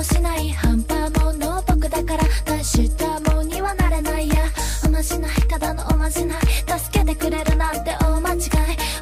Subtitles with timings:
[0.00, 4.36] もしない半端もの僕だから大したもんにはなれないや。
[4.86, 6.40] おまじないただのおまじない。
[6.40, 8.40] 助けてくれるなんて大間違い。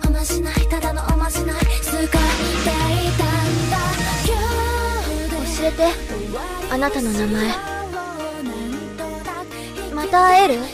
[0.08, 1.56] おまじないただのおまじない。
[1.82, 2.18] 使っていたん
[3.70, 3.78] だ。
[5.60, 5.86] 教えて。
[6.68, 7.46] あなたの名前。
[9.94, 10.58] また会える？
[10.58, 10.66] ま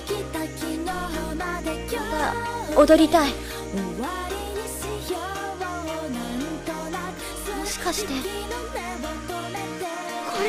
[2.74, 3.30] た踊りたい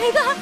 [0.08, 0.35] 一个。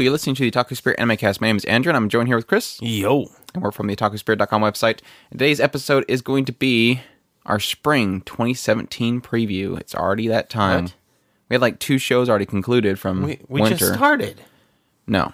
[0.00, 1.40] You're listening to the Otaku Spirit Anime Cast.
[1.40, 3.26] My name is Andrew, and I'm joined here with Chris, Yo.
[3.54, 5.00] and we're from the OtakuSpirit.com website.
[5.30, 7.00] And today's episode is going to be
[7.46, 9.78] our spring 2017 preview.
[9.78, 10.84] It's already that time.
[10.84, 10.94] What?
[11.48, 13.76] We had like two shows already concluded from We, we winter.
[13.76, 14.40] just started.
[15.06, 15.32] no,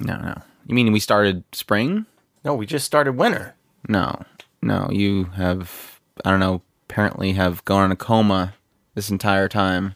[0.00, 0.42] no, no.
[0.66, 2.06] You mean we started spring?
[2.44, 3.54] No, we just started winter.
[3.88, 4.22] No,
[4.62, 4.88] no.
[4.90, 8.54] You have, I don't know, apparently have gone in a coma
[8.94, 9.94] this entire time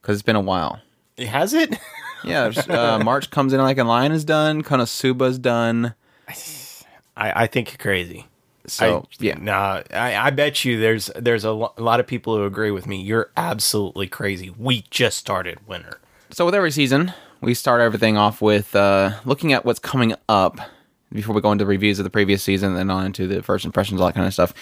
[0.00, 0.80] because it's been a while.
[1.16, 1.76] It Has it?
[2.24, 5.94] Yeah, uh, March comes in like a lion is done, Konosuba's done.
[7.16, 8.26] I, I think you're crazy.
[8.66, 12.06] So I, yeah, Nah, I, I bet you there's there's a, lo- a lot of
[12.06, 13.00] people who agree with me.
[13.02, 14.50] You're absolutely crazy.
[14.58, 16.00] We just started winter.
[16.30, 17.12] So with every season,
[17.42, 20.58] we start everything off with uh, looking at what's coming up
[21.12, 24.00] before we go into reviews of the previous season and on into the first impressions,
[24.00, 24.52] all that kind of stuff.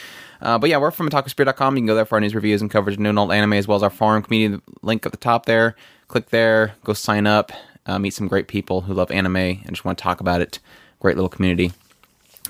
[0.41, 1.77] Uh, but yeah, we're from otakuspirit.com.
[1.77, 3.55] You can go there for our news, reviews, and coverage of new and old anime,
[3.55, 5.77] as well as our forum community link at the top there.
[6.09, 7.53] Click there, go sign up,
[7.87, 10.59] uh, meet some great people who love anime and just want to talk about it.
[11.01, 11.73] Great little community.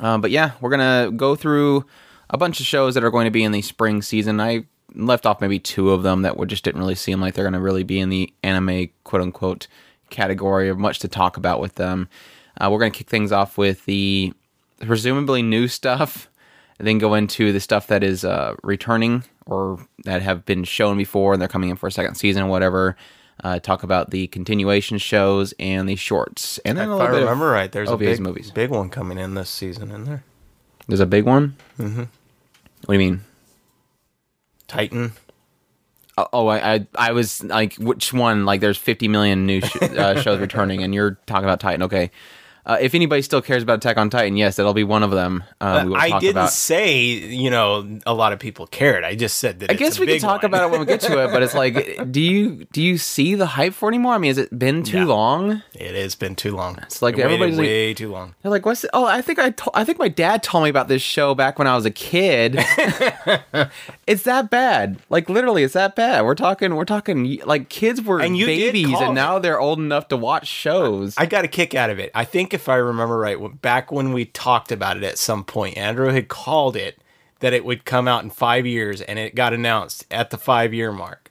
[0.00, 1.84] Um, but yeah, we're gonna go through
[2.32, 4.40] a bunch of shows that are going to be in the spring season.
[4.40, 4.64] I
[4.94, 7.60] left off maybe two of them that just didn't really seem like they're going to
[7.60, 9.66] really be in the anime quote unquote
[10.10, 12.08] category of much to talk about with them.
[12.60, 14.32] Uh, we're going to kick things off with the
[14.80, 16.28] presumably new stuff,
[16.78, 20.96] and then go into the stuff that is uh, returning or that have been shown
[20.96, 22.96] before and they're coming in for a second season or whatever.
[23.42, 27.20] Uh, talk about the continuation shows and the shorts, and then a If little I
[27.20, 28.50] remember right, there's a big movies.
[28.52, 30.22] big one coming in this season, in there.
[30.86, 31.56] There's a big one.
[31.78, 32.00] Mm-hmm.
[32.02, 32.08] What
[32.86, 33.20] do you mean?
[34.68, 35.12] Titan.
[36.18, 38.44] Oh, Oh, I, I, I was like, which one?
[38.44, 41.82] Like, there's 50 million new sh- uh, shows returning, and you're talking about Titan.
[41.84, 42.10] Okay.
[42.64, 45.42] Uh, if anybody still cares about Attack on Titan, yes, that'll be one of them.
[45.60, 46.50] Uh, we will I didn't about.
[46.50, 49.02] say you know a lot of people cared.
[49.02, 49.70] I just said that.
[49.70, 51.74] I guess we can talk about it when we get to it, but it's like,
[52.12, 54.12] do you do you see the hype for anymore?
[54.14, 55.06] I mean, has it been too No.
[55.06, 55.62] long?
[55.74, 56.78] It has been too long.
[56.82, 58.34] It's like everybody's like- way too long.
[58.42, 58.84] They're like, what's?
[58.92, 61.58] Oh, I think I, to- I think my dad told me about this show back
[61.58, 62.54] when I was a kid.
[64.06, 64.98] it's that bad.
[65.10, 66.24] Like literally, it's that bad.
[66.24, 67.40] We're talking, we're talking.
[67.44, 71.14] Like kids were And babies, and now they're old enough to watch shows.
[71.18, 72.10] I got a kick out of it.
[72.14, 75.76] I think if I remember right, back when we talked about it at some point,
[75.76, 76.98] Andrew had called it
[77.40, 80.72] that it would come out in five years, and it got announced at the five
[80.72, 81.30] year mark.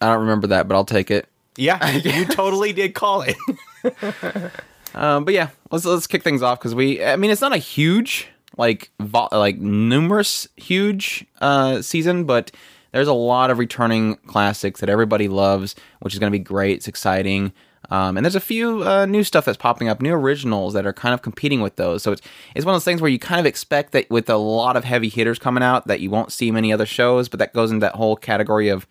[0.00, 1.28] I don't remember that, but I'll take it.
[1.56, 3.36] Yeah, you totally did call it.
[4.94, 7.02] Um, but yeah, let's let's kick things off because we.
[7.02, 12.50] I mean, it's not a huge like vo- like numerous huge uh, season, but
[12.92, 16.76] there's a lot of returning classics that everybody loves, which is going to be great.
[16.76, 17.52] It's exciting.
[17.92, 20.94] Um, and there's a few uh, new stuff that's popping up, new originals that are
[20.94, 22.02] kind of competing with those.
[22.02, 22.22] So it's
[22.54, 24.84] it's one of those things where you kind of expect that with a lot of
[24.84, 27.84] heavy hitters coming out that you won't see many other shows, but that goes into
[27.84, 28.86] that whole category of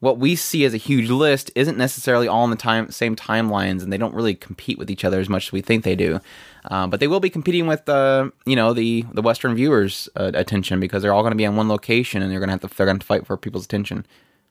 [0.00, 3.82] what we see as a huge list isn't necessarily all in the time same timelines,
[3.82, 6.20] and they don't really compete with each other as much as we think they do.
[6.66, 10.32] Um, but they will be competing with uh, you know the the Western viewers' uh,
[10.34, 12.60] attention because they're all going to be in one location, and they're going to have
[12.60, 14.04] to they're going to fight for people's attention.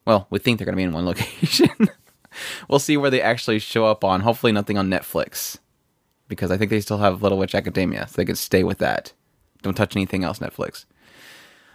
[0.04, 1.70] Well, we think they're going to be in one location.
[2.68, 4.20] We'll see where they actually show up on.
[4.20, 5.58] Hopefully, nothing on Netflix
[6.28, 9.12] because I think they still have Little Witch Academia, so they can stay with that.
[9.62, 10.84] Don't touch anything else, Netflix.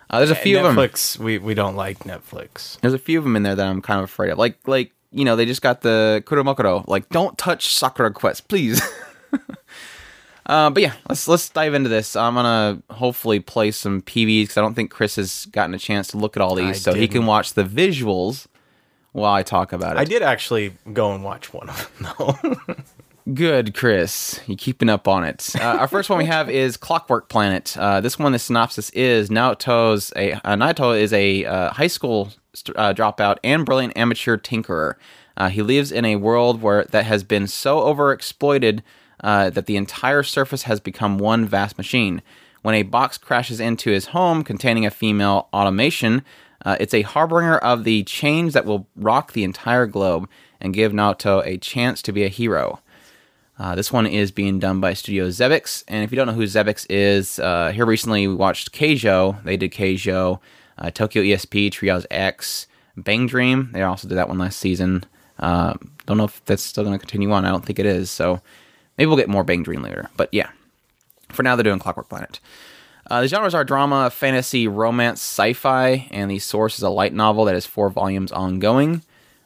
[0.09, 0.75] Uh, there's a few of them.
[0.75, 2.79] Netflix, we, we don't like Netflix.
[2.81, 4.37] There's a few of them in there that I'm kind of afraid of.
[4.37, 6.87] Like like you know they just got the Kuromokuro.
[6.87, 8.81] Like don't touch Sakura Quest, please.
[10.45, 12.15] uh, but yeah, let's let's dive into this.
[12.15, 16.09] I'm gonna hopefully play some PVs because I don't think Chris has gotten a chance
[16.09, 18.45] to look at all these, I so he can watch the visuals
[19.13, 19.99] while I talk about it.
[19.99, 22.13] I did actually go and watch one of them
[22.67, 22.75] though.
[23.33, 24.41] Good, Chris.
[24.47, 25.55] You're keeping up on it.
[25.55, 27.77] Uh, our first one we have is Clockwork Planet.
[27.77, 32.33] Uh, this one, the synopsis is Naoto's a uh, Naoto is a uh, high school
[32.53, 34.95] st- uh, dropout and brilliant amateur tinkerer.
[35.37, 38.81] Uh, he lives in a world where that has been so overexploited
[39.23, 42.21] uh, that the entire surface has become one vast machine.
[42.61, 46.23] When a box crashes into his home containing a female automation,
[46.65, 50.29] uh, it's a harbinger of the change that will rock the entire globe
[50.59, 52.79] and give Naoto a chance to be a hero.
[53.59, 56.43] Uh, this one is being done by Studio Xebec, and if you don't know who
[56.43, 59.43] Xebec is, uh, here recently we watched Keijo.
[59.43, 60.39] They did Keijo,
[60.77, 62.67] uh, Tokyo ESP, Triage X,
[62.97, 63.69] Bang Dream.
[63.73, 65.03] They also did that one last season.
[65.37, 65.75] Uh,
[66.05, 67.45] don't know if that's still going to continue on.
[67.45, 68.09] I don't think it is.
[68.09, 68.41] So
[68.97, 70.09] maybe we'll get more Bang Dream later.
[70.17, 70.49] But yeah,
[71.29, 72.39] for now they're doing Clockwork Planet.
[73.09, 77.45] Uh, the genres are drama, fantasy, romance, sci-fi, and the source is a light novel
[77.45, 79.03] that is four volumes ongoing.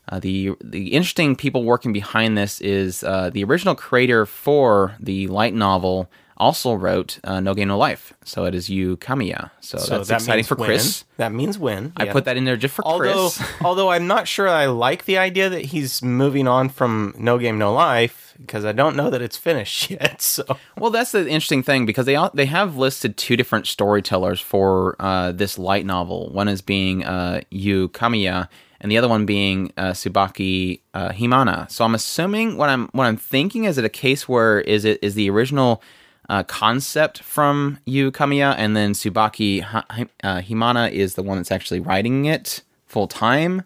[0.09, 5.27] Uh, the the interesting people working behind this is uh, the original creator for the
[5.27, 9.51] light novel also wrote uh, No Game No Life, so it is Yu Kamiya.
[9.59, 10.67] So, So that's that exciting for win.
[10.67, 11.03] Chris.
[11.17, 11.93] That means win.
[11.97, 12.13] I yeah.
[12.13, 13.43] put that in there just for although Chris.
[13.61, 17.57] although I'm not sure I like the idea that he's moving on from No Game
[17.57, 20.21] No Life because I don't know that it's finished yet.
[20.21, 20.43] So
[20.77, 24.95] Well, that's the interesting thing because they all, they have listed two different storytellers for
[24.99, 26.31] uh, this light novel.
[26.31, 28.47] One is being uh, Yu Kamiya,
[28.79, 31.69] and the other one being uh, Tsubaki uh, Himana.
[31.71, 34.99] So I'm assuming what I'm what I'm thinking is it a case where is it
[35.01, 35.81] is the original
[36.29, 41.79] uh, concept from Yu Kamiya, and then Tsubaki uh, Himana is the one that's actually
[41.79, 43.63] writing it full time.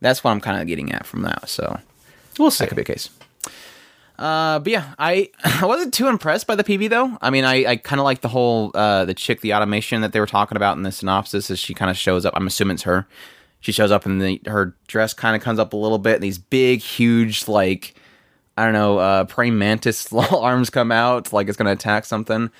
[0.00, 1.48] That's what I'm kind of getting at from that.
[1.48, 1.78] So
[2.38, 2.64] we'll see.
[2.64, 3.10] that could be a case.
[4.18, 7.16] Uh, but yeah, I I wasn't too impressed by the PV though.
[7.20, 10.12] I mean, I, I kind of like the whole uh the chick, the automation that
[10.12, 11.50] they were talking about in the synopsis.
[11.50, 13.06] As she kind of shows up, I'm assuming it's her.
[13.60, 16.16] She shows up and the her dress kind of comes up a little bit.
[16.16, 17.94] And these big, huge, like
[18.56, 22.50] I don't know, uh, praying mantis arms come out, like it's gonna attack something.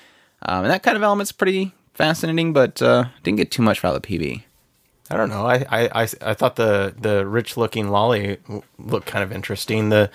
[0.47, 3.95] Um, and that kind of element's pretty fascinating, but uh, didn't get too much out
[3.95, 4.43] of the PV.
[5.11, 5.47] I don't know.
[5.47, 8.39] I, I, I, I thought the the rich looking lolly
[8.79, 9.91] looked kind of interesting.
[9.91, 10.11] The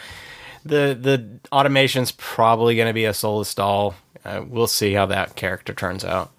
[0.65, 3.95] the the automation's probably going to be a soulless doll.
[4.25, 6.31] Uh, we'll see how that character turns out.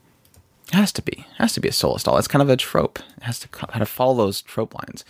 [0.69, 1.12] It has to be.
[1.12, 2.19] It has to be a soulless doll.
[2.19, 2.98] It's kind of a trope.
[3.16, 5.04] It has to kind of follow those trope lines.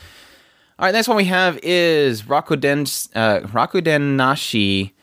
[0.80, 4.94] All right, next one we have is Rakuden uh, Rakuden Nashi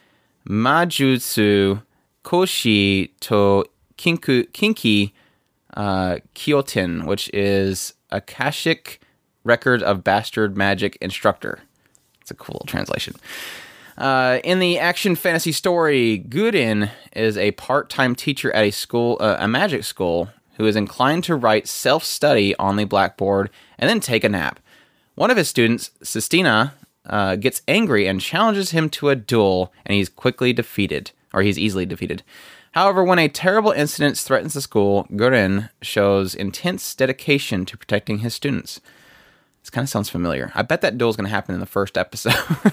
[0.49, 1.83] Majutsu
[2.23, 3.63] Koshi to
[3.95, 5.11] Kinku, Kinki
[5.75, 9.01] uh, Kyoten, which is a Akashic
[9.43, 11.59] Record of Bastard Magic Instructor.
[12.21, 13.13] It's a cool translation.
[13.99, 19.35] Uh, in the action fantasy story, Gudin is a part-time teacher at a school, uh,
[19.37, 24.23] a magic school, who is inclined to write self-study on the blackboard and then take
[24.23, 24.59] a nap.
[25.17, 26.73] One of his students, Sistina,
[27.03, 31.57] uh, gets angry and challenges him to a duel, and he's quickly defeated, or he's
[31.57, 32.21] easily defeated.
[32.73, 38.35] However, when a terrible incident threatens the school, Gurin shows intense dedication to protecting his
[38.35, 38.79] students.
[39.63, 40.51] This kind of sounds familiar.
[40.53, 42.35] I bet that duel is going to happen in the first episode.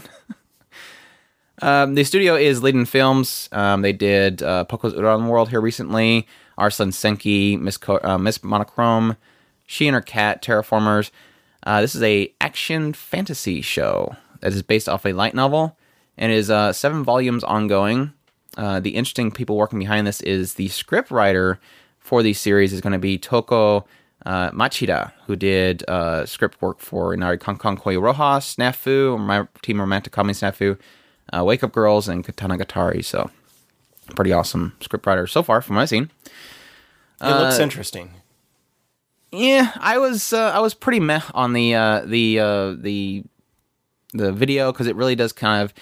[1.63, 3.49] Um, the studio is Liden Films.
[3.53, 6.27] Um, they did uh, Poco's Udon World here recently.
[6.59, 9.17] Arslan Senki, Miss, Co- uh, Miss Monochrome,
[9.65, 11.13] She and Her Cat, Terra Formars.
[11.65, 15.77] Uh, this is a action fantasy show that is based off a light novel
[16.17, 18.13] and is uh, seven volumes ongoing.
[18.57, 21.59] Uh, the interesting people working behind this is the script writer
[21.99, 23.87] for the series is going to be Toko
[24.27, 29.79] uh, Machida, who did uh, script work for Inari Kankan Koi Rojas, Snafu, my Teen
[29.79, 30.79] Romantic Comedy Snafu,
[31.33, 33.05] uh, Wake Up Girls, and Katana Gatari.
[33.05, 33.31] So,
[34.15, 36.11] pretty awesome script writer so far from what I've seen.
[37.21, 38.11] It looks interesting.
[39.35, 43.25] Yeah, I was uh, I was pretty meh on the uh, the uh, the
[44.13, 45.75] the video because it really does kind of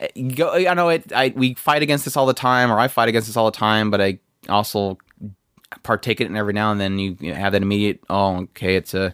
[0.00, 0.52] uh, go.
[0.54, 1.12] I know it.
[1.12, 3.56] I we fight against this all the time, or I fight against this all the
[3.56, 4.96] time, but I also
[5.82, 7.00] partake in it every now and then.
[7.00, 8.00] You, you have that immediate.
[8.08, 9.12] Oh, okay, it's a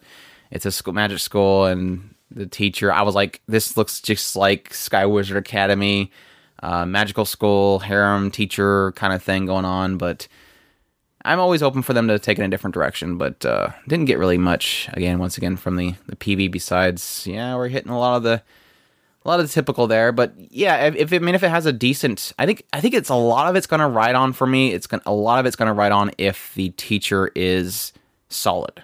[0.50, 2.92] it's a school, magic school, and the teacher.
[2.92, 6.12] I was like, this looks just like Sky Wizard Academy,
[6.62, 10.28] uh, magical school, harem teacher kind of thing going on, but.
[11.26, 14.06] I'm always open for them to take it in a different direction, but uh, didn't
[14.06, 15.18] get really much again.
[15.18, 16.50] Once again, from the the PV.
[16.50, 18.42] Besides, yeah, we're hitting a lot of the
[19.24, 20.12] a lot of the typical there.
[20.12, 22.94] But yeah, if, if I mean if it has a decent, I think I think
[22.94, 24.72] it's a lot of it's going to ride on for me.
[24.72, 27.92] It's going a lot of it's going to ride on if the teacher is
[28.28, 28.82] solid.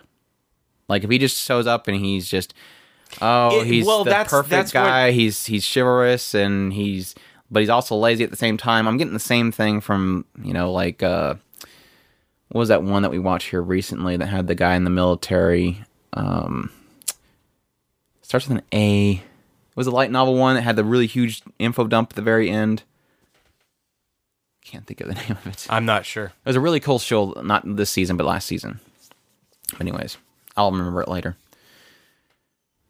[0.89, 2.55] Like if he just shows up and he's just
[3.21, 5.13] oh It- he's well, the that's- perfect that's what- guy.
[5.13, 7.15] He's he's chivalrous and he's
[7.51, 8.89] but he's also lazy at the same time.
[8.89, 11.03] I'm getting the same thing from you know like.
[11.05, 11.35] uh
[12.53, 14.91] what was that one that we watched here recently that had the guy in the
[14.91, 15.83] military?
[16.13, 16.71] Um,
[18.21, 19.13] starts with an A.
[19.13, 22.21] It was a light novel one that had the really huge info dump at the
[22.21, 22.83] very end.
[24.67, 25.67] Can't think of the name of it.
[25.71, 26.27] I'm not sure.
[26.27, 28.81] It was a really cool show, not this season, but last season.
[29.81, 30.19] Anyways,
[30.55, 31.39] I'll remember it later.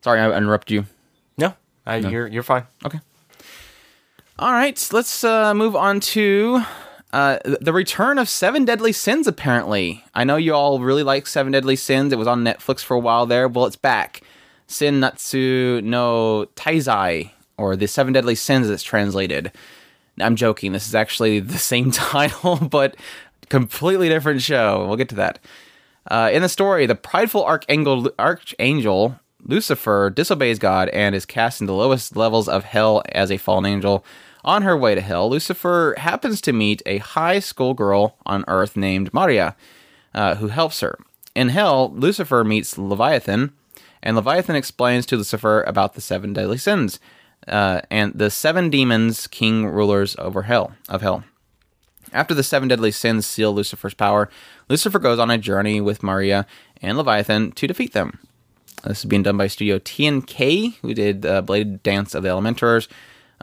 [0.02, 0.86] Sorry, I interrupted you.
[1.38, 1.54] No,
[1.86, 2.66] I, you're you're fine.
[2.84, 2.98] Okay.
[4.40, 6.64] All right, let's uh, move on to
[7.12, 9.26] uh, the return of Seven Deadly Sins.
[9.26, 12.12] Apparently, I know you all really like Seven Deadly Sins.
[12.12, 13.48] It was on Netflix for a while there.
[13.48, 14.22] Well, it's back.
[14.66, 19.52] Sin Nanatsu no Taizai, or the Seven Deadly Sins, it's translated.
[20.18, 20.72] I'm joking.
[20.72, 22.96] This is actually the same title, but
[23.48, 24.86] completely different show.
[24.86, 25.38] We'll get to that.
[26.10, 31.72] Uh, in the story, the prideful archangel, archangel Lucifer disobeys God and is cast into
[31.72, 34.04] the lowest levels of hell as a fallen angel.
[34.44, 38.76] On her way to hell, Lucifer happens to meet a high school girl on Earth
[38.76, 39.56] named Maria,
[40.14, 40.98] uh, who helps her.
[41.34, 43.52] In hell, Lucifer meets Leviathan,
[44.02, 46.98] and Leviathan explains to Lucifer about the seven deadly sins
[47.48, 51.24] uh, and the seven demons, king rulers over hell of hell.
[52.12, 54.28] After the seven deadly sins seal Lucifer's power,
[54.68, 56.46] Lucifer goes on a journey with Maria
[56.82, 58.18] and Leviathan to defeat them.
[58.84, 62.88] This is being done by Studio TNK, who did uh, Blade Dance of the Elementors,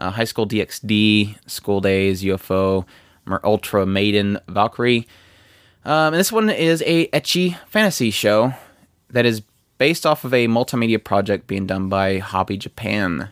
[0.00, 2.84] uh, High School DxD, School Days, UFO,
[3.44, 5.06] Ultra Maiden, Valkyrie.
[5.84, 8.54] Um, and this one is a ecchi fantasy show
[9.10, 9.42] that is
[9.78, 13.30] based off of a multimedia project being done by Hobby Japan.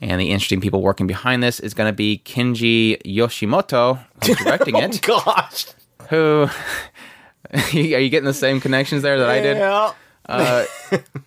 [0.00, 4.76] And the interesting people working behind this is going to be Kenji Yoshimoto, who's directing
[4.76, 5.00] it.
[5.02, 5.66] Gosh.
[6.08, 6.48] who
[7.52, 9.56] are you getting the same connections there that I did?
[9.56, 9.92] Yeah.
[10.28, 10.64] Uh,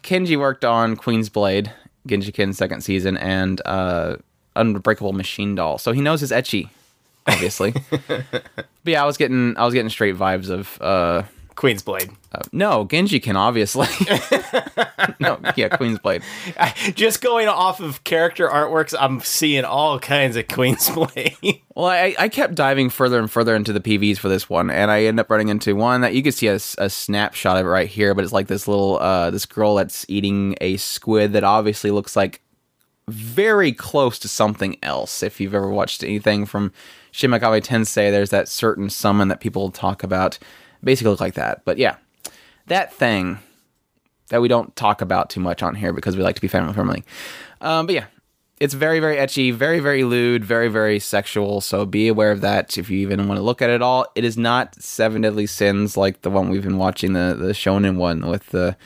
[0.04, 1.72] Kenji worked on Queen's Blade,
[2.08, 4.18] Genshiken second season, and uh,
[4.60, 6.70] Unbreakable Machine Doll, so he knows his ecchi,
[7.28, 7.74] obviously.
[8.08, 11.24] but yeah, I was getting I was getting straight vibes of uh,
[11.60, 12.10] Queen's Blade.
[12.32, 13.88] uh, no Genshiken, obviously.
[15.20, 16.24] no, yeah, Queen's Blade.
[16.96, 21.36] Just going off of character artworks, I'm seeing all kinds of Queen's Blade.
[21.76, 24.92] Well, I, I kept diving further and further into the PVs for this one, and
[24.92, 27.88] I end up running into one that you can see a snapshot of it right
[27.88, 31.90] here, but it's like this little uh, this girl that's eating a squid that obviously
[31.92, 32.42] looks like
[33.10, 35.24] very close to something else.
[35.24, 36.72] If you've ever watched anything from
[37.12, 40.40] Shimakawa Tensei, there's that certain summon that people talk about,
[40.84, 41.64] basically look like that.
[41.66, 41.98] But yeah,
[42.68, 43.40] that thing
[44.30, 46.74] that we don't talk about too much on here because we like to be family
[46.74, 47.04] friendly.
[47.62, 48.06] Um, but yeah,
[48.60, 51.62] it's very, very ecchi, very, very lewd, very, very sexual.
[51.62, 54.06] So be aware of that if you even want to look at it all.
[54.16, 57.96] It is not Seven Deadly Sins like the one we've been watching, the the Shonen
[57.96, 58.78] one with the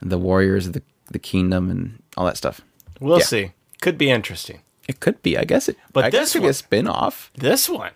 [0.00, 2.60] the warriors of the the kingdom and all that stuff.
[3.00, 3.24] We'll Yeah.
[3.24, 3.52] see.
[3.80, 4.60] Could be interesting.
[4.88, 5.68] It could be, I guess.
[5.68, 7.30] It, But I this could be a spin off.
[7.36, 7.92] This one.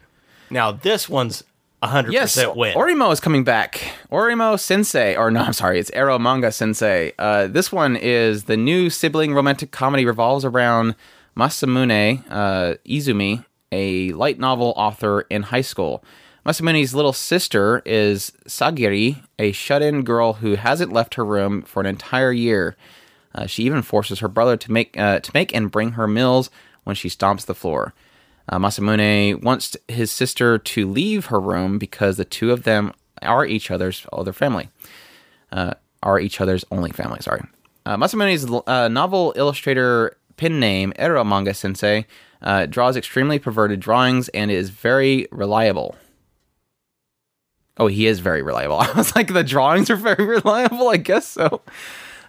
[0.51, 1.45] Now, this one's
[1.83, 2.75] 100% Yes, win.
[2.75, 3.81] Oreimo is coming back.
[4.11, 7.13] Oreimo Sensei, or no, I'm sorry, it's Ero Manga Sensei.
[7.19, 10.95] Uh, this one is the new sibling romantic comedy revolves around
[11.37, 16.03] Masamune uh, Izumi, a light novel author in high school.
[16.47, 21.87] Masamune's little sister is Sagiri, a shut-in girl who hasn't left her room for an
[21.87, 22.77] entire year.
[23.35, 26.51] Uh, she even forces her brother to make uh, to make and bring her meals
[26.85, 27.93] when she stomps the floor.
[28.49, 33.47] Uh, Masamune wants his sister to leave her room because the two of them are
[33.47, 34.69] each other's other family.
[35.51, 37.19] Uh, are each other's only family.
[37.21, 37.43] Sorry.
[37.87, 42.07] Uh, Masamune's uh, novel illustrator pin name Ero Manga Sensei
[42.69, 45.97] draws extremely perverted drawings and is very reliable.
[47.77, 48.77] Oh, he is very reliable.
[48.81, 50.89] I was like, the drawings are very reliable.
[50.89, 51.63] I guess so.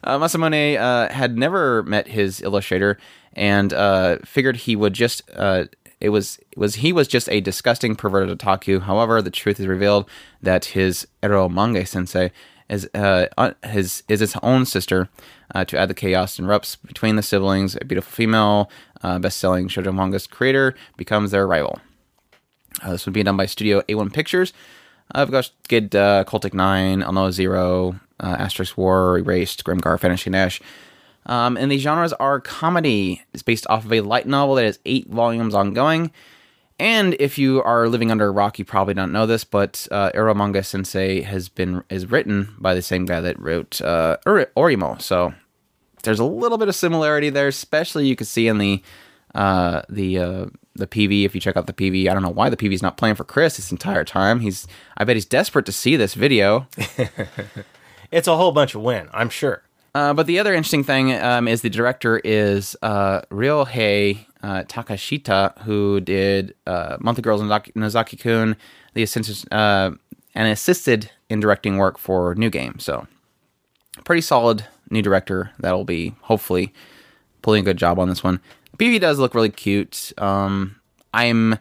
[0.05, 2.97] Uh, Masamune uh, had never met his illustrator
[3.33, 5.21] and uh, figured he would just.
[5.35, 5.65] Uh,
[5.99, 8.81] it was was he was just a disgusting perverted otaku.
[8.81, 10.07] However, the truth is revealed
[10.41, 12.31] that his ero manga sensei
[12.69, 15.09] is uh, his is its own sister.
[15.53, 18.69] Uh, to add the chaos and erupts between the siblings, a beautiful female,
[19.03, 21.79] best-selling shoujo manga's creator becomes their rival.
[22.83, 24.53] This would be done by Studio A1 Pictures.
[25.11, 30.61] I've got good uh, Cultic 9, Unknown Zero, uh, Asterisk War, Erased, Grimgar, Finishing Ash.
[31.25, 33.23] Um, and the genres are comedy.
[33.33, 36.11] It's based off of a light novel that has eight volumes ongoing.
[36.77, 40.11] And if you are living under a rock, you probably don't know this, but uh,
[40.13, 44.47] Ero Manga Sensei has been is written by the same guy that wrote uh, Ori-
[44.57, 45.01] Oreimo.
[45.01, 45.33] So
[46.03, 48.83] there's a little bit of similarity there, especially you can see in the
[49.33, 50.45] uh, the uh,
[50.75, 51.23] the PV.
[51.25, 53.15] If you check out the PV, I don't know why the PV is not playing
[53.15, 54.41] for Chris this entire time.
[54.41, 54.67] He's
[54.97, 56.67] I bet he's desperate to see this video.
[58.11, 59.63] it's a whole bunch of win, I'm sure.
[59.93, 65.57] Uh, but the other interesting thing um, is the director is uh, Ryohei uh, Takeshita,
[65.61, 68.57] who did uh, Monthly Girls and Nozaki Kun,
[68.93, 69.91] the assistant, uh,
[70.33, 72.77] and assisted in directing work for New Game.
[72.77, 73.07] So,
[74.03, 76.73] pretty solid new director that'll be hopefully
[77.41, 78.41] pulling a good job on this one.
[78.77, 80.11] PV does look really cute.
[80.17, 80.75] Um,
[81.13, 81.57] I'm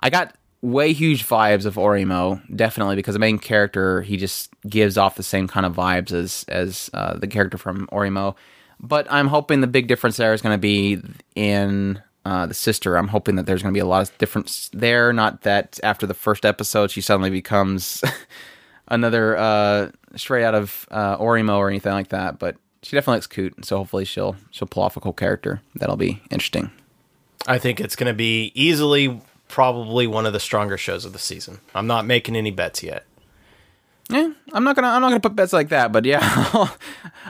[0.00, 4.96] I got way huge vibes of Oreimo, definitely because the main character he just gives
[4.96, 8.34] off the same kind of vibes as as uh, the character from Oreimo.
[8.80, 11.00] But I'm hoping the big difference there is going to be
[11.34, 12.96] in uh, the sister.
[12.96, 15.12] I'm hoping that there's going to be a lot of difference there.
[15.12, 18.02] Not that after the first episode she suddenly becomes
[18.88, 22.38] another uh, straight out of uh, Oreimo or anything like that.
[22.38, 25.60] But she definitely looks cute, so hopefully she'll she'll pull off a cool character.
[25.74, 26.70] That'll be interesting.
[27.46, 29.20] I think it's going to be easily
[29.52, 31.60] probably one of the stronger shows of the season.
[31.74, 33.04] I'm not making any bets yet.
[34.08, 36.76] Yeah, I'm not gonna I'm not gonna put bets like that, but yeah, I'll,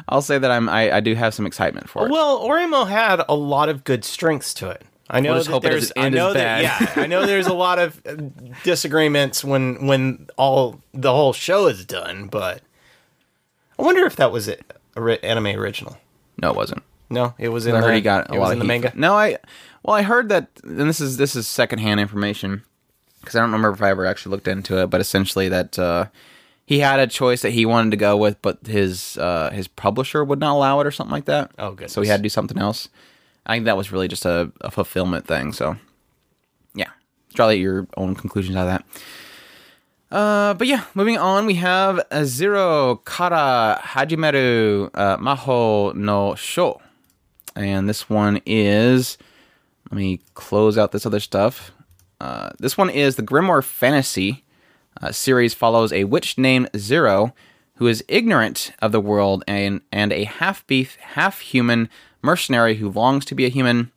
[0.09, 2.11] I'll say that I'm I, I do have some excitement for it.
[2.13, 4.83] Well, Oreimo had a lot of good strengths to it.
[5.11, 8.01] I know We'll that there's I know that yeah, I know there's a lot of
[8.07, 8.15] uh,
[8.63, 12.63] disagreements when when all the whole show is done, but
[13.79, 14.65] I wonder if that was it,
[14.97, 15.99] anime original.
[16.41, 16.83] no, it wasn't.
[17.11, 18.59] No, it was in I the heard he got a it lot was of in
[18.61, 18.93] the manga.
[18.95, 19.37] No, I
[19.83, 22.63] well I heard that, and this is this is secondhand information
[23.21, 26.07] because I don't remember if I ever actually looked into it, but essentially that uh,
[26.67, 30.25] he had a choice that he wanted to go with, but his uh, his publisher
[30.25, 31.53] would not allow it or something like that.
[31.59, 31.93] Oh, goodness.
[31.93, 32.89] So he had to do something else.
[33.47, 35.53] I think that was really just a, a fulfillment thing.
[35.53, 35.77] So
[36.75, 36.91] yeah,
[37.35, 38.79] draw your own conclusions out of
[40.11, 40.17] that.
[40.17, 46.81] Uh, but yeah, moving on, we have Zero Kara Hajimeru uh, Maho no Sho.
[47.57, 49.17] And this one is.
[49.93, 51.71] Let me close out this other stuff.
[52.19, 54.43] Uh, this one is the Grimoire Fantasy
[55.03, 57.35] uh, series follows a witch named Zero
[57.75, 61.91] who is ignorant of the world and, and a half beef, half human
[62.23, 63.93] mercenary who longs to be a human.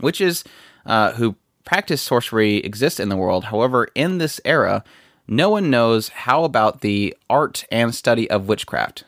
[0.00, 0.44] Witches
[0.84, 3.44] uh, who practice sorcery exist in the world.
[3.44, 4.84] However, in this era,
[5.26, 9.04] no one knows how about the art and study of witchcraft.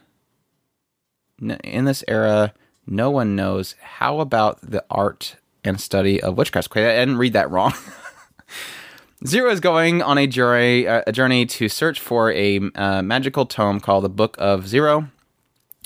[1.62, 2.54] In this era,
[2.86, 6.70] no one knows how about the art and study of witchcraft.
[6.70, 7.72] Okay, I didn't read that wrong.
[9.26, 13.46] Zero is going on a journey, uh, a journey to search for a uh, magical
[13.46, 15.08] tome called the Book of Zero,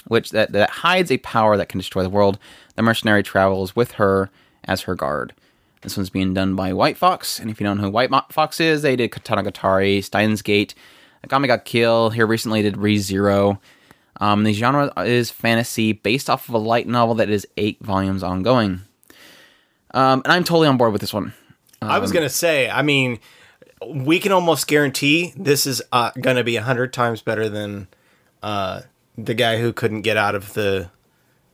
[0.07, 2.39] which that, that hides a power that can destroy the world.
[2.77, 4.31] The mercenary travels with her
[4.65, 5.33] as her guard.
[5.81, 8.61] This one's being done by White Fox, and if you don't know who White Fox
[8.61, 10.75] is, they did Katana Gatari, Steins Gate,
[11.27, 12.11] Akame ga Kill.
[12.11, 13.61] Here recently did Re Zero.
[14.21, 18.23] Um, the genre is fantasy based off of a light novel that is eight volumes
[18.23, 18.83] ongoing.
[19.95, 21.35] Um, and I'm totally on board with this one.
[21.81, 23.19] I Um, was gonna say, I mean,
[23.87, 27.89] we can almost guarantee this is uh, gonna be a hundred times better than
[28.43, 28.83] uh,
[29.19, 30.89] the guy who couldn't get out of the,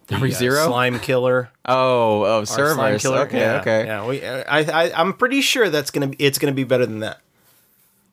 [0.08, 0.66] the uh, ReZero?
[0.66, 1.50] slime killer.
[1.64, 3.20] Oh, oh, slime killer.
[3.20, 3.84] Okay, yeah, okay.
[3.86, 6.16] Yeah, we, I, I, I'm pretty sure that's gonna be.
[6.18, 7.20] It's gonna be better than that.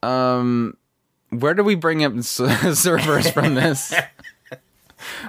[0.01, 0.77] Um,
[1.29, 3.93] where do we bring up Cerberus from this?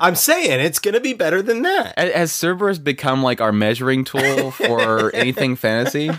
[0.00, 1.98] I'm saying it's gonna be better than that.
[1.98, 6.10] Has Cerberus become like our measuring tool for anything fantasy?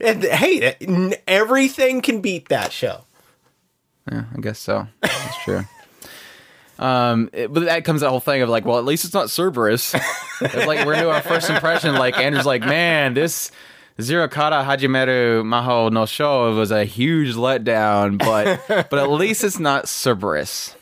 [0.00, 3.04] And, hey, everything can beat that show.
[4.10, 4.86] Yeah, I guess so.
[5.00, 5.64] That's true.
[6.78, 9.30] Um, it- but that comes that whole thing of like, well, at least it's not
[9.30, 9.94] Cerberus.
[10.40, 11.94] it's like we're doing our first impression.
[11.94, 13.50] Like Andrew's like, man, this
[14.02, 19.60] Zero Kara Hajimeru Maho no Sho was a huge letdown, but but at least it's
[19.60, 20.74] not Cerberus.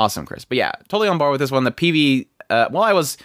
[0.00, 0.46] Awesome, Chris.
[0.46, 1.64] But yeah, totally on board with this one.
[1.64, 2.26] The PV.
[2.48, 3.18] Uh, well, I was.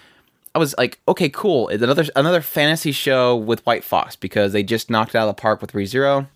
[0.54, 1.70] I was like, okay, cool.
[1.70, 5.34] It's another another fantasy show with White Fox because they just knocked it out of
[5.34, 6.28] the park with ReZero.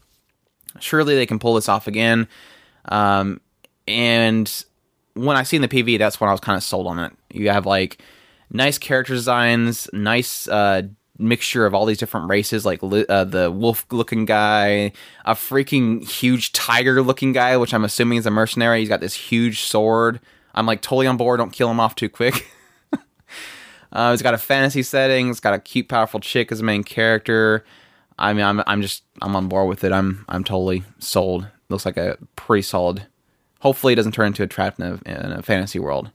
[0.80, 2.30] Surely they can pull this off again.
[2.86, 3.42] Um,
[3.86, 4.64] and
[5.14, 7.12] when I seen the PV, that's when I was kind of sold on it.
[7.34, 8.02] You have like
[8.50, 10.84] nice character designs, nice uh,
[11.20, 14.92] mixture of all these different races, like uh, the wolf-looking guy,
[15.26, 18.80] a freaking huge tiger-looking guy, which I'm assuming is a mercenary.
[18.80, 20.20] He's got this huge sword.
[20.56, 21.40] I'm like totally on board.
[21.40, 22.48] Don't kill him off too quick.
[23.92, 25.30] Uh, it's got a fantasy setting.
[25.30, 27.66] It's got a cute, powerful chick as a main character.
[28.18, 29.92] I mean, I'm I'm just I'm on board with it.
[29.92, 31.48] I'm I'm totally sold.
[31.70, 33.08] Looks like a pretty solid.
[33.62, 36.12] Hopefully, it doesn't turn into a trap in a, in a fantasy world.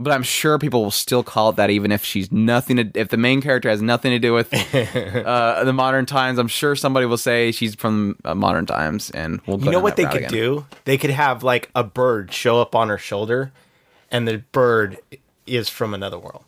[0.00, 2.90] But I'm sure people will still call it that, even if she's nothing to.
[2.94, 6.76] If the main character has nothing to do with uh, the modern times, I'm sure
[6.76, 9.58] somebody will say she's from uh, modern times, and we'll.
[9.58, 10.30] Go You know what they could again.
[10.30, 10.66] do?
[10.84, 13.52] They could have like a bird show up on her shoulder,
[14.10, 14.98] and the bird
[15.46, 16.44] is from another world.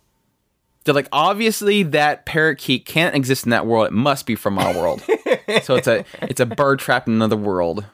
[0.85, 3.87] They're like, obviously that parakeet can't exist in that world.
[3.89, 5.03] It must be from our world.
[5.63, 7.85] so it's a it's a bird trapped in another world.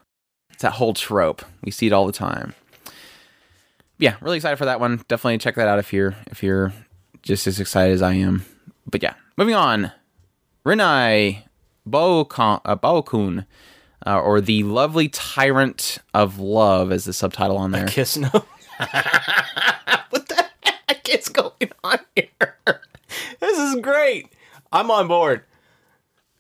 [0.52, 1.44] It's that whole trope.
[1.64, 2.54] We see it all the time.
[3.98, 5.02] Yeah, really excited for that one.
[5.08, 6.72] Definitely check that out if you're if you're
[7.22, 8.44] just as excited as I am.
[8.86, 9.92] But yeah, moving on.
[10.64, 11.44] Renai
[11.88, 12.60] Boukun,
[14.04, 17.86] uh, uh, or the lovely tyrant of love, is the subtitle on there.
[17.86, 18.30] Kiss no.
[20.10, 22.58] What the heck is going on here?
[23.40, 24.32] This is great.
[24.72, 25.42] I'm on board.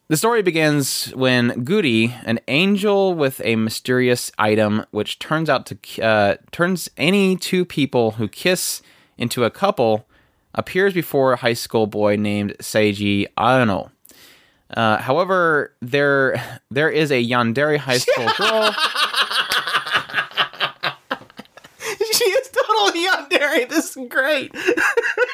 [0.08, 6.02] The story begins when Goody, an angel with a mysterious item, which turns out to
[6.02, 8.82] uh, turns any two people who kiss
[9.18, 10.06] into a couple,
[10.54, 13.90] appears before a high school boy named Seiji Ano.
[14.70, 18.72] Uh, however, there there is a Yandere high school girl.
[22.12, 23.64] She is totally on Derry.
[23.64, 24.54] This is great.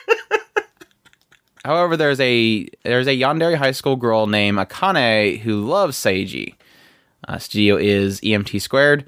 [1.65, 6.55] However, there's a there's a Yandere high school girl named Akane who loves Seiji.
[7.29, 9.05] Uh, studio is EMT squared,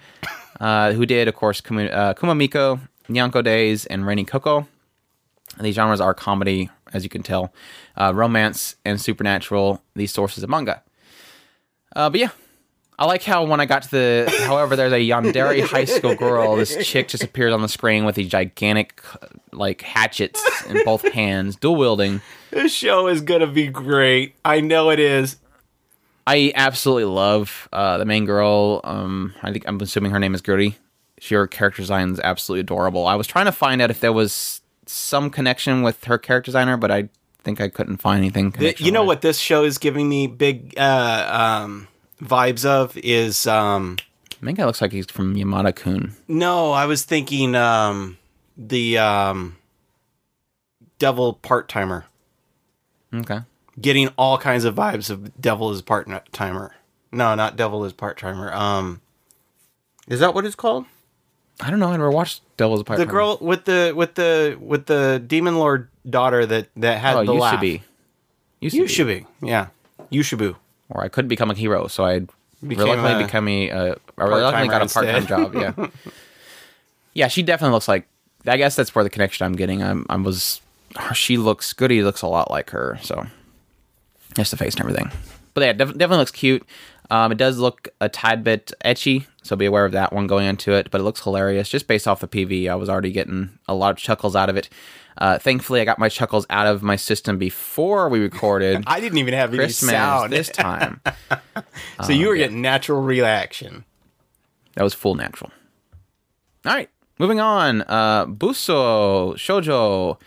[0.60, 4.68] uh, who did, of course, uh, Kumamiko, Nyanko Days, and Rainy Coco.
[5.60, 7.52] These genres are comedy, as you can tell,
[7.96, 9.82] uh, romance, and supernatural.
[9.96, 10.82] These sources of manga.
[11.96, 12.30] Uh, but yeah,
[12.98, 16.56] I like how when I got to the, however, there's a Yandere high school girl.
[16.56, 19.02] This chick just appears on the screen with these gigantic,
[19.52, 22.20] like hatchets in both hands, dual wielding.
[22.50, 24.36] This show is gonna be great.
[24.44, 25.36] I know it is.
[26.26, 28.80] I absolutely love uh, the main girl.
[28.84, 30.76] Um, I think I'm assuming her name is Gertie.
[31.28, 33.06] Her character design is absolutely adorable.
[33.06, 36.76] I was trying to find out if there was some connection with her character designer,
[36.76, 37.08] but I
[37.42, 38.50] think I couldn't find anything.
[38.50, 41.88] The- you know what this show is giving me big uh, um,
[42.24, 43.96] vibes of is um,
[44.40, 46.14] Main guy looks like he's from Yamada Kun.
[46.28, 48.18] no, I was thinking um,
[48.56, 49.56] the um,
[50.98, 52.06] Devil Part Timer.
[53.14, 53.40] Okay.
[53.80, 56.74] Getting all kinds of vibes of Devil is Part Timer.
[57.12, 58.52] No, not Devil is Part Timer.
[58.52, 59.00] Um,
[60.08, 60.84] is that what it's called?
[61.60, 61.86] I don't know.
[61.88, 62.98] I never watched Devil's Apart.
[62.98, 67.24] The girl with the with the with the demon lord daughter that that had Oh,
[67.24, 67.54] the used laugh.
[67.54, 67.82] to be.
[68.60, 68.92] Used to You be.
[68.92, 69.26] should be.
[69.40, 69.68] Yeah.
[70.12, 70.56] Yushibu.
[70.90, 72.20] Or I could become a hero, so I
[72.66, 73.70] Became reluctantly a become a.
[73.70, 75.54] Uh, I reluctantly got a part time job.
[75.54, 75.88] Yeah.
[77.14, 78.06] yeah, she definitely looks like.
[78.46, 79.82] I guess that's where the connection I'm getting.
[79.82, 80.06] I'm.
[80.08, 80.60] I was.
[81.14, 81.72] She looks.
[81.72, 82.98] Goody looks a lot like her.
[83.02, 83.26] So.
[84.34, 85.10] Just the face and everything.
[85.54, 86.66] But yeah, def- definitely looks cute.
[87.10, 90.46] Um, it does look a tad bit ecchi, so be aware of that one going
[90.46, 90.90] into it.
[90.90, 92.68] But it looks hilarious just based off the PV.
[92.68, 94.68] I was already getting a lot of chuckles out of it.
[95.16, 99.18] Uh, thankfully, I got my chuckles out of my system before we recorded I didn't
[99.18, 101.00] even have any Christmas sound this time.
[102.04, 103.84] so you were getting natural reaction.
[104.74, 105.52] That was full natural.
[106.66, 107.82] All right, moving on.
[107.82, 110.18] Uh, Buso Shoujo.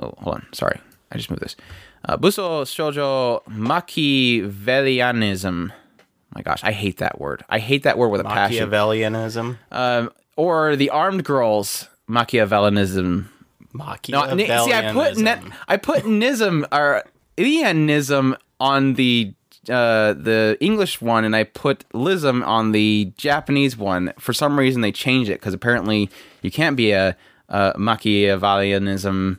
[0.00, 0.46] Oh, hold on.
[0.52, 0.80] Sorry,
[1.12, 1.56] I just moved this.
[2.04, 5.72] Uh, Buso Shoujo Machiavellianism.
[6.34, 7.44] My gosh, I hate that word.
[7.48, 8.70] I hate that word with a passion.
[8.70, 9.58] Machiavellianism.
[9.70, 13.26] Um, or the armed girls Machiavellianism.
[13.78, 14.36] No, Machiavellianism.
[14.36, 17.04] ni- see, I put ne- I put nism or
[17.36, 19.32] Ianism on the
[19.68, 24.12] uh, the English one, and I put lism on the Japanese one.
[24.18, 26.10] For some reason, they changed it because apparently
[26.42, 27.16] you can't be a,
[27.48, 29.38] a Machiavellianism.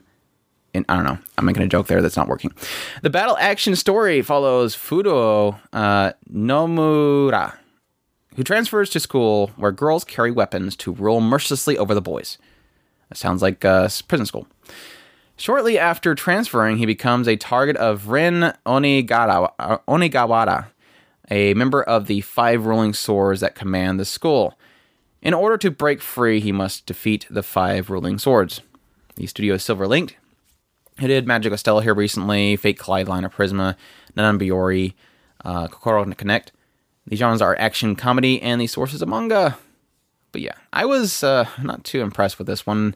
[0.72, 1.18] In, I don't know.
[1.36, 2.52] I'm making a joke there that's not working.
[3.02, 7.56] The battle action story follows Fudo uh, Nomura,
[8.36, 12.38] who transfers to school where girls carry weapons to rule mercilessly over the boys.
[13.10, 14.46] That sounds like uh, prison school.
[15.36, 19.50] Shortly after transferring, he becomes a target of Rin uh, Onigawara,
[21.30, 24.58] a member of the five ruling swords that command the school.
[25.22, 28.62] In order to break free, he must defeat the five ruling swords.
[29.16, 30.16] The studio is Silver Linked.
[30.98, 33.76] Who did Magic Estella here recently, Fate Kaleid Liner Prisma,
[34.14, 34.94] Non Non Biyori,
[35.44, 36.52] uh, Kokoro Connect.
[37.06, 39.58] These genres are action comedy and the sources of manga
[40.32, 42.94] but yeah, I was uh, not too impressed with this one.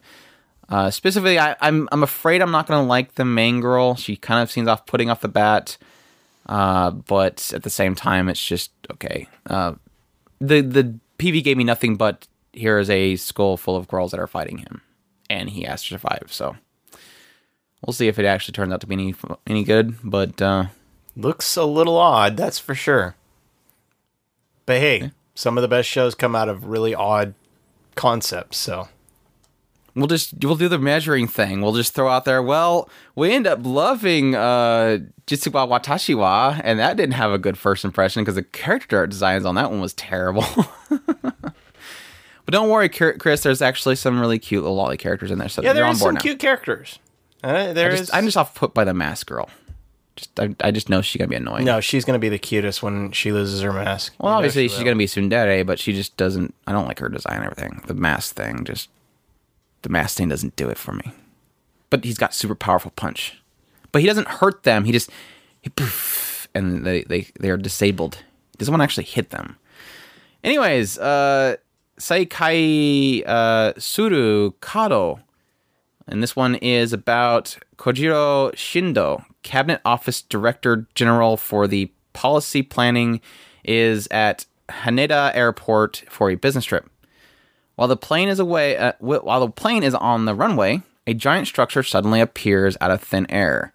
[0.67, 3.95] Uh, specifically, I, I'm I'm afraid I'm not gonna like the main girl.
[3.95, 5.77] She kind of seems off putting off the bat,
[6.47, 9.27] uh, but at the same time, it's just okay.
[9.45, 9.73] Uh,
[10.39, 14.19] the the PV gave me nothing but here is a skull full of girls that
[14.19, 14.81] are fighting him,
[15.29, 16.27] and he has to survive.
[16.29, 16.55] So
[17.85, 19.95] we'll see if it actually turns out to be any any good.
[20.03, 20.65] But uh,
[21.17, 23.15] Looks a little odd, that's for sure.
[24.65, 27.35] But hey, some of the best shows come out of really odd
[27.95, 28.87] concepts, so
[29.95, 31.61] We'll just we'll do the measuring thing.
[31.61, 32.43] We'll just throw out there.
[32.43, 37.57] Well, we end up loving uh, Jitsuwa Watashi wa, and that didn't have a good
[37.57, 40.43] first impression because the character art designs on that one was terrible.
[40.89, 41.53] but
[42.49, 43.43] don't worry, Chris.
[43.43, 46.09] There's actually some really cute little lolly characters in there, so yeah, there is board
[46.09, 46.19] some now.
[46.19, 46.99] cute characters.
[47.41, 47.99] Uh, there I is.
[48.01, 49.49] just, I'm just off put by the mask girl.
[50.15, 51.65] Just I, I just know she's gonna be annoying.
[51.65, 54.13] no, she's gonna be the cutest when she loses her mask.
[54.19, 54.85] Well, You know obviously she she's will.
[54.85, 56.53] gonna be tsundere, but she just doesn't.
[56.67, 57.35] I don't like her design.
[57.37, 57.81] and Everything.
[57.87, 58.89] The mask thing, just
[59.81, 61.11] the mask thing doesn't do it for me.
[61.89, 63.41] But he's got super powerful punch.
[63.91, 64.85] But he doesn't hurt them.
[64.85, 65.09] He just
[65.61, 68.15] he poof, and they they they are disabled.
[68.51, 69.57] He doesn't want to actually hit them.
[70.43, 71.57] Anyways, uh,
[71.99, 75.19] Seikai uh, Suru Kado.
[76.07, 83.21] And this one is about Kojiro Shindo, Cabinet Office Director General for the Policy Planning,
[83.63, 86.89] is at Haneda Airport for a business trip.
[87.75, 91.47] While the plane is away, uh, while the plane is on the runway, a giant
[91.47, 93.73] structure suddenly appears out of thin air.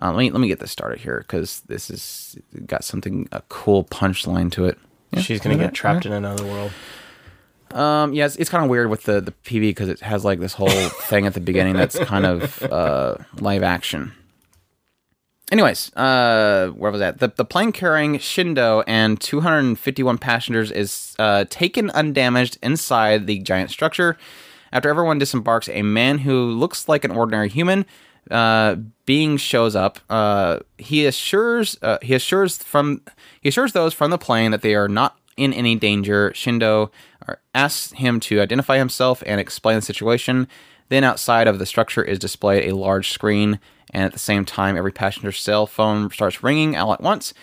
[0.00, 3.42] Uh, let me let me get this started here because this is got something a
[3.48, 4.78] cool punchline to it.
[5.12, 6.72] Yeah, She's gonna get trapped in another world.
[7.74, 10.40] Um, yeah, it's, it's kind of weird with the the PV because it has like
[10.40, 14.12] this whole thing at the beginning that's kind of uh, live action.
[15.50, 17.20] Anyways, uh, where was that?
[17.20, 23.70] The the plane carrying Shindo and 251 passengers is uh, taken undamaged inside the giant
[23.70, 24.18] structure.
[24.72, 27.86] After everyone disembarks, a man who looks like an ordinary human
[28.30, 28.76] uh,
[29.06, 30.00] being shows up.
[30.10, 33.00] Uh, he assures uh, he assures from
[33.40, 36.30] he assures those from the plane that they are not in any danger.
[36.32, 36.90] Shindo
[37.54, 40.48] asks him to identify himself and explain the situation.
[40.88, 43.60] Then outside of the structure is displayed a large screen,
[43.90, 47.34] and at the same time, every passenger's cell phone starts ringing all at once.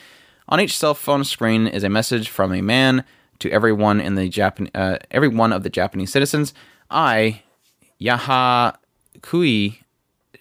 [0.47, 3.03] On each cell phone screen is a message from a man
[3.39, 6.53] to everyone in the Japan, uh, every one of the Japanese citizens.
[6.89, 7.43] I,
[7.99, 8.75] Yaha
[9.21, 9.81] Kui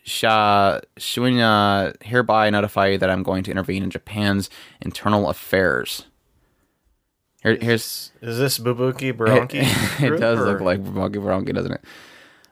[0.05, 6.05] Sha Shuina, hereby notify you that I'm going to intervene in Japan's internal affairs.
[7.45, 9.63] Here, here's Is this Bubuki Buranki?
[10.03, 11.85] it group, does or- look like Monkey Bronchi, doesn't it?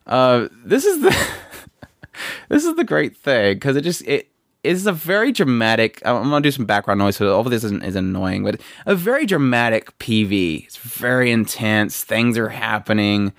[0.07, 1.11] Uh, this is the
[2.49, 4.29] this is the great thing because it just it
[4.63, 6.03] is a very dramatic.
[6.05, 8.95] I'm gonna do some background noise, so all of this isn't is annoying, but a
[8.95, 10.65] very dramatic PV.
[10.67, 12.05] It's very intense.
[12.05, 13.33] Things are happening,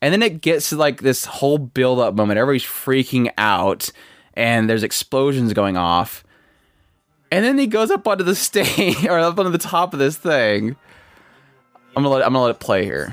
[0.00, 2.38] and then it gets to like this whole build up moment.
[2.38, 3.90] Everybody's freaking out,
[4.34, 6.22] and there's explosions going off.
[7.34, 10.16] And then he goes up onto the stage or up onto the top of this
[10.16, 10.76] thing.
[11.96, 13.12] I'm gonna let I'm gonna let it play here.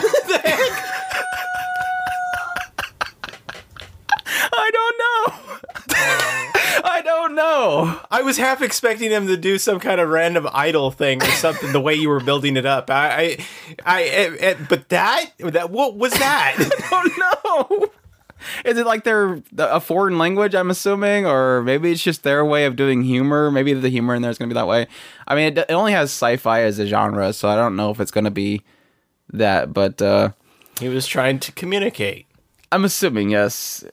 [0.00, 0.65] 世界
[7.16, 8.00] don't know.
[8.10, 11.72] I was half expecting him to do some kind of random idol thing or something.
[11.72, 13.46] the way you were building it up, I, I,
[13.84, 16.56] I eh, eh, but that, that, what was that?
[16.92, 17.88] Oh no.
[18.64, 20.54] Is it like they're a foreign language?
[20.54, 23.50] I'm assuming, or maybe it's just their way of doing humor.
[23.50, 24.86] Maybe the humor in there is going to be that way.
[25.26, 27.98] I mean, it, it only has sci-fi as a genre, so I don't know if
[27.98, 28.62] it's going to be
[29.32, 29.72] that.
[29.72, 30.30] But uh,
[30.78, 32.26] he was trying to communicate.
[32.70, 33.84] I'm assuming yes.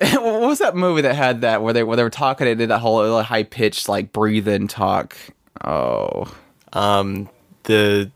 [0.14, 2.70] what was that movie that had that where they where they were talking and did
[2.70, 5.16] that whole high pitched like breathe in talk?
[5.64, 6.32] Oh,
[6.72, 7.28] Um,
[7.64, 8.10] the,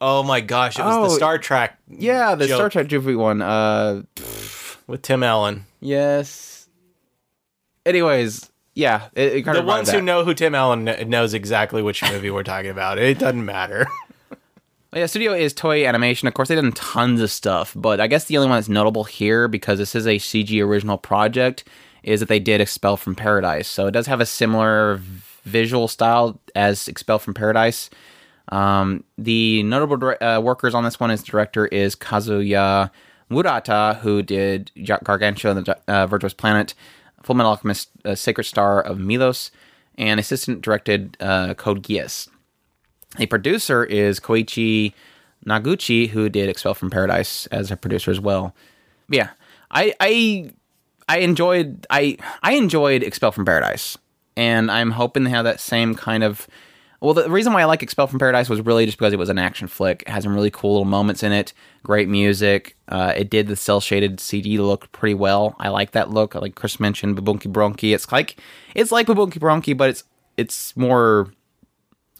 [0.00, 1.78] oh my gosh, it was Oh, the Star Trek.
[1.88, 3.42] yeah, the joke Star Trek Goofy one.
[3.42, 4.02] Uh,
[4.86, 5.66] with Tim Allen.
[5.80, 6.68] yes.
[7.86, 12.02] Anyways, yeah, it, it The ones who know who Tim Allen kn- knows exactly which
[12.02, 12.98] movie we're talking about.
[12.98, 13.86] It doesn't matter.
[14.92, 16.26] Yeah, studio is Toei Animation.
[16.26, 19.04] Of course, they've done tons of stuff, but I guess the only one that's notable
[19.04, 21.62] here because this is a CG original project
[22.02, 23.68] is that they did Expel from Paradise.
[23.68, 25.00] So it does have a similar
[25.44, 27.88] visual style as Expel from Paradise.
[28.48, 32.90] Um, the notable dir- uh, workers on this one as director is Kazuya
[33.28, 36.74] Murata, who did Gargantia and the uh, Verdurous Planet,
[37.22, 39.52] Full Metal Alchemist, uh, Sacred Star of Milos,
[39.96, 42.28] and assistant directed uh, Code Geass.
[43.18, 44.92] A producer is Koichi
[45.46, 48.54] Noguchi, who did Expel from Paradise as a producer as well.
[49.08, 49.30] Yeah,
[49.70, 50.50] I I
[51.08, 53.98] I enjoyed I I enjoyed Expel from Paradise,
[54.36, 56.46] and I'm hoping they have that same kind of.
[57.00, 59.30] Well, the reason why I like Expel from Paradise was really just because it was
[59.30, 60.02] an action flick.
[60.02, 61.54] It has some really cool little moments in it.
[61.82, 62.76] Great music.
[62.88, 65.56] Uh, it did the cell shaded CD look pretty well.
[65.58, 66.34] I like that look.
[66.34, 67.94] Like Chris mentioned, Babunki Bronki.
[67.94, 68.36] It's like
[68.74, 70.04] it's like Babunki Bronki, but it's
[70.36, 71.32] it's more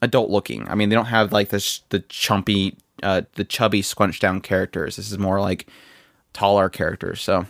[0.03, 0.69] adult looking.
[0.69, 4.97] I mean, they don't have like this the chumpy, uh, the chubby, squunched down characters.
[4.97, 5.67] This is more like
[6.33, 7.21] taller characters.
[7.21, 7.47] So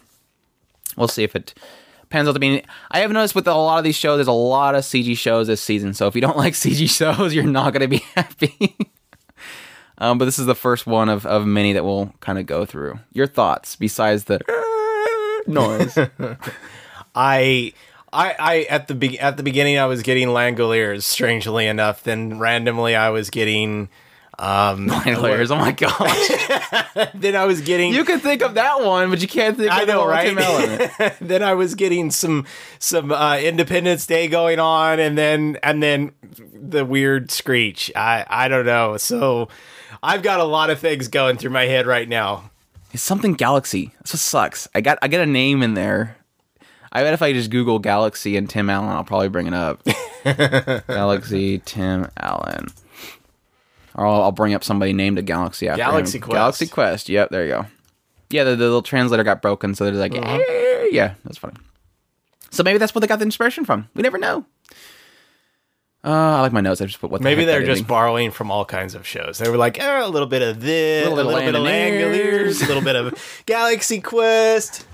[0.97, 1.55] we'll see if it
[2.11, 2.63] pans out to be.
[2.91, 5.47] I have noticed with a lot of these shows, there's a lot of CG shows
[5.47, 5.95] this season.
[5.95, 8.77] So if you don't like CG shows, you're not going to be happy.
[9.99, 12.65] um, but this is the first one of, of many that we'll kind of go
[12.65, 12.99] through.
[13.13, 14.41] Your thoughts besides the
[15.47, 15.97] noise?
[17.15, 17.73] I,
[18.13, 22.03] I, I at the be- at the beginning I was getting Langoliers, strangely enough.
[22.03, 23.89] Then randomly I was getting,
[24.39, 25.51] um, layers.
[25.51, 26.29] Oh my gosh!
[27.15, 27.93] then I was getting.
[27.93, 29.71] You can think of that one, but you can't think.
[29.71, 30.31] I of know, right?
[31.21, 32.47] Then I was getting some
[32.79, 36.13] some uh, Independence Day going on, and then and then
[36.53, 37.93] the weird screech.
[37.95, 38.97] I I don't know.
[38.97, 39.49] So
[40.03, 42.51] I've got a lot of things going through my head right now.
[42.93, 43.93] It's something Galaxy.
[43.99, 44.69] That's what sucks.
[44.75, 46.17] I got I got a name in there.
[46.93, 49.83] I bet if I just Google Galaxy and Tim Allen, I'll probably bring it up.
[50.87, 52.67] Galaxy Tim Allen.
[53.95, 56.23] Or I'll, I'll bring up somebody named a Galaxy after Galaxy him.
[56.23, 56.35] Quest.
[56.35, 57.09] Galaxy Quest.
[57.09, 57.67] Yep, there you go.
[58.31, 60.39] Yeah, the, the little translator got broken, so they're like, Uh-huh.
[60.91, 61.55] Yeah, that's funny.
[62.51, 63.89] So maybe that's what they got the inspiration from.
[63.95, 64.45] We never know.
[66.03, 66.81] Uh, I like my notes.
[66.81, 67.21] I just put what.
[67.21, 69.39] The Maybe they're just borrowing from all kinds of shows.
[69.39, 72.05] They were like, eh, a little bit of this, a Little little, bit of bit
[72.05, 72.13] of.
[72.13, 74.87] Langoliers, a little bit of Galaxy Quest,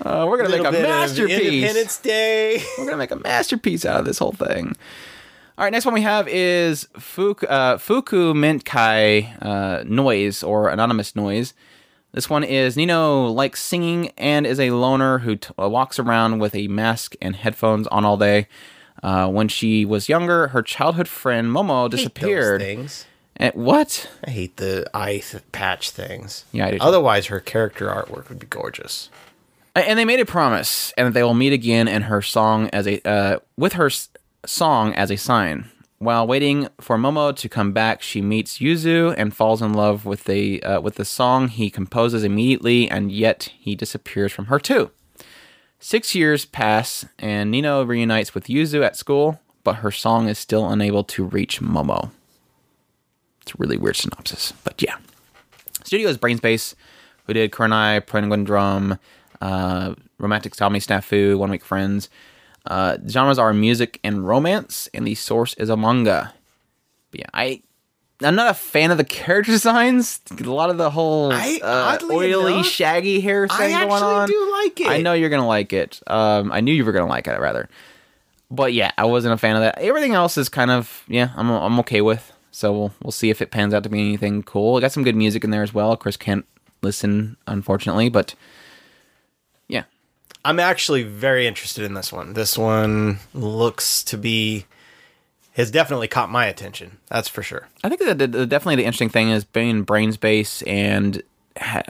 [0.00, 1.38] Uh, we're gonna make a masterpiece.
[1.40, 2.62] Independence Day.
[2.78, 4.76] We're gonna make a masterpiece out of this whole thing.
[5.56, 8.30] All right, next one we have is Fuku, uh, Fuku
[9.40, 11.54] uh, Noise or Anonymous Noise.
[12.10, 16.38] This one is Nino likes singing and is a loner who t- uh, walks around
[16.40, 18.48] with a mask and headphones on all day.
[19.02, 22.60] Uh, when she was younger, her childhood friend Momo disappeared.
[22.60, 23.06] things.
[23.36, 24.08] And, what?
[24.24, 26.44] I hate the eye th- patch things.
[26.52, 26.84] Yeah, I do too.
[26.84, 29.10] Otherwise, her character artwork would be gorgeous.
[29.74, 32.86] And they made a promise, and that they will meet again in her song as
[32.86, 34.08] a uh, with her s-
[34.46, 35.68] song as a sign.
[35.98, 40.24] While waiting for Momo to come back, she meets Yuzu and falls in love with
[40.24, 44.90] the uh, with the song he composes immediately, and yet he disappears from her too.
[45.80, 50.70] Six years pass, and Nino reunites with Yuzu at school, but her song is still
[50.70, 52.10] unable to reach Momo.
[53.42, 54.96] It's a really weird synopsis, but yeah.
[55.82, 56.74] Studio is Brains Base,
[57.26, 58.98] who did Kurenai, Penguin Drum,
[59.44, 62.08] uh, Romantic Comedy Snafu, One Week Friends.
[62.66, 66.32] Uh, genres are music and romance, and the source is a manga.
[67.10, 67.62] But yeah, I
[68.22, 70.20] I'm not a fan of the character designs.
[70.30, 74.14] A lot of the whole I- uh, oily, enough, shaggy hair I thing going actually
[74.14, 74.28] on.
[74.28, 74.86] do like it.
[74.88, 76.00] I know you're gonna like it.
[76.06, 77.68] Um, I knew you were gonna like it rather.
[78.50, 79.78] But yeah, I wasn't a fan of that.
[79.78, 82.32] Everything else is kind of yeah, I'm I'm okay with.
[82.50, 84.78] So we'll we'll see if it pans out to be anything cool.
[84.78, 85.96] It got some good music in there as well.
[85.96, 86.46] Chris can't
[86.82, 88.34] listen unfortunately, but
[90.44, 92.34] I'm actually very interested in this one.
[92.34, 94.66] This one looks to be
[95.52, 96.98] has definitely caught my attention.
[97.08, 97.68] That's for sure.
[97.84, 101.22] I think that the, the- definitely the interesting thing is being Brains Base and
[101.56, 101.82] ha-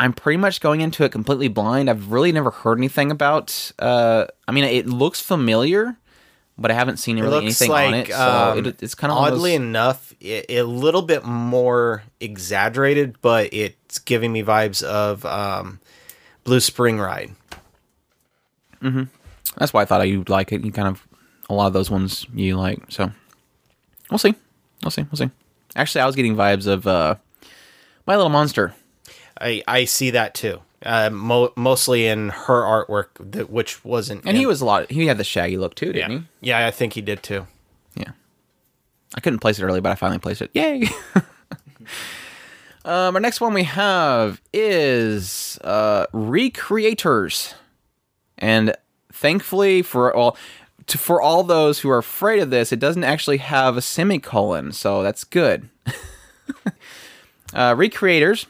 [0.00, 1.90] I'm pretty much going into it completely blind.
[1.90, 3.72] I've really never heard anything about.
[3.78, 5.96] Uh, I mean, it looks familiar,
[6.56, 8.06] but I haven't seen It really anything like on it.
[8.08, 13.52] So um, it, it's kind of oddly those- enough a little bit more exaggerated, but
[13.52, 15.80] it's giving me vibes of um,
[16.44, 17.32] Blue Spring Ride.
[18.80, 20.64] That's why I thought you'd like it.
[20.64, 21.06] You kind of
[21.50, 22.82] a lot of those ones you like.
[22.88, 23.10] So
[24.10, 24.34] we'll see.
[24.82, 25.02] We'll see.
[25.02, 25.30] We'll see.
[25.76, 27.16] Actually, I was getting vibes of uh,
[28.06, 28.74] My Little Monster.
[29.40, 30.60] I I see that too.
[30.82, 34.24] Uh, mo- mostly in her artwork, that, which wasn't.
[34.24, 34.90] And he was a lot.
[34.90, 36.66] He had the shaggy look too, didn't yeah, yeah.
[36.66, 37.48] I think he did too.
[37.96, 38.12] Yeah.
[39.16, 40.50] I couldn't place it early, but I finally placed it.
[40.54, 40.88] Yay!
[42.84, 47.54] um, our next one we have is uh, Recreators,
[48.38, 48.74] and
[49.12, 50.36] thankfully for all.
[50.86, 54.72] To, for all those who are afraid of this, it doesn't actually have a semicolon,
[54.72, 55.68] so that's good.
[57.52, 58.46] uh, Recreators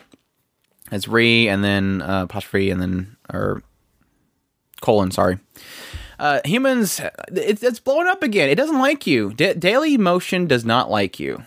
[0.92, 3.62] It's re and then uh, apostrophe and then or
[4.81, 5.11] colon.
[5.11, 5.38] Sorry.
[6.18, 8.48] Uh, humans, it, it's blowing up again.
[8.48, 9.33] It doesn't like you.
[9.35, 11.42] Da- Daily Motion does not like you.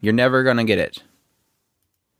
[0.00, 1.02] You're never gonna get it.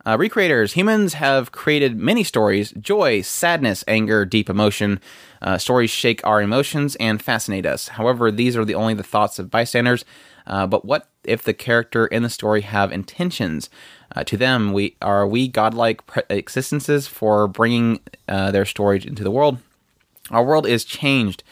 [0.06, 5.00] Uh, recreators, humans have created many stories joy, sadness, anger, deep emotion.
[5.42, 7.88] Uh, stories shake our emotions and fascinate us.
[7.88, 10.04] However, these are the only the thoughts of bystanders.
[10.46, 13.70] Uh, but what if the character in the story have intentions?
[14.14, 19.22] Uh, to them, we are we godlike pre- existences for bringing uh, their story into
[19.22, 19.58] the world.
[20.30, 21.42] Our world is changed.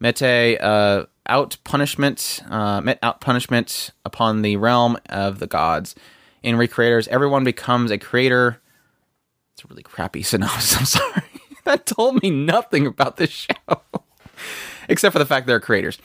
[0.00, 5.94] Mete uh, out punishment, uh, met out punishment upon the realm of the gods.
[6.42, 8.60] In Recreators, everyone becomes a creator.
[9.54, 10.76] It's a really crappy synopsis.
[10.76, 11.31] I'm sorry.
[11.64, 13.80] that told me nothing about this show,
[14.88, 15.98] except for the fact they're creators.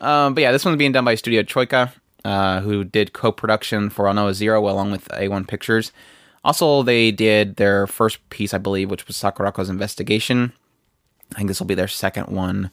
[0.00, 1.92] Um, but yeah, this one's being done by Studio Troyca,
[2.24, 5.92] uh, who did co-production for Aldnoah Zero along with A1 Pictures.
[6.44, 10.52] Also, they did their first piece, I believe, which was Sakurako's Investigation.
[11.34, 12.70] I think this will be their second one.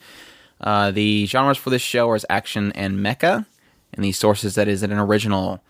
[0.61, 3.45] Uh, the genres for this show are action and mecha,
[3.93, 5.61] and the sources that is an original.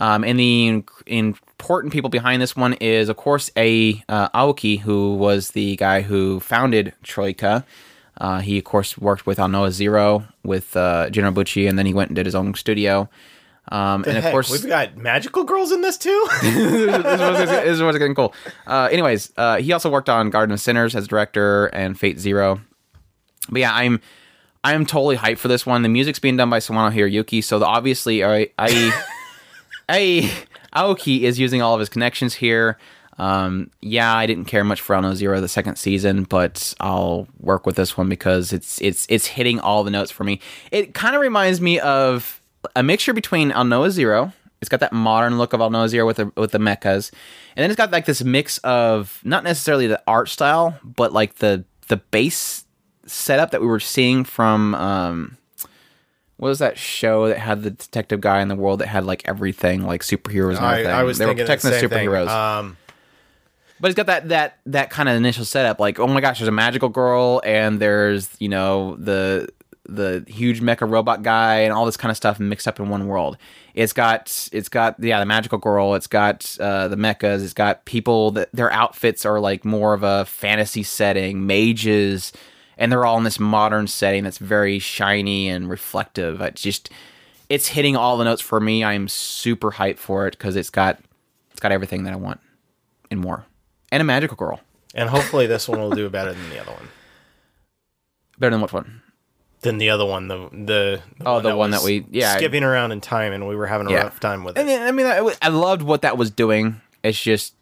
[0.00, 4.80] Um, and the in- important people behind this one is, of course, a uh, Aoki,
[4.80, 7.64] who was the guy who founded Troyca.
[8.20, 12.08] Uh, he, of course, worked with Aldnoah Zero with uh, Jinobuchi, and then he went
[12.10, 13.08] and did his own studio.
[13.68, 16.28] Um, and of course, we've got magical girls in this too.
[16.42, 18.34] this, is what's getting cool.
[18.66, 22.60] Uh, anyways, uh, he also worked on Garden of Sinners as director and Fate Zero.
[23.48, 24.00] But yeah, I'm
[24.64, 25.82] I'm totally hyped for this one.
[25.82, 29.04] The music's being done by Sawano Hiroyuki, so the, obviously I I,
[29.88, 30.32] I
[30.74, 32.78] Aoki is using all of his connections here.
[33.18, 37.66] Um, yeah, I didn't care much for Aldnoah Zero the second season, but I'll work
[37.66, 40.40] with this one because it's it's it's hitting all the notes for me.
[40.70, 42.40] It kind of reminds me of
[42.74, 44.32] a mixture between Al Zero.
[44.60, 47.12] It's got that modern look of Al Zero with the with the mechas,
[47.56, 51.36] and then it's got like this mix of not necessarily the art style, but like
[51.36, 52.64] the the base
[53.06, 55.36] setup that we were seeing from um,
[56.42, 59.22] what was that show that had the detective guy in the world that had like
[59.26, 60.92] everything like superheroes and I, everything.
[60.92, 62.26] I was they were thinking protecting the the superheroes.
[62.26, 62.76] Um,
[63.78, 66.48] But it's got that that that kind of initial setup, like oh my gosh, there's
[66.48, 69.50] a magical girl, and there's you know the
[69.88, 73.06] the huge mecha robot guy, and all this kind of stuff mixed up in one
[73.06, 73.38] world.
[73.74, 77.84] It's got it's got yeah the magical girl, it's got uh, the mechas, it's got
[77.84, 82.32] people that their outfits are like more of a fantasy setting, mages,
[82.78, 86.40] and they're all in this modern setting that's very shiny and reflective.
[86.40, 86.90] It's just
[87.48, 88.82] it's hitting all the notes for me.
[88.84, 90.98] I'm super hyped for it because it's got
[91.50, 92.40] it's got everything that I want
[93.10, 93.44] and more
[93.90, 94.60] and a magical girl.
[94.94, 96.88] and hopefully this one will do better than the other one.
[98.38, 99.02] Better than what one?
[99.60, 102.36] Than the other one, the the, Oh, the one that we- yeah.
[102.36, 104.02] skipping around in time, and we were having a Yeah.
[104.04, 104.66] rough time with it.
[104.66, 106.80] then, I mean, I, I loved what that was doing.
[107.04, 107.54] It's just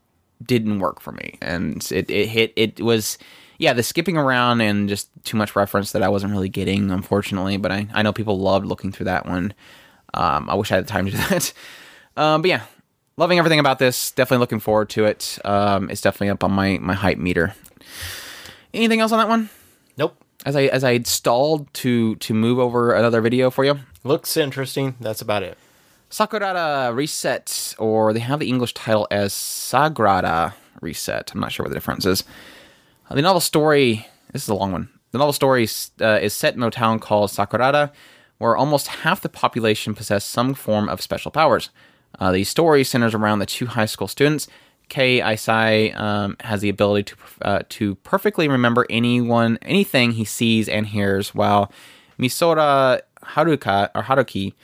[0.43, 2.53] didn't work for me, and it it hit.
[2.57, 3.19] It was
[3.61, 7.59] yeah, the skipping around and just too much reference that I wasn't really getting, unfortunately.
[7.59, 9.53] But I I know people loved looking through that one.
[10.15, 11.53] Um, I wish I had the time to do that.
[12.17, 12.63] Um, but yeah,
[13.19, 14.11] loving everything about this.
[14.13, 15.39] Definitely looking forward to it.
[15.45, 17.55] Um, it's definitely up on my my hype meter.
[18.73, 19.51] Anything else on that one?
[19.99, 23.79] Nope, As I as I stalled to to move over another video for you.
[24.05, 24.97] looks interesting.
[25.01, 25.59] That's about it.
[26.11, 31.31] Sakurada Reset, or they have the English title as Sagrada Reset.
[31.35, 32.25] I'm not sure what the difference is.
[33.11, 34.89] Uh, the novel story, this is a long one.
[35.11, 35.69] The novel story
[36.01, 37.91] uh, is set in a town called Sakurada,
[38.39, 41.71] where almost half the population possess some form of special powers.
[42.21, 44.47] Uh, the story centers around the two high school students.
[44.89, 50.69] Kei Aisai um, has the ability to uh, to perfectly remember anyone, anything he sees
[50.69, 51.73] and hears, while
[52.19, 54.55] Misora Haruka or Haruki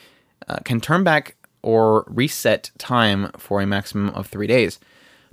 [0.48, 4.78] uh, can turn back or reset time for a maximum of three days.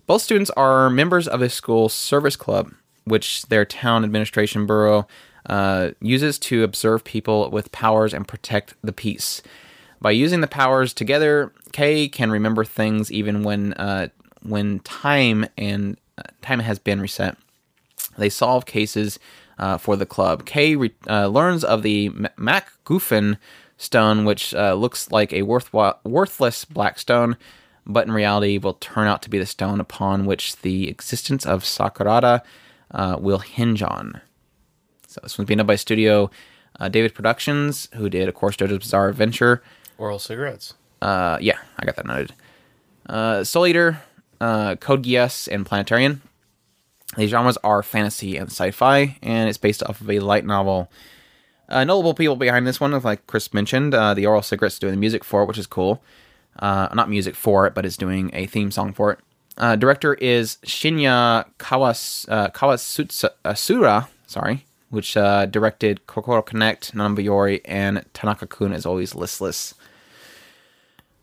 [0.06, 2.74] Both students are members of a school service club,
[3.06, 5.08] which their town administration bureau
[5.48, 9.42] uh, uses to observe people with powers and protect the peace.
[10.02, 14.10] By using the powers together, Kei can remember things even when uh,
[14.42, 17.38] when time and uh, time has been reset.
[18.18, 19.20] They solve cases
[19.58, 20.46] uh, for the club.
[20.46, 23.38] Kei re- uh, learns of the M- MacGuffin
[23.78, 27.38] stone, which uh, looks like a worthwhile, worthless black stone,
[27.86, 31.64] but in reality will turn out to be the stone upon which the existence of
[31.64, 32.42] Sakurada
[32.94, 34.22] uh, will hinge on.
[35.08, 36.30] So this one's being done by Studio
[36.80, 39.62] uh, David Productions, who did, of course, JoJo's Bizarre Adventure.
[39.98, 40.74] Oral cigarettes.
[41.02, 42.34] Uh, yeah, I got that noted.
[43.08, 44.02] Uh, Soul Eater,
[44.42, 46.22] uh, Code Geass, and Planetarian.
[47.18, 50.90] These genres are fantasy and sci-fi, and it's based off of a light novel.
[51.70, 55.00] Uh, notable people behind this one, like Chris mentioned, uh, the Oral Cigarettes doing the
[55.00, 56.02] music for it, which is cool.
[56.60, 59.20] Uh, not music for it, but is doing a theme song for it.
[59.58, 67.18] Uh, director is Shinya Kawas, uh, Kawatsura, sorry, which uh, directed Kokoro Connect, Non Non
[67.18, 69.76] Biyori, and Tanaka-kun is always listless.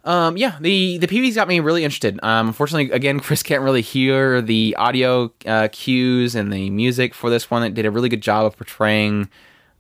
[0.05, 2.19] Um, yeah, the the PV's got me really interested.
[2.23, 7.31] Um, unfortunately, again, Chris can't really hear the audio uh, cues and the music for
[7.31, 7.63] this one.
[7.63, 9.29] It did a really good job of portraying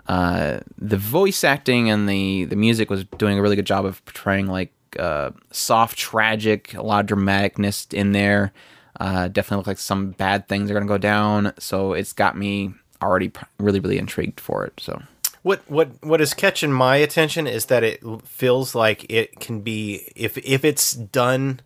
[0.08, 4.04] uh, the voice acting, and the the music was doing a really good job of
[4.04, 8.52] portraying like uh, soft, tragic, a lot of dramaticness in there.
[8.98, 11.52] Uh, definitely look like some bad things are gonna go down.
[11.58, 14.74] So it's got me already really really intrigued for it.
[14.78, 15.02] So
[15.42, 20.12] What what what is catching my attention is that it feels like it can be
[20.14, 21.60] if if it's done,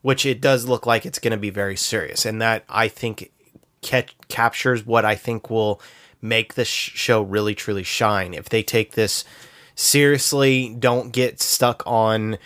[0.00, 3.30] which it does look like it's going to be very serious, and that I think
[3.80, 5.80] catch, captures what I think will
[6.20, 8.34] make this show really truly shine.
[8.34, 9.24] If they take this
[9.76, 12.38] seriously, don't get stuck on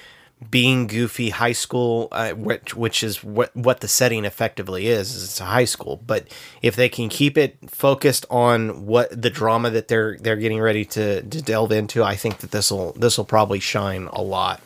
[0.51, 5.25] being goofy high school uh, which which is what what the setting effectively is, is
[5.25, 6.29] it's a high school but
[6.61, 10.85] if they can keep it focused on what the drama that they're they're getting ready
[10.85, 14.61] to to delve into i think that this will this will probably shine a lot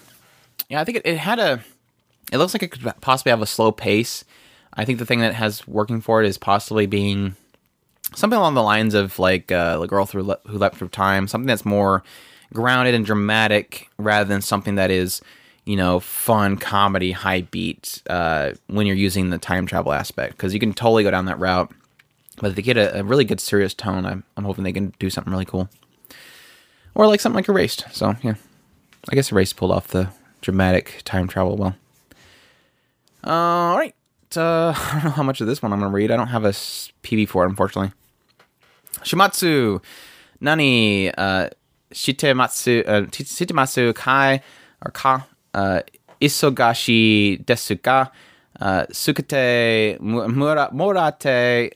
[0.69, 1.61] Yeah, I think it, it had a.
[2.33, 4.25] It looks like it could possibly have a slow pace.
[4.73, 7.35] I think the thing that has working for it is possibly being
[8.15, 11.27] something along the lines of like uh, the girl through Le- who leapt through time,
[11.27, 12.05] something that's more
[12.55, 15.21] grounded and dramatic rather than something that is
[15.71, 20.53] you know fun comedy high beat uh, when you're using the time travel aspect because
[20.53, 21.71] you can totally go down that route.
[22.39, 24.93] But if they get a, a really good serious tone, I'm, I'm hoping they can
[24.99, 25.69] do something really cool,
[26.97, 27.85] or like something like Erased.
[27.93, 28.35] So yeah,
[29.09, 30.09] I guess Erased pulled off the
[30.41, 31.77] dramatic time travel well.
[33.23, 33.95] All right.
[34.37, 36.11] uh, I don't know how much of this one I'm going to read.
[36.11, 37.93] I don't have a PV for it, unfortunately.
[39.03, 39.81] Shimatsu,
[40.41, 41.51] Nani, uh,
[41.95, 44.43] Shitematsu, uh, Shitematsu Kai,
[44.85, 45.81] or Ka, uh,
[46.21, 48.11] Isogashi Desuka,
[48.61, 50.69] uh, Sukate Mura,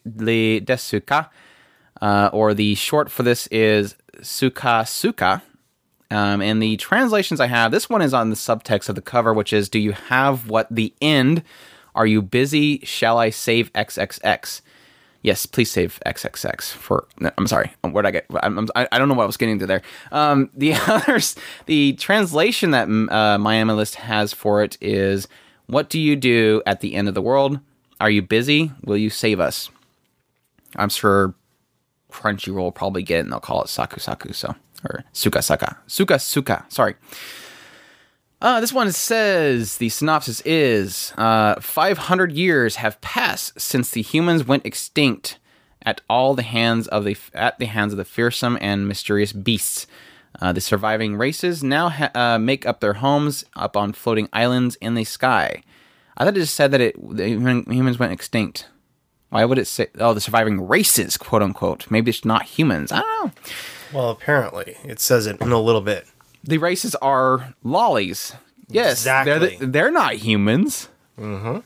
[0.04, 1.28] li Desuka,
[2.00, 5.42] uh, or the short for this is Suka Suka.
[6.10, 9.32] Um, and the translations I have, this one is on the subtext of the cover,
[9.32, 11.42] which is Do you have what the end?
[11.94, 12.80] Are you busy?
[12.80, 14.60] Shall I save XXX?
[15.24, 17.08] Yes, please save XXX for.
[17.18, 17.72] no, I'm sorry.
[17.82, 18.26] Where'd I get?
[18.42, 19.80] I'm, I I don't know what I was getting to there.
[20.12, 25.26] Um, the others, the translation that uh, MyAnimeList has for it is
[25.66, 27.58] What do you do at the end of the world?
[28.00, 28.70] Are you busy?
[28.84, 29.70] Will you save us?
[30.76, 31.34] I'm sure
[32.12, 34.34] Crunchyroll will probably get it and they'll call it Saku Saku.
[34.34, 34.54] So,
[34.88, 35.78] or Suka Saka.
[35.86, 36.66] Suka Suka.
[36.68, 36.96] Sorry.
[38.44, 44.46] Uh, this one says the synopsis is uh, 500 years have passed since the humans
[44.46, 45.38] went extinct
[45.80, 49.86] at all the hands of the at the hands of the fearsome and mysterious beasts.
[50.42, 54.76] Uh, the surviving races now ha- uh, make up their homes up on floating islands
[54.76, 55.62] in the sky.
[56.18, 58.68] I thought it just said that it humans went extinct.
[59.30, 59.86] Why would it say?
[59.98, 61.90] Oh, the surviving races, quote unquote.
[61.90, 62.92] Maybe it's not humans.
[62.92, 63.32] I don't know.
[63.90, 66.06] Well, apparently, it says it in a little bit.
[66.46, 68.34] The races are lollies.
[68.68, 70.88] Yes, they're the, they're not humans.
[71.18, 71.58] Mm-hmm.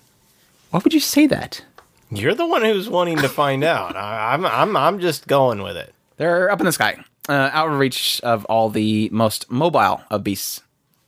[0.70, 1.64] Why would you say that?
[2.10, 3.96] You're the one who's wanting to find out.
[3.96, 5.94] I, I'm, I'm, I'm just going with it.
[6.16, 10.24] They're up in the sky, uh, out of reach of all the most mobile of
[10.24, 10.62] beasts.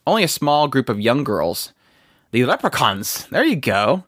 [0.06, 1.72] Only a small group of young girls,
[2.32, 3.26] the leprechauns.
[3.26, 4.04] There you go.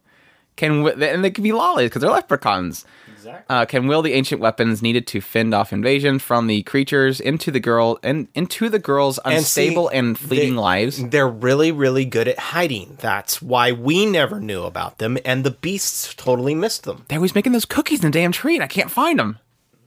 [0.56, 2.84] Can and they can be lollies because they're leprechauns.
[3.22, 3.54] Exactly.
[3.54, 7.52] Uh, can will the ancient weapons needed to fend off invasion from the creatures into
[7.52, 11.08] the girl and into the girls' unstable and, fleeting they, lives.
[11.08, 12.98] They're really, really good at hiding.
[13.00, 17.04] That's why we never knew about them, and the beasts totally missed them.
[17.08, 19.38] They're always making those cookies in the damn tree, and I can't find them.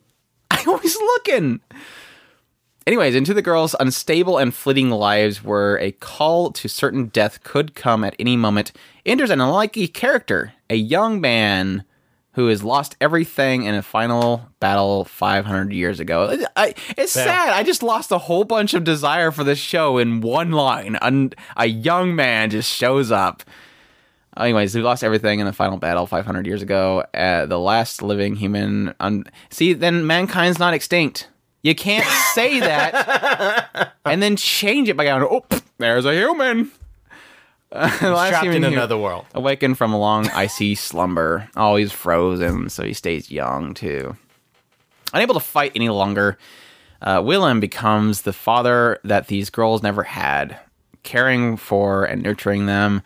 [0.51, 1.59] I'm always looking.
[2.87, 7.75] Anyways, into the girls' unstable and fleeting lives, where a call to certain death could
[7.75, 8.71] come at any moment,
[9.05, 11.83] enters an unlikely character, a young man
[12.35, 16.29] who has lost everything in a final battle 500 years ago.
[16.29, 17.23] It- I, it's Yeah.
[17.25, 17.49] sad.
[17.53, 20.97] I just lost a whole bunch of desire for this show in one line.
[21.01, 23.43] Un, a young man just shows up.
[24.37, 27.05] Anyways, we lost everything in the final battle 500 years ago.
[27.13, 28.93] Uh, the last living human.
[28.99, 31.29] Un- See, then mankind's not extinct.
[31.63, 35.45] You can't say that and then change it by going, oh,
[35.77, 36.69] there's a human.
[37.71, 39.25] Trapped in another world.
[39.33, 41.49] Awakened from a long icy slumber.
[41.55, 44.15] Oh, he's frozen, so he stays young too.
[45.13, 46.37] Unable to fight any longer,
[47.01, 50.59] uh, Willem becomes the father that these girls never had,
[51.03, 53.01] caring for and nurturing them.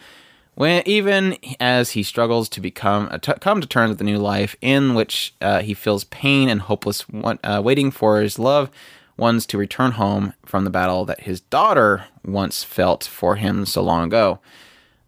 [0.56, 4.18] When even as he struggles to become uh, t- come to terms with the new
[4.18, 8.74] life in which uh, he feels pain and hopeless, want, uh, waiting for his loved
[9.20, 13.82] ones to return home from the battle that his daughter once felt for him so
[13.82, 14.40] long ago.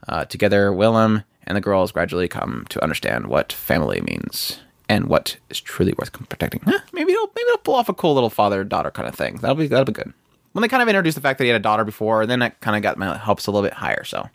[0.08, 4.60] Uh, together, Willem and the girls gradually come to understand what family means
[4.90, 6.62] and what is truly worth protecting.
[6.94, 9.38] Maybe it'll maybe it'll pull off a cool little father daughter kind of thing.
[9.38, 10.14] That'll be that'll be good.
[10.52, 12.60] When they kind of introduced the fact that he had a daughter before, then that
[12.60, 14.04] kind of got my hopes a little bit higher.
[14.04, 14.30] So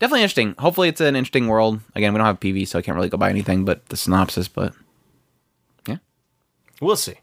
[0.00, 0.54] definitely interesting.
[0.58, 1.80] Hopefully, it's an interesting world.
[1.94, 4.48] Again, we don't have PV, so I can't really go by anything but the synopsis.
[4.48, 4.74] But
[5.86, 5.98] yeah,
[6.80, 7.14] We'll see.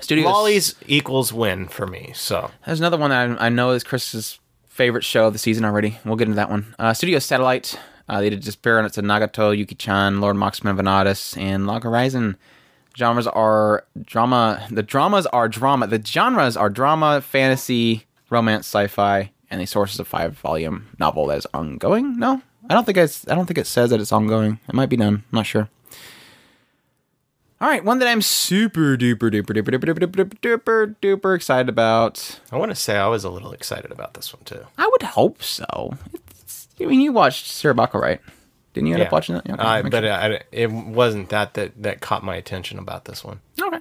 [0.00, 0.26] Studios.
[0.26, 2.12] Lollies equals win for me.
[2.14, 4.38] So There's another one that I, I know is Chris's
[4.68, 5.98] favorite show of the season already.
[6.04, 6.74] We'll get into that one.
[6.78, 7.78] Uh, Studio Satelight.
[8.08, 12.36] Uh, they did Despair, and it's a Nagato, Yuki-chan, Lord Marksman Vanadis, and Log Horizon.
[12.96, 14.64] Genres are drama.
[14.70, 15.86] The dramas are drama.
[15.86, 21.38] The genres are drama, fantasy, romance, sci-fi, and the source is a five-volume novel that
[21.38, 22.16] is ongoing.
[22.18, 23.26] No, I don't think it's.
[23.28, 24.60] I don't think it says that it's ongoing.
[24.68, 25.14] It might be done.
[25.14, 25.68] I'm not sure.
[27.58, 31.68] All right, one that I'm super duper duper duper duper duper duper duper duper excited
[31.70, 32.38] about.
[32.52, 34.60] I want to say I was a little excited about this one too.
[34.76, 35.96] I would hope so.
[36.30, 38.20] It's, I mean, you watched Shirobako, right?
[38.74, 39.46] Didn't you end up watching that?
[39.46, 40.12] Yeah, okay, Uh, but sure.
[40.12, 43.40] I, it wasn't that, that that caught my attention about this one.
[43.60, 43.78] okay.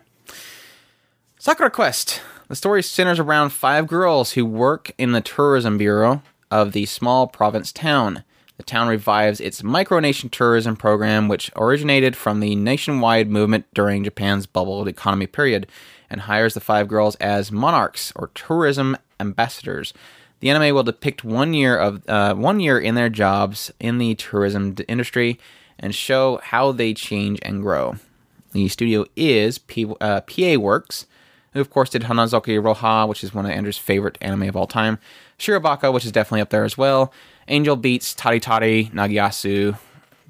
[1.37, 2.21] Sakura Quest.
[2.47, 7.27] The story centers around five girls who work in the tourism bureau of the small
[7.27, 8.23] province town.
[8.57, 14.45] The town revives its micronation tourism program, which originated from the nationwide movement during Japan's
[14.45, 15.67] bubble economy period,
[16.09, 19.93] and hires the five girls as monarchs or tourism ambassadors.
[20.39, 24.15] The anime will depict one year of uh, one year in their jobs in the
[24.15, 25.39] tourism industry
[25.79, 27.95] and show how they change and grow.
[28.51, 31.07] The studio is P- uh, PA Works,
[31.53, 34.67] who of course did Hanasaku Iroha, which is one of Andrew's favorite anime of all
[34.67, 34.99] time.
[35.37, 37.11] Shirobako, which is definitely up there as well.
[37.47, 39.77] Angel Beats, Tari Tari, Nagiyasu,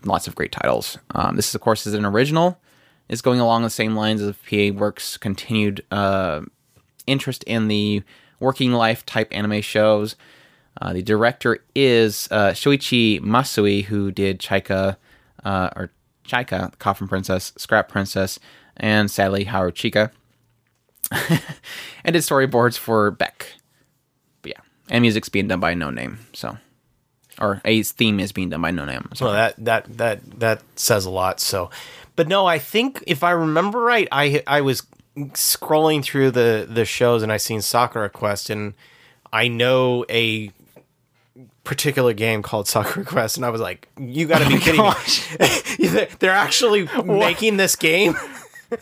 [0.04, 0.98] lots of great titles.
[1.12, 2.60] Um, this, of course, is an original.
[3.08, 6.42] It's going along the same lines of PA Works' continued uh,
[7.08, 8.04] interest in the
[8.40, 10.16] working life type anime shows.
[10.82, 14.98] Uh, the director is uh, Masui, who did Chaika,
[15.44, 15.92] uh, or
[16.28, 18.40] Chaika, Coffin Princess, Scrap Princess,
[18.76, 20.12] and sadly Haru Chika,
[21.12, 23.54] and did storyboards for Beck.
[24.42, 26.58] But yeah, and music's being done by No Name, so
[27.40, 29.10] or a theme is being done by No Name.
[29.14, 31.40] So Well, that that that that says a lot.
[31.40, 31.70] So,
[32.16, 34.84] but no, I think if I remember right, I I was
[35.18, 38.74] scrolling through the the shows and I seen Sakura Quest, and
[39.32, 40.52] I know a
[41.64, 44.94] particular game called Sakura Quest, and I was like, "You got to be oh
[45.78, 46.08] kidding me!
[46.20, 48.16] They're actually making this game."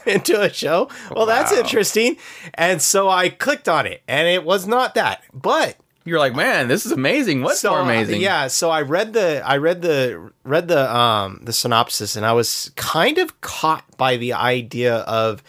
[0.06, 2.16] into a show well that's interesting
[2.54, 5.76] and so i clicked on it and it was not that but
[6.06, 7.42] you're like, man, this is amazing.
[7.42, 8.22] What's more uh, amazing?
[8.22, 12.34] Yeah, so I read the I read the read the um the synopsis and I
[12.34, 15.44] was kind of caught by the idea of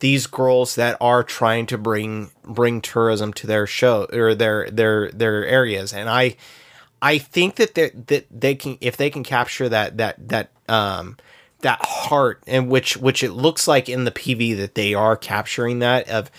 [0.00, 5.12] these girls that are trying to bring bring tourism to their show or their their
[5.12, 6.36] their areas and I
[7.00, 11.16] I think that they that they can if they can capture that that that um
[11.60, 15.78] that heart and which which it looks like in the PV that they are capturing
[15.78, 16.30] that of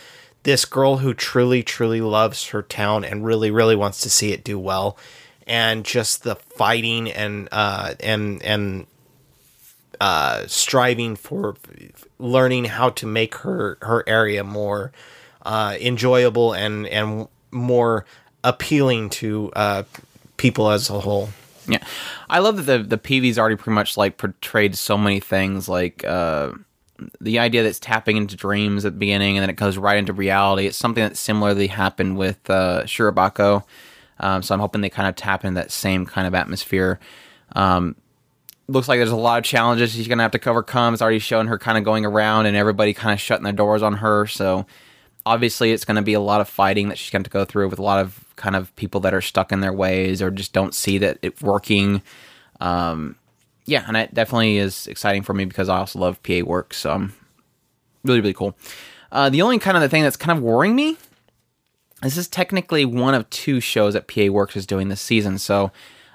[0.43, 4.43] this girl who truly truly loves her town and really really wants to see it
[4.43, 4.97] do well.
[5.45, 8.87] And just the fighting and uh and and
[9.99, 11.55] uh striving for
[12.19, 14.91] learning how to make her her area more
[15.43, 18.05] uh enjoyable and and more
[18.43, 19.83] appealing to uh
[20.37, 21.29] people as a whole.
[21.67, 21.83] Yeah,
[22.29, 26.03] I love that the the PV's already pretty much like portrayed so many things, like
[26.03, 26.51] uh,
[27.19, 30.13] the idea that's tapping into dreams at the beginning and then it goes right into
[30.13, 30.67] reality.
[30.67, 33.63] It's something that similarly happened with uh, Shirobako,
[34.19, 36.99] um, so I'm hoping they kind of tap into that same kind of atmosphere.
[37.55, 37.95] Um,
[38.67, 40.93] looks like there's a lot of challenges she's gonna have to overcome.
[40.93, 43.81] It's already showing her kind of going around and everybody kind of shutting their doors
[43.81, 44.27] on her.
[44.27, 44.65] So
[45.25, 47.69] obviously, it's going to be a lot of fighting that she's going to go through
[47.69, 50.53] with a lot of kind of people that are stuck in their ways or just
[50.53, 52.01] don't see that it working.
[52.59, 53.15] Um,
[53.65, 56.73] yeah, and it definitely is exciting for me because I also love PA work.
[56.73, 57.13] So I'm
[58.03, 58.55] really really cool.
[59.11, 60.97] Uh, the only kind of the thing that's kind of worrying me.
[62.03, 65.37] Is this is technically one of two shows that PA Works is doing this season,
[65.37, 65.71] so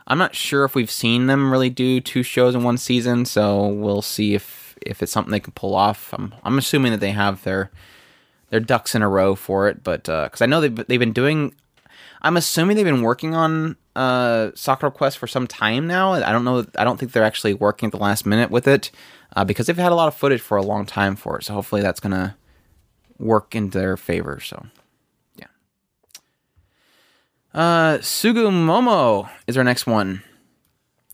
[0.06, 3.24] I'm not sure if we've seen them really do two shows in one season.
[3.24, 6.12] So we'll see if if it's something they can pull off.
[6.12, 7.70] I'm I'm assuming that they have their
[8.50, 11.54] their ducks in a row for it, but because I know they've they've been doing,
[12.22, 16.12] I'm assuming they've been working on uh, Sakura Quest for some time now.
[16.12, 16.64] I don't know.
[16.78, 18.92] I don't think they're actually working at the last minute with it
[19.34, 21.44] uh, because they've had a lot of footage for a long time for it.
[21.44, 22.36] So hopefully that's gonna
[23.18, 24.38] work in their favor.
[24.38, 24.66] So
[25.36, 25.46] yeah.
[27.52, 30.22] Uh, Tsugumomo is our next one.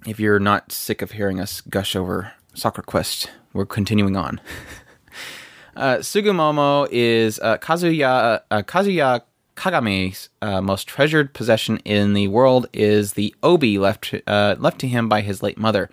[0.06, 4.40] If you're not sick of hearing us gush over Soccer Quest, we're continuing on.
[5.76, 9.22] Uh, Tsugumomo is uh, Kazuya uh, Kazuya
[9.56, 14.88] Kagami's uh, most treasured possession in the world is the obi left uh, left to
[14.88, 15.88] him by his late mother.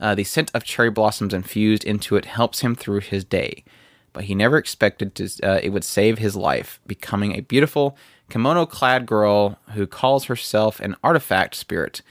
[0.00, 3.64] Uh, the scent of cherry blossoms infused into it helps him through his day,
[4.12, 7.96] but he never expected to, uh, it would save his life, becoming a beautiful
[8.28, 12.02] kimono-clad girl who calls herself an artifact spirit.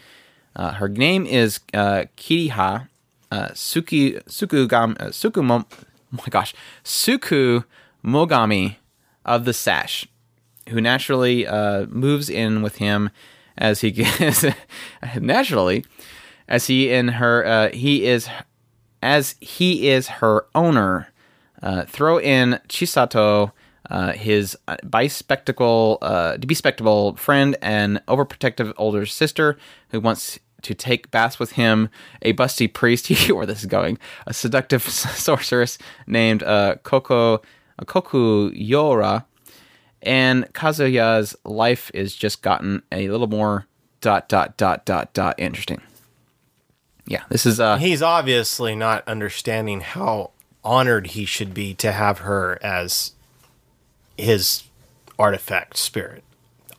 [0.55, 2.87] Uh, her name is uh, Kiriha
[3.31, 5.65] Suki Sukugam Sukumom.
[5.71, 7.65] Oh my gosh, Suku
[8.03, 8.77] Mogami
[9.25, 10.07] of the Sash,
[10.69, 13.09] who naturally uh, moves in with him
[13.57, 14.45] as he gets
[15.19, 15.85] naturally
[16.47, 18.29] as he in her uh, he is
[19.01, 21.07] as he is her owner.
[21.61, 23.51] Uh, throw in Chisato,
[23.89, 29.57] uh, his uh, bispectacle, uh, friend and overprotective older sister
[29.89, 31.89] who wants to take baths with him,
[32.23, 37.41] a busty priest, where this is going, a seductive sorceress named uh, Koko,
[37.85, 39.25] Koku Yora,
[40.05, 43.67] and Kazuya's life is just gotten a little more
[44.01, 45.81] dot dot dot dot dot interesting.
[47.07, 50.31] Yeah, this is uh he's obviously not understanding how
[50.63, 53.13] honored he should be to have her as
[54.17, 54.63] his
[55.19, 56.23] artifact spirit.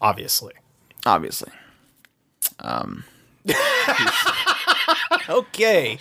[0.01, 0.55] Obviously.
[1.05, 1.53] obviously.
[2.61, 3.05] Um
[5.29, 5.99] Okay.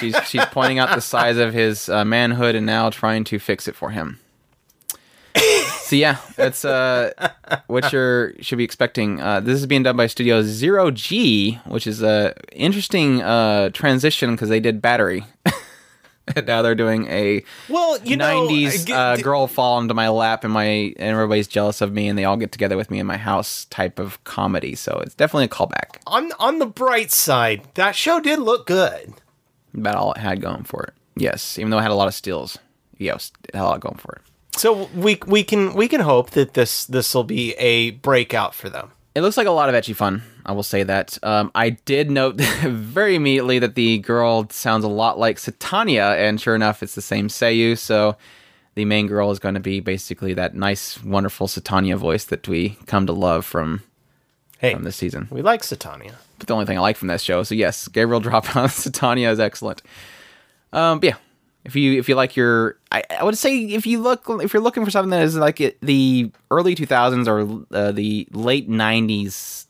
[0.00, 3.68] She's she's pointing out the size of his uh, manhood and now trying to fix
[3.68, 4.18] it for him.
[5.86, 7.12] So yeah, that's uh,
[7.68, 9.20] what you should be expecting.
[9.20, 14.32] Uh, this is being done by Studio Zero G, which is a interesting uh, transition
[14.32, 15.24] because they did Battery.
[16.34, 19.94] and now they're doing a Well, you know, 90s I get- uh, girl fall into
[19.94, 22.90] my lap and my and everybody's jealous of me and they all get together with
[22.90, 24.74] me in my house type of comedy.
[24.74, 25.98] So it's definitely a callback.
[26.08, 29.14] on on the bright side, that show did look good.
[29.72, 30.94] About all it had going for it.
[31.16, 32.58] Yes, even though it had a lot of steals.
[32.98, 34.22] Yes, it had a lot going for it.
[34.56, 38.68] So we we can we can hope that this this will be a breakout for
[38.70, 38.90] them.
[39.14, 40.22] It looks like a lot of ecchi fun.
[40.44, 41.18] I will say that.
[41.22, 46.40] Um, I did note very immediately that the girl sounds a lot like Satania, and
[46.40, 47.76] sure enough, it's the same Seiyu.
[47.78, 48.16] So
[48.74, 52.76] the main girl is going to be basically that nice, wonderful Satania voice that we
[52.86, 53.82] come to love from
[54.58, 55.28] Hey, from this season.
[55.30, 56.14] we like Satania.
[56.38, 57.42] But the only thing I like from that show.
[57.42, 59.82] So yes, Gabriel Dropout Satania is excellent.
[60.72, 61.16] Um, but yeah,
[61.66, 64.62] if you if you like your, I, I would say if you look if you're
[64.62, 69.66] looking for something that is like it, the early 2000s or uh, the late 90s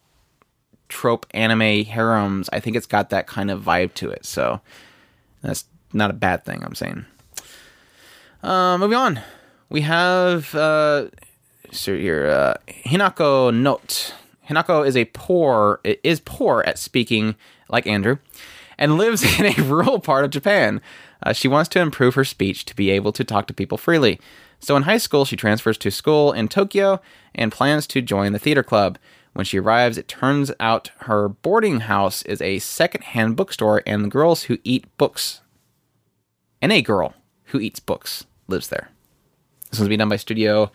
[0.91, 4.27] trope anime harems, I think it's got that kind of vibe to it.
[4.27, 4.61] So
[5.41, 6.63] that's not a bad thing.
[6.63, 7.07] I'm saying.
[8.43, 9.21] Uh, moving on,
[9.71, 11.07] we have uh,
[11.73, 14.15] so your uh, Hinako note.
[14.51, 17.37] Hinako is a poor is poor at speaking
[17.71, 18.19] like Andrew,
[18.77, 20.83] and lives in a rural part of Japan.
[21.23, 24.21] Uh, she wants to improve her speech to be able to talk to people freely.
[24.61, 27.01] So in high school, she transfers to school in Tokyo
[27.35, 28.99] and plans to join the theater club.
[29.33, 34.09] When she arrives, it turns out her boarding house is a secondhand bookstore, and the
[34.09, 35.43] girls who eat books,
[36.63, 37.13] and a girl
[37.47, 38.89] who eats books lives there.
[39.71, 40.73] This one's being done by Studio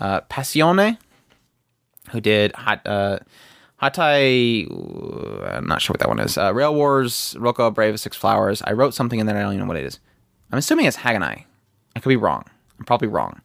[0.00, 0.98] uh, Passione,
[2.10, 3.20] who did Hot uh,
[3.80, 4.66] Hatai.
[5.54, 6.36] I'm not sure what that one is.
[6.36, 8.62] Uh, Rail Wars, Roko, Brave of Six Flowers.
[8.62, 9.36] I wrote something in there.
[9.36, 9.98] I don't even know what it is.
[10.52, 11.44] I'm assuming it's Haganai.
[11.96, 12.44] I could be wrong.
[12.78, 13.40] I'm probably wrong.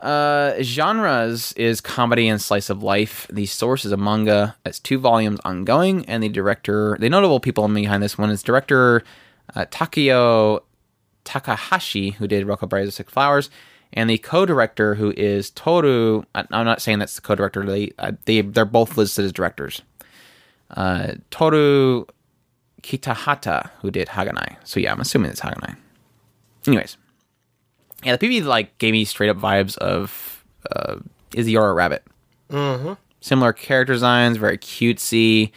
[0.00, 3.26] Uh, genres is comedy and slice of life.
[3.30, 4.56] The source is a manga.
[4.64, 9.02] It's two volumes ongoing, and the director, the notable people behind this one is director
[9.54, 10.62] uh, Takeo
[11.24, 13.50] Takahashi, who did Roko Brave of Six Flowers,
[13.92, 16.22] and the co-director, who is Toru.
[16.34, 17.64] I- I'm not saying that's the co-director.
[17.64, 17.92] They,
[18.26, 19.82] they they're both listed as directors.
[20.70, 22.04] Uh, Toru
[22.82, 24.56] Kitahata, who did Haganai.
[24.64, 25.76] So yeah, I'm assuming it's Haganai.
[26.66, 26.96] Anyways,
[28.04, 30.96] yeah, the PV like gave me straight up vibes of uh,
[31.34, 32.04] Is Your Rabbit.
[32.50, 32.92] Mm-hmm.
[33.20, 35.50] Similar character designs, very cutesy.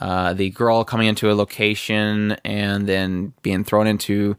[0.00, 4.36] Uh, the girl coming into a location and then being thrown into.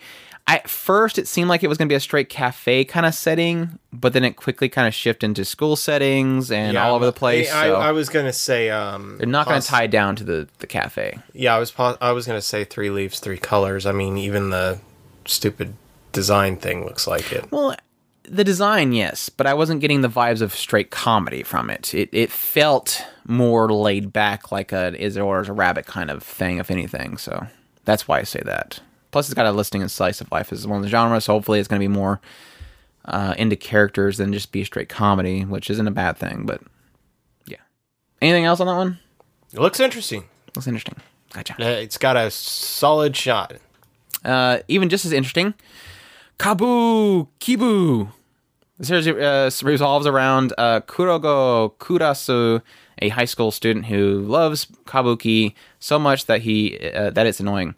[0.52, 3.14] At first, it seemed like it was going to be a straight cafe kind of
[3.14, 7.14] setting, but then it quickly kind of shifted into school settings and all over the
[7.14, 7.50] place.
[7.50, 10.50] I, so I was gonna say um, they're not going to tie down to the,
[10.60, 11.20] the cafe.
[11.32, 13.86] Yeah, I was po- I was gonna say three leaves, three colors.
[13.86, 14.80] I mean, even the
[15.24, 15.74] stupid
[16.12, 17.50] design thing looks like it.
[17.50, 17.78] Well,
[18.24, 21.94] the design, yes, but I wasn't getting the vibes of straight comedy from it.
[21.94, 26.24] It it felt more laid back, like a is or is a rabbit kind of
[26.24, 27.18] thing, if anything.
[27.18, 27.48] So
[27.86, 28.82] that's why I say that.
[29.12, 31.34] Plus, it's got a listing of slice of life as one of the genres, so
[31.34, 32.22] hopefully, it's going to be more
[33.06, 36.46] uh, into characters than just be a straight comedy, which isn't a bad thing.
[36.46, 36.62] But
[37.46, 37.58] yeah,
[38.22, 39.00] anything else on that one?
[39.54, 40.24] It looks interesting.
[40.56, 40.96] Looks interesting.
[41.34, 41.56] Gotcha.
[41.60, 43.54] Uh, It's got a solid shot.
[44.24, 45.54] Uh, even just as interesting,
[46.38, 48.12] Kabu Kibu.
[48.78, 52.62] The series uh, revolves around uh, Kurogo Kurasu,
[53.00, 57.76] a high school student who loves kabuki so much that he uh, that it's annoying.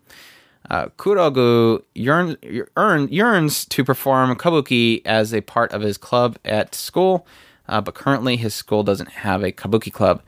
[0.69, 6.73] Uh, Kurogu yearn, yearn, yearns to perform kabuki as a part of his club at
[6.73, 7.27] school,
[7.67, 10.21] uh, but currently his school doesn't have a kabuki club.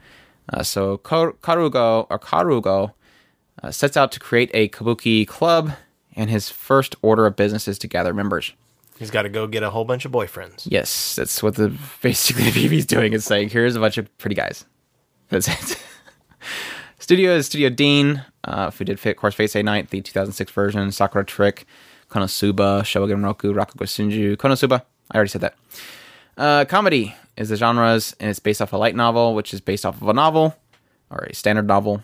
[0.52, 2.92] Uh, so Kar- Karugo or Karugo
[3.62, 5.72] uh, sets out to create a kabuki club,
[6.14, 8.52] and his first order of business is to gather members.
[8.98, 10.66] He's got to go get a whole bunch of boyfriends.
[10.70, 13.12] Yes, that's what the basically the BB's doing.
[13.12, 14.64] It's saying here's a bunch of pretty guys.
[15.28, 15.82] That's it.
[17.06, 20.90] Studio is Studio Dean, uh, who did fit, course, Fate Stay Night, the 2006 version,
[20.90, 21.64] Sakura Trick,
[22.10, 24.82] Konosuba, Shogun Roku, Rakugo Shinju, Konosuba.
[25.12, 25.54] I already said that.
[26.36, 29.86] Uh, comedy is the genres, and it's based off a light novel, which is based
[29.86, 30.56] off of a novel
[31.08, 32.02] or a standard novel.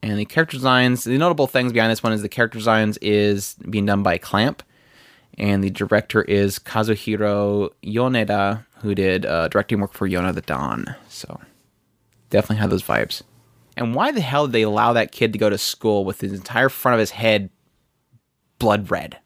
[0.00, 3.56] And the character designs, the notable things behind this one is the character designs is
[3.68, 4.62] being done by Clamp,
[5.38, 10.94] and the director is Kazuhiro Yoneda, who did uh, directing work for Yona the Dawn.
[11.08, 11.40] So
[12.30, 13.24] definitely had those vibes.
[13.80, 16.34] And why the hell did they allow that kid to go to school with his
[16.34, 17.48] entire front of his head
[18.58, 19.18] blood red?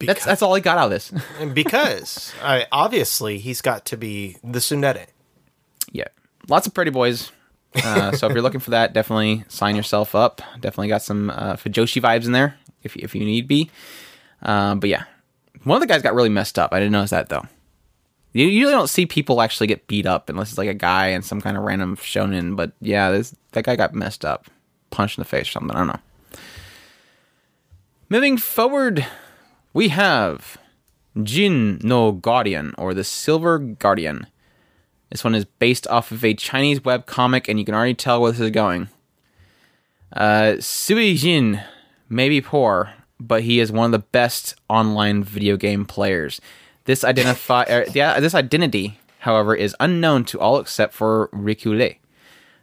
[0.00, 1.12] That's that's all he got out of this.
[1.54, 5.06] because I, obviously he's got to be the tsundere.
[5.90, 6.04] yeah,
[6.48, 7.32] lots of pretty boys.
[7.74, 10.40] Uh, so if you're looking for that, definitely sign yourself up.
[10.60, 13.70] Definitely got some uh, Fujoshi vibes in there if if you need be.
[14.42, 15.04] Um, but yeah,
[15.64, 16.72] one of the guys got really messed up.
[16.72, 17.46] I didn't notice that though.
[18.32, 21.24] You usually don't see people actually get beat up unless it's like a guy and
[21.24, 22.56] some kind of random shonen.
[22.56, 24.46] But yeah, this that guy got messed up,
[24.90, 25.74] punched in the face or something.
[25.74, 26.40] I don't know.
[28.10, 29.06] Moving forward,
[29.72, 30.56] we have
[31.22, 34.26] Jin no Guardian, or the Silver Guardian.
[35.10, 38.20] This one is based off of a Chinese web comic, and you can already tell
[38.20, 38.88] where this is going.
[40.12, 41.62] Uh, Sui Jin
[42.08, 46.40] may be poor, but he is one of the best online video game players.
[46.88, 51.98] This identify, er, this identity, however, is unknown to all except for Rikule.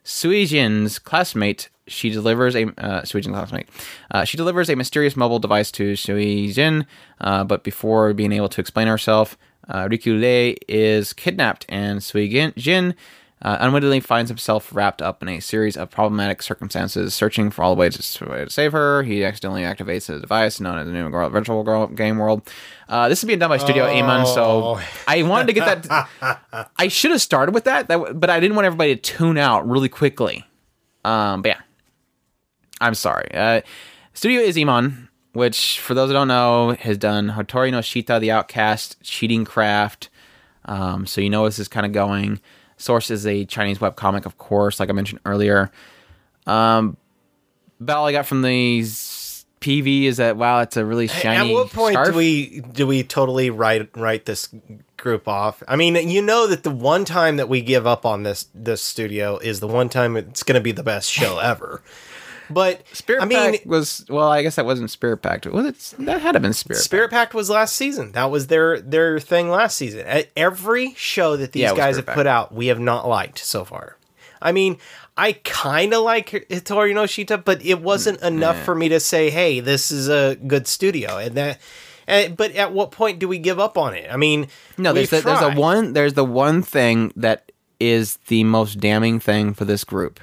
[0.03, 3.69] Sui Jin's classmate, she delivers a uh, classmate.
[4.09, 6.87] Uh, she delivers a mysterious mobile device to Sui Jin,
[7.21, 9.37] uh, but before being able to explain herself,
[9.69, 12.95] uh, Rikule is kidnapped, and Sui Jin, Jin
[13.41, 17.75] uh, unwittingly finds himself wrapped up in a series of problematic circumstances, searching for all
[17.75, 19.03] the ways to, save her.
[19.03, 22.49] He accidentally activates a device known as the new girl, virtual girl game world.
[22.87, 26.69] Uh, this is being done by Studio Amon, so I wanted to get that.
[26.77, 29.67] I should have started with that, that, but I didn't want everybody to tune out
[29.67, 30.45] really quickly.
[31.03, 31.61] Um, but yeah,
[32.79, 33.29] I'm sorry.
[33.33, 33.61] Uh,
[34.13, 39.01] Studio Izimon, which for those who don't know, has done Hitori no Shita, The Outcast,
[39.03, 40.09] Cheating Craft.
[40.63, 42.39] Um, so you know this is kind of going.
[42.77, 45.71] Source is a Chinese webcomic, of course, like I mentioned earlier.
[46.45, 46.97] Um,
[47.79, 51.49] but all I got from these PV is that wow, it's a really shiny.
[51.49, 52.09] At what point scarf.
[52.09, 54.49] do we do we totally write write this
[54.97, 55.63] group off?
[55.67, 58.81] I mean, you know that the one time that we give up on this this
[58.81, 61.81] studio is the one time it's going to be the best show ever.
[62.49, 65.45] But Spirit I mean, Pact was well, I guess that wasn't Spirit Pact.
[65.47, 66.05] Was it?
[66.05, 66.81] That had to have been Spirit.
[66.81, 68.11] Spirit Pact was last season.
[68.11, 70.01] That was their their thing last season.
[70.01, 73.65] At Every show that these Yeah, guys have put out, we have not liked so
[73.65, 73.97] far.
[74.41, 74.77] I mean,
[75.17, 78.99] I kind of like Hitori no Shita, but it wasn't Mm, enough for me to
[78.99, 81.59] say, "Hey, this is a good studio." And that,
[82.05, 84.07] and, but at what point do we give up on it?
[84.11, 88.43] I mean, No, there's the, there's a one there's the one thing that is the
[88.43, 90.19] most damning thing for this group.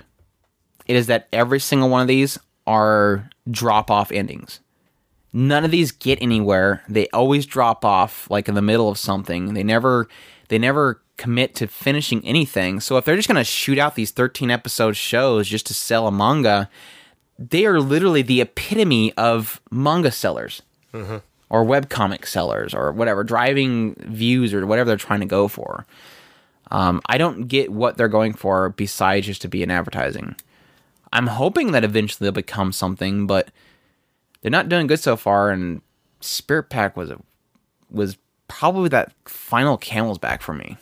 [0.87, 4.61] It is that every single one of these are drop off endings.
[5.33, 6.83] None of these get anywhere.
[6.89, 9.55] They always drop off like in the middle of something.
[9.55, 10.09] They never
[10.49, 12.81] they never commit to finishing anything.
[12.81, 16.07] So if they're just going to shoot out these 13 episode shows just to sell
[16.07, 16.69] a manga,
[17.39, 20.63] they are literally the epitome of manga sellers
[21.49, 25.87] or webcomic sellers or whatever, driving views or whatever they're trying to go for.
[26.71, 30.35] Um, I don't get what they're going for besides just to be in advertising.
[31.13, 33.49] I'm hoping that eventually they'll become something, but
[34.41, 35.51] they're not doing good so far.
[35.51, 35.83] And
[36.21, 37.19] Spirit Pact was a,
[37.91, 38.17] was
[38.49, 40.77] probably that final camel's back for me,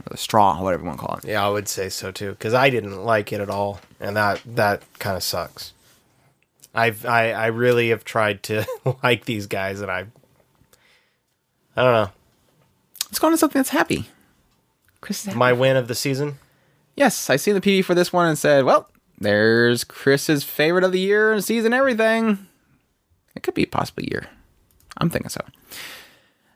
[0.00, 1.24] or the straw, whatever you want to call it.
[1.24, 4.42] Yeah, I would say so too because I didn't like it at all, and that
[4.44, 5.72] that kind of sucks.
[6.74, 8.66] I've I I really have tried to
[9.02, 10.06] like these guys, and I
[11.76, 12.10] I don't know.
[13.06, 14.06] Let's go on to something that's happy.
[15.00, 15.38] Chris, is happy.
[15.38, 16.36] My win of the season.
[16.96, 18.88] yes, I seen the PV for this one and said, well,
[19.18, 22.46] there's Chris's favorite of the year and season everything.
[23.34, 24.28] It could be possibly year.
[24.98, 25.40] I'm thinking so.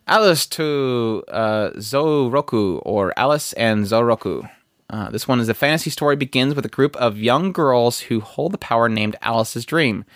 [0.06, 4.48] Alice to uh, Zouroku, or Alice and Zouroku.
[4.90, 8.20] Uh, this one is a fantasy story begins with a group of young girls who
[8.20, 10.06] hold the power named Alice's Dream,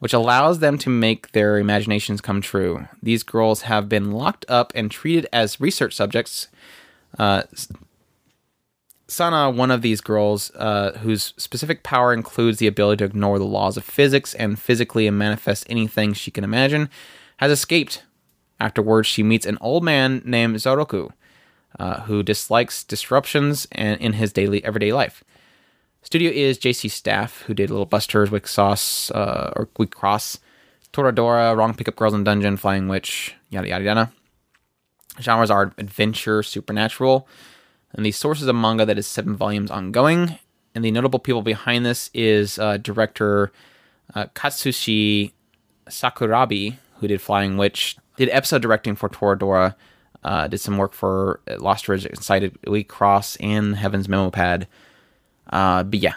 [0.00, 2.88] which allows them to make their imaginations come true.
[3.02, 6.48] These girls have been locked up and treated as research subjects.
[7.18, 7.44] Uh,
[9.12, 13.44] Sana, one of these girls, uh, whose specific power includes the ability to ignore the
[13.44, 16.88] laws of physics and physically manifest anything she can imagine,
[17.36, 18.04] has escaped.
[18.58, 21.10] Afterwards, she meets an old man named Zouroku,
[21.78, 25.22] uh, who dislikes disruptions and in his daily everyday life.
[26.02, 30.38] Studio is JC Staff, who did Little Busters, Wixoss, uh, or Week Cross,
[30.94, 34.12] Toradora, Wrong Pickup Girls in Dungeon, Flying Witch, yada yada yada.
[35.20, 37.28] Genres are adventure, supernatural,
[37.94, 40.38] and the source is a manga that is seven volumes ongoing.
[40.74, 43.52] And the notable people behind this is uh, director
[44.14, 45.32] uh, Katsushi
[45.88, 49.74] Sakurabi, who did Flying Witch, did episode directing for Toradora,
[50.24, 54.66] uh, did some work for Lostorage, Excited Week Cross, and Heaven's Memo Pad.
[55.50, 56.14] Uh, but yeah,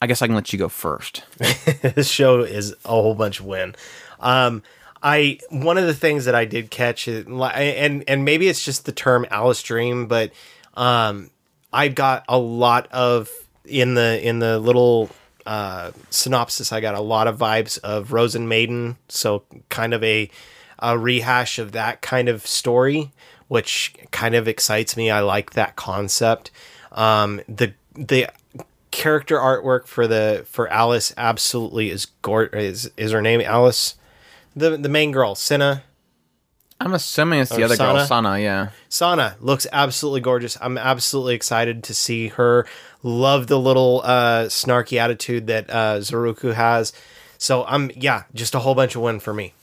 [0.00, 1.24] I guess I can let you go first.
[1.38, 3.74] this show is a whole bunch of win.
[4.20, 4.62] Um,
[5.02, 8.92] I one of the things that I did catch, and and maybe it's just the
[8.92, 10.32] term Alice Dream, but
[10.76, 11.30] um,
[11.72, 13.30] I got a lot of
[13.64, 15.10] in the in the little
[15.44, 16.72] uh, synopsis.
[16.72, 20.30] I got a lot of vibes of Rosen Maiden, so kind of a
[20.78, 23.12] a rehash of that kind of story,
[23.48, 25.10] which kind of excites me.
[25.10, 26.50] I like that concept.
[26.92, 28.28] Um, the the
[28.90, 33.96] character artwork for the for Alice absolutely is gor is is her name Alice,
[34.54, 35.84] the the main girl Senna
[36.78, 38.06] I'm assuming it's the other girl, Sana?
[38.06, 38.68] Sana, yeah.
[38.88, 40.58] Sana looks absolutely gorgeous.
[40.60, 42.66] I'm absolutely excited to see her.
[43.02, 46.92] Love the little uh, snarky attitude that uh, Zaruku has.
[47.38, 49.54] So I'm yeah, just a whole bunch of win for me.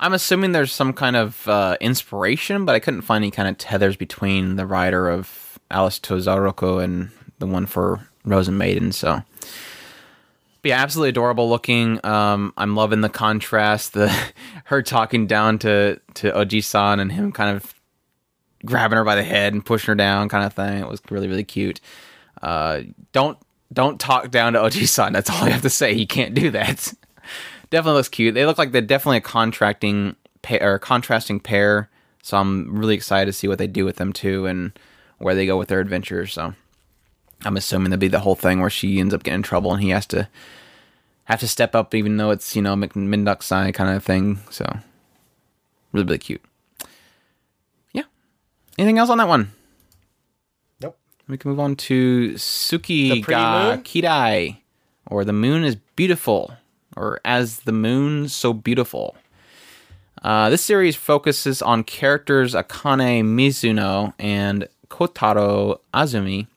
[0.00, 3.58] I'm assuming there's some kind of uh, inspiration, but I couldn't find any kind of
[3.58, 8.92] tethers between the writer of Alice to Zaroko and the one for Rose and Maiden.
[8.92, 9.22] So,
[10.68, 12.04] yeah, absolutely adorable looking.
[12.04, 14.14] Um, I'm loving the contrast, the
[14.64, 17.74] her talking down to to Oji-san and him kind of
[18.66, 20.78] grabbing her by the head and pushing her down, kind of thing.
[20.78, 21.80] It was really really cute.
[22.42, 23.38] Uh, don't
[23.72, 25.14] don't talk down to Oji-san.
[25.14, 25.94] That's all I have to say.
[25.94, 26.92] He can't do that.
[27.70, 28.34] definitely looks cute.
[28.34, 31.88] They look like they're definitely a contracting pair or contrasting pair.
[32.22, 34.78] So I'm really excited to see what they do with them too and
[35.16, 36.34] where they go with their adventures.
[36.34, 36.52] So
[37.44, 39.82] I'm assuming that'll be the whole thing where she ends up getting in trouble and
[39.82, 40.28] he has to
[41.28, 44.40] have to step up, even though it's you know Minduck side kind of thing.
[44.50, 44.64] So
[45.92, 46.42] really really cute.
[47.92, 48.04] Yeah.
[48.78, 49.52] Anything else on that one?
[50.80, 50.98] Nope.
[51.28, 53.84] We can move on to Tsuki ga moon?
[53.84, 54.56] Kirei,
[55.06, 56.54] or the moon is beautiful,
[56.96, 59.14] or as the moon so beautiful.
[60.22, 66.48] Uh, this series focuses on characters Akane Mizuno and Kotaro Azumi,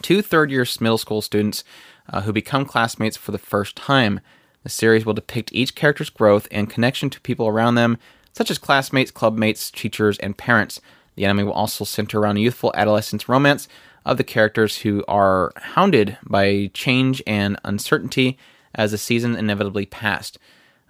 [0.00, 1.64] two third year middle school students
[2.10, 4.20] uh, who become classmates for the first time.
[4.62, 7.98] The series will depict each character's growth and connection to people around them,
[8.32, 10.80] such as classmates, clubmates, teachers, and parents.
[11.14, 13.68] The anime will also center around a youthful adolescence romance
[14.04, 18.38] of the characters who are hounded by change and uncertainty
[18.74, 20.38] as the season inevitably passed.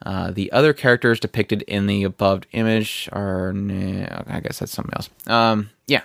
[0.05, 5.11] Uh, the other characters depicted in the above image are, I guess that's something else.
[5.27, 6.03] Um, yeah,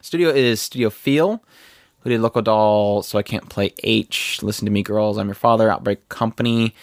[0.00, 1.42] Studio is Studio Feel,
[2.04, 5.70] who did Locodol, So I Can't Play H, Listen to Me Girls, I'm Your Father,
[5.70, 6.74] Outbreak Company,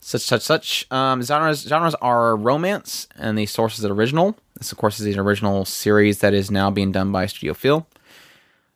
[0.00, 0.86] such, such, such.
[0.90, 4.36] Um, genres, genres are romance, and the source is original.
[4.58, 7.86] This, of course, is an original series that is now being done by Studio Feel.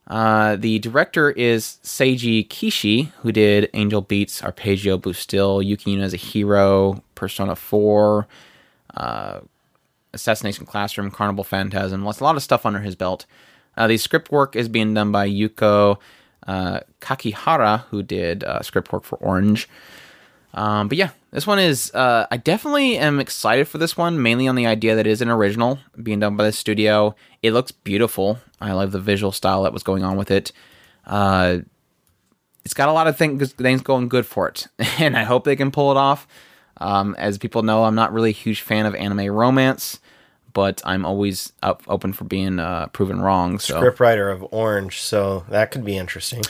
[0.07, 6.19] Uh, the director is Seiji Kishi, who did Angel Beats, Arpeggio, Boostil, Yuki as a
[6.19, 8.29] Hero, Persona 4,
[8.97, 9.41] uh,
[10.13, 12.05] Assassination Classroom, Carnival Phantasm.
[12.05, 13.27] Lots, a lot of stuff under his belt.
[13.77, 15.99] Uh, the script work is being done by Yuko
[16.47, 19.69] uh, Kakihara, who did uh, script work for Orange.
[20.55, 21.93] Um, but yeah, this one is.
[21.95, 25.21] Uh, I definitely am excited for this one, mainly on the idea that it is
[25.21, 27.15] an original being done by the studio.
[27.43, 28.39] It looks beautiful.
[28.61, 30.53] I love the visual style that was going on with it.
[31.07, 31.59] Uh,
[32.65, 34.69] it's got a lot of things, things going good for it,
[34.99, 36.27] and I hope they can pull it off.
[36.79, 40.01] Um, as people know, I'm not really a huge fan of anime romance,
[40.55, 43.59] but I'm always up, open for being uh, proven wrong.
[43.59, 46.43] So Scriptwriter of Orange, so that could be interesting.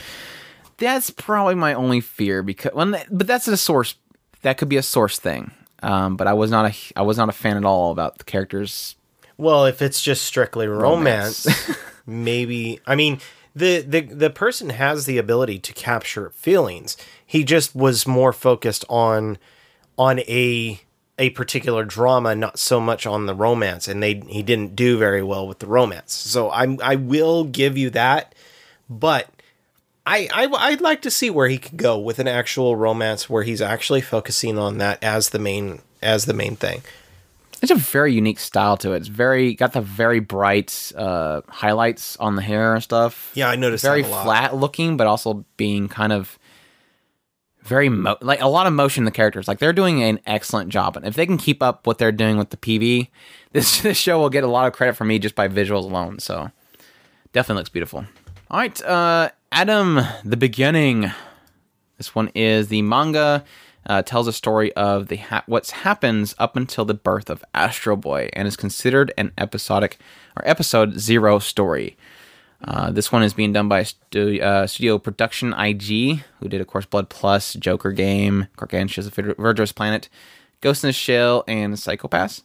[0.78, 3.96] that's probably my only fear because when but that's a source
[4.42, 5.50] that could be a source thing
[5.82, 8.24] um, but i was not a i was not a fan at all about the
[8.24, 8.96] characters
[9.36, 11.78] Well, if it's just strictly romance, Romance.
[12.06, 12.80] maybe.
[12.86, 13.18] I mean,
[13.56, 16.96] the, the the person has the ability to capture feelings.
[17.26, 19.38] He just was more focused on
[19.96, 20.80] on a
[21.18, 25.22] a particular drama, not so much on the romance, and they he didn't do very
[25.22, 26.12] well with the romance.
[26.12, 28.34] So I'm I will give you that,
[28.88, 29.28] but.
[30.06, 33.42] I, I I'd like to see where he could go with an actual romance where
[33.42, 36.82] he's actually focusing on that as the main as the main thing.
[37.62, 42.18] it's a very unique style to it it's very got the very bright uh, highlights
[42.18, 44.24] on the hair and stuff Yeah, I noticed very that a lot.
[44.24, 46.38] flat looking but also being kind of
[47.64, 49.48] very mo- like a lot of motion in the characters.
[49.48, 50.96] Like they're doing an excellent job.
[50.96, 53.08] And if they can keep up what they're doing with the pv
[53.52, 56.18] this this show will get a lot of credit from me just by visuals alone.
[56.18, 56.50] So
[57.32, 58.04] definitely looks beautiful.
[58.50, 61.10] All right uh Atom the beginning.
[61.96, 63.44] This one is the manga
[63.86, 67.96] uh, tells a story of the ha- what's happens up until the birth of Astro
[67.96, 69.98] Boy and is considered an episodic
[70.36, 71.96] or episode zero story.
[72.66, 76.66] Uh, this one is being done by stu- uh, Studio Production IG, who did, of
[76.66, 80.08] course, Blood Plus, Joker Game, Gargantia's Verdurous Planet,
[80.62, 82.42] Ghost in the Shell, and Psycho-Pass.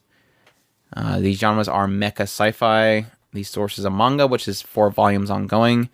[0.94, 3.06] Uh, these genres are mecha sci-fi.
[3.32, 5.90] The source is a manga, which is four volumes ongoing.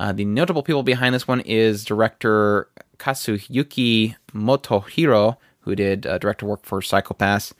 [0.00, 6.46] Uh, the notable people behind this one is director Katsuyuki Motohiro, who did uh, director
[6.46, 7.52] work for Psycho-Pass.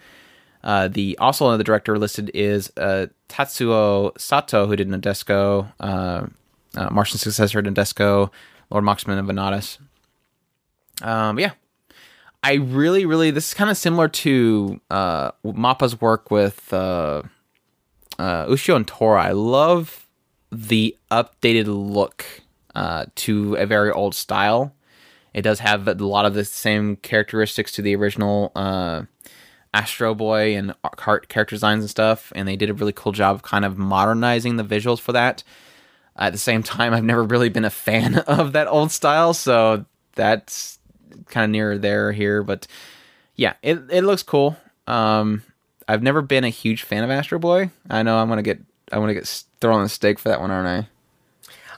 [0.64, 6.26] Uh, the also the director listed is uh, Tatsuo Sato, who did Nadesico, uh,
[6.76, 8.30] uh, Martian successor to Nadesico,
[8.70, 9.78] Lord Marksman of Vanadis.
[11.02, 11.52] Um, yeah,
[12.42, 17.22] I really, really, this is kind of similar to uh, Mappa's work with uh,
[18.18, 19.22] uh, Ushio and Tora.
[19.22, 20.08] I love
[20.50, 22.24] the updated look
[22.74, 24.74] uh, to a very old style.
[25.34, 29.04] It does have a lot of the same characteristics to the original uh,
[29.74, 33.36] Astro Boy and art character designs and stuff, and they did a really cool job
[33.36, 35.42] of kind of modernizing the visuals for that.
[36.16, 39.84] At the same time, I've never really been a fan of that old style, so
[40.14, 40.78] that's
[41.26, 42.66] kind of near there here, but
[43.36, 44.56] yeah, it it looks cool.
[44.86, 45.42] Um,
[45.88, 47.70] I've never been a huge fan of Astro Boy.
[47.88, 48.60] I know I'm gonna get
[48.92, 50.88] I'm gonna get thrown on the stake for that one, aren't I?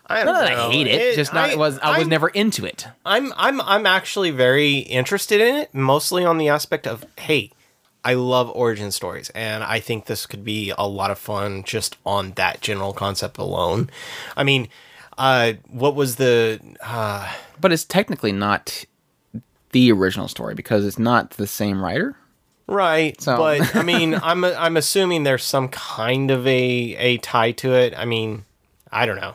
[0.07, 0.71] I Not don't that I know.
[0.71, 2.89] hate it, just not I- was I was I'm- never into it.
[3.07, 7.53] I'm I'm I'm actually very interested in it, mostly on the aspect of hey,
[8.05, 11.97] I love origin stories, and I think this could be a lot of fun just
[12.05, 13.91] on that general concept alone.
[14.37, 14.69] I mean,
[15.17, 18.85] uh, what was the uh, But it's technically not
[19.73, 22.15] the original story because it's not the same writer.
[22.67, 23.19] right?
[23.21, 26.61] So- But I mean, I'm I'm assuming there's some kind of a
[26.97, 27.95] a tie to it.
[27.97, 28.45] I mean,
[28.93, 29.35] I don't know.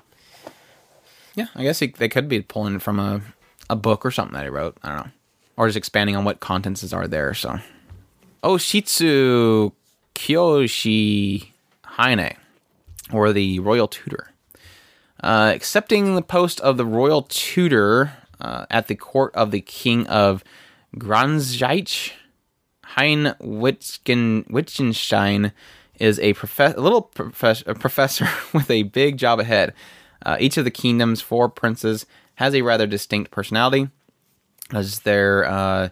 [1.35, 3.21] Yeah, I guess he, they could be pulling from a,
[3.69, 4.77] a book or something that he wrote.
[4.83, 5.11] I don't know.
[5.57, 7.33] Or just expanding on what contents are there.
[7.33, 7.59] So,
[8.43, 9.71] Oshitsu
[10.15, 11.51] Kyoshi
[11.97, 12.35] Haine,
[13.11, 14.31] or the Royal Tutor.
[15.21, 20.07] Uh, accepting the post of the Royal Tutor uh, at the court of the King
[20.07, 20.43] of
[20.95, 22.11] Granzreich,
[22.95, 25.51] Hein Wittgen, Wittgenstein
[25.99, 29.73] is a, profe- a little profes- a professor with a big job ahead.
[30.25, 33.89] Uh, each of the kingdom's four princes has a rather distinct personality.
[34.71, 35.89] as their uh,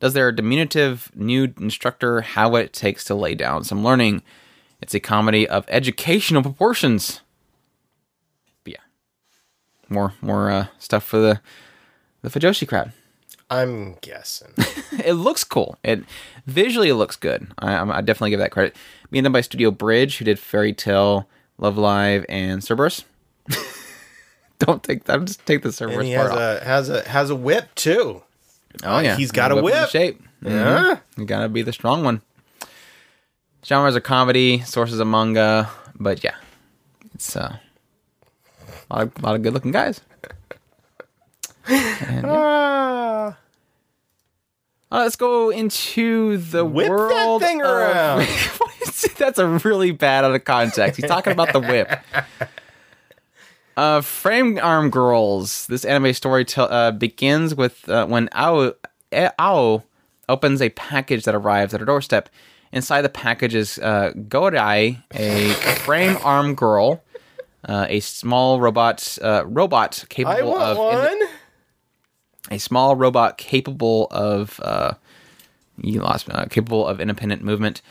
[0.00, 2.20] does their diminutive new instructor
[2.50, 4.22] what it takes to lay down some learning?
[4.80, 7.20] It's a comedy of educational proportions.
[8.64, 8.80] But yeah,
[9.88, 11.40] more more uh, stuff for the
[12.22, 12.92] the Fujoshi crowd
[13.48, 14.52] I'm guessing.
[15.04, 15.78] it looks cool.
[15.84, 16.04] It
[16.46, 17.46] visually it looks good.
[17.58, 18.76] I, I'm- definitely give that credit.
[19.10, 21.28] Being done by Studio Bridge, who did Fairy Tail,
[21.58, 23.04] Love Live, and Cerberus.
[24.58, 25.24] Don't take that.
[25.24, 26.62] Just take the and Cerberus he part has off.
[26.62, 28.22] a has a has a whip too.
[28.84, 29.88] Oh yeah, he's got a the whip.
[29.90, 30.20] shape.
[30.42, 30.98] Yeah.
[31.16, 32.20] You gotta be the strong one.
[33.64, 35.68] Genres are comedy, sources of manga,
[35.98, 36.36] but yeah,
[37.14, 37.56] it's uh,
[38.90, 40.00] a lot of, lot of good looking guys.
[41.68, 42.32] And, yeah.
[42.32, 43.36] Ah.
[44.92, 47.42] Uh, let's go into the Whip that world.
[47.42, 48.28] thing of- around.
[49.18, 51.00] That's a really bad out of context.
[51.00, 51.90] He's talking about the whip.
[53.76, 55.66] Uh, Frame Arm Girls.
[55.66, 58.72] This anime story tell uh, begins with uh, when Ao,
[59.12, 59.82] Ao
[60.28, 62.28] opens a package that arrives at her doorstep.
[62.72, 65.52] Inside the package is uh, Gourai, a
[65.84, 67.02] frame arm girl,
[67.64, 71.22] uh, a small robot uh, robot I capable want of one.
[72.50, 74.94] a small robot capable of uh,
[75.80, 77.82] you lost me, uh, capable of independent movement.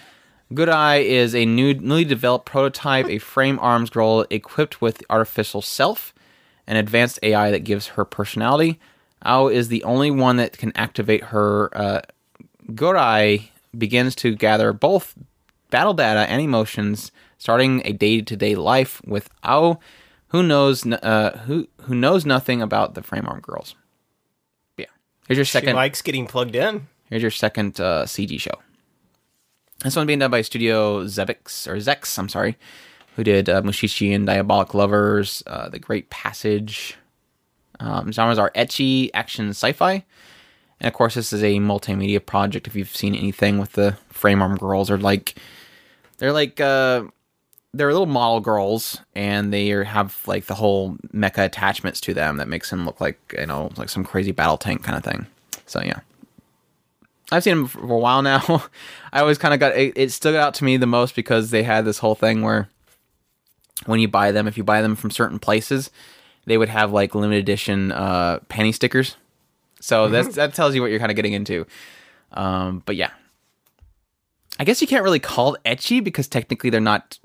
[0.53, 6.13] Gourai is a new, newly developed prototype, a frame arms girl equipped with artificial self,
[6.67, 8.79] an advanced AI that gives her personality.
[9.23, 11.75] Ao is the only one that can activate her.
[11.75, 12.01] Uh,
[12.69, 15.15] Gourai begins to gather both
[15.71, 19.79] battle data and emotions, starting a day-to-day life with Ao,
[20.27, 23.75] who knows uh, who who knows nothing about the frame arm girls.
[24.77, 24.85] Yeah,
[25.27, 25.69] here's your second.
[25.69, 26.87] She likes getting plugged in.
[27.09, 28.59] Here's your second uh, CG show.
[29.85, 32.57] This one being done by Studio Xebec or Zexcs, I'm sorry,
[33.15, 36.97] who did uh, Mushishi and Diabolik Lovers, uh, The Great Passage.
[37.79, 40.03] Um, genres are ecchi, action, sci-fi,
[40.79, 42.65] and of course, this is a multimedia project.
[42.65, 45.35] If you've seen anything with the frame arm girls, are like
[46.17, 47.03] they're like uh,
[47.71, 52.47] they're little model girls, and they have like the whole mecha attachments to them that
[52.47, 55.27] makes them look like you know like some crazy battle tank kind of thing.
[55.67, 55.99] So yeah.
[57.31, 58.65] I've seen them for a while now.
[59.13, 61.63] I always kind of got it, it stood out to me the most because they
[61.63, 62.69] had this whole thing where
[63.85, 65.89] when you buy them, if you buy them from certain places,
[66.45, 69.15] they would have like limited edition uh, panty stickers.
[69.79, 71.65] So that's that tells you what you're kind of getting into.
[72.31, 73.11] Um, but yeah,
[74.59, 77.19] I guess you can't really call it ecchi because technically they're not.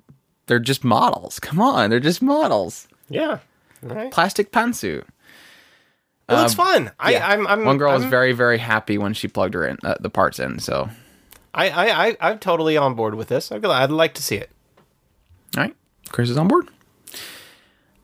[0.46, 1.38] They're just models.
[1.38, 2.88] Come on, they're just models.
[3.08, 3.38] Yeah.
[3.82, 4.10] Right.
[4.10, 5.04] Plastic pantsuit.
[6.30, 6.92] It looks fun.
[6.98, 7.26] I, Yeah.
[7.26, 9.94] I'm, I'm One girl was I'm, very very happy when she plugged her in uh,
[10.00, 10.58] the parts in.
[10.58, 10.88] So
[11.52, 13.50] I, I, I, I'm totally on board with this.
[13.50, 14.50] I'd, I'd like to see it.
[15.56, 15.74] All right,
[16.10, 16.68] Chris is on board.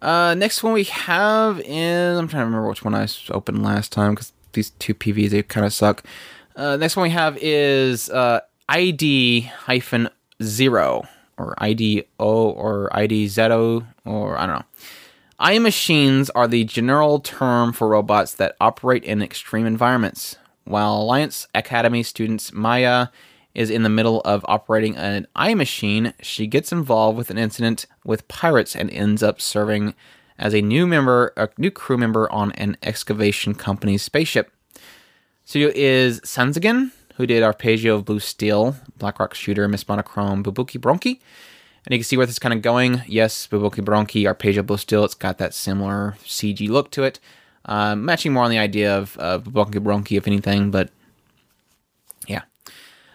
[0.02, 3.92] Uh, next one we have is I'm trying to remember which one I opened last
[3.92, 6.04] time because these two PVs they kind of suck.
[6.54, 10.08] Uh, next one we have is uh, ID hyphen
[10.42, 11.06] zero
[11.38, 14.64] or ID O or ID zero or I don't know.
[15.38, 20.36] I machines are the general term for robots that operate in extreme environments.
[20.64, 23.08] While Alliance Academy students Maya
[23.54, 27.84] is in the middle of operating an I machine, she gets involved with an incident
[28.02, 29.94] with pirates and ends up serving
[30.38, 34.50] as a new member, a new crew member on an excavation company's spaceship.
[35.44, 41.20] Studio is Sanzigen, who did Arpeggio of Blue Steel, Blackrock Shooter, Miss Monochrome, Bubuki Buranki.
[41.86, 43.02] And you can see where this is kind of going.
[43.06, 47.20] Yes, Bubuki Buranki, Arpeggio Steel, it's got that similar CG look to it.
[47.66, 50.70] uh, matching more on the idea of of Bubuki Buranki, if anything.
[50.70, 50.90] But
[52.26, 52.42] yeah,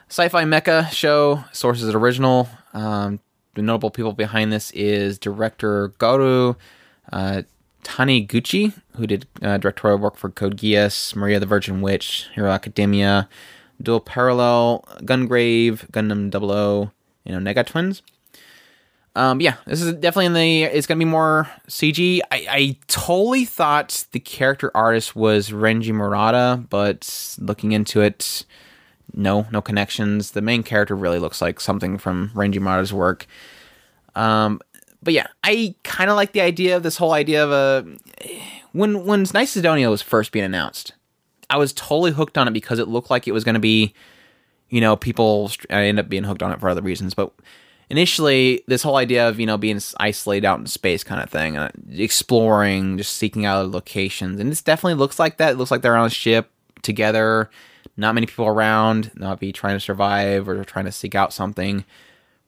[0.10, 2.49] sci-fi mecha show sources original.
[2.73, 3.19] Um,
[3.56, 6.56] the notable people behind this is director Goro
[7.11, 7.41] uh,
[7.84, 13.27] Taniguchi, who did uh, directorial work for Code Geass, Maria the Virgin Witch, Hero Academia,
[13.81, 16.91] Dual Parallel, Gungrave, Gundam 00,
[17.26, 18.02] you know, Nega Twins.
[19.16, 20.64] Um, yeah, this is definitely in the.
[20.64, 22.22] It's gonna be more CG.
[22.32, 28.46] I, I totally thought the character artist was Renji Murata, but looking into it,
[29.14, 30.32] no, no connections.
[30.32, 33.26] The main character really looks like something from Renji Murata's work.
[34.16, 34.62] Um,
[35.04, 37.86] but yeah, I kind of like the idea of this whole idea of a
[38.72, 40.94] when when Nice Sidonia was first being announced,
[41.50, 43.94] I was totally hooked on it because it looked like it was to be,
[44.70, 45.52] you know, people.
[45.70, 47.34] I ended up being hooked on it for other reasons, but
[47.92, 51.58] initially this whole idea of you know being isolated out in space kind of thing,
[51.58, 55.52] uh, exploring, just seeking out locations, and this definitely looks like that.
[55.52, 56.50] It looks like they're on a ship
[56.82, 57.50] together,
[57.98, 61.84] not many people around, not be trying to survive or trying to seek out something.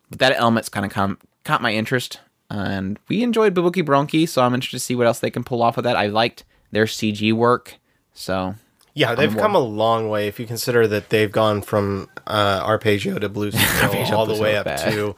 [0.10, 4.54] But that element's kind of caught my interest, and we enjoyed Bubuki Buranki, so I'm
[4.54, 5.98] interested to see what else they can pull off with that.
[5.98, 7.76] I liked their CG work,
[8.14, 8.56] so
[8.96, 13.18] Yeah, they've come a long way if you consider that they've gone from uh, Arpeggio
[13.20, 14.92] to Blue Steel Arpeggio all the way up bad.
[14.92, 15.16] to.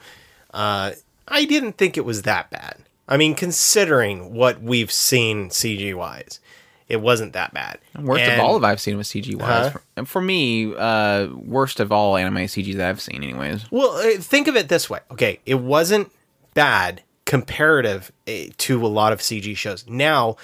[0.52, 0.92] Uh,
[1.28, 2.76] I didn't think it was that bad.
[3.08, 6.40] I mean, considering what we've seen CG wise,
[6.88, 7.78] it wasn't that bad.
[8.00, 9.48] Worst And- of all of I've seen with CG wise.
[9.48, 9.70] Huh?
[9.70, 13.70] For, and for me, uh, worst of all anime CG that I've seen, anyways.
[13.70, 15.00] Well, uh, think of it this way.
[15.10, 16.10] Okay, it wasn't
[16.54, 19.84] bad comparative eh, to a lot of CG shows.
[19.88, 20.36] Now,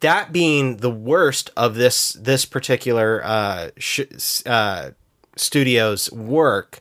[0.00, 4.90] that being the worst of this this particular uh, sh- uh,
[5.36, 6.80] studio's work,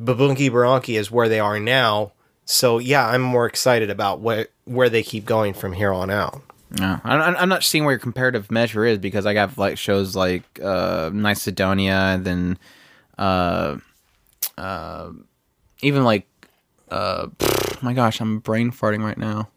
[0.00, 2.12] Bubuki Buranki is where they are now.
[2.44, 6.42] So yeah, I'm more excited about where where they keep going from here on out.
[6.78, 10.14] No, I'm, I'm not seeing where your comparative measure is because I got like shows
[10.14, 12.58] like uh, Nice Sidonia, and then
[13.18, 13.76] uh,
[14.56, 15.10] uh,
[15.82, 16.26] even like
[16.90, 17.26] uh,
[17.82, 19.48] my gosh, I'm brain farting right now.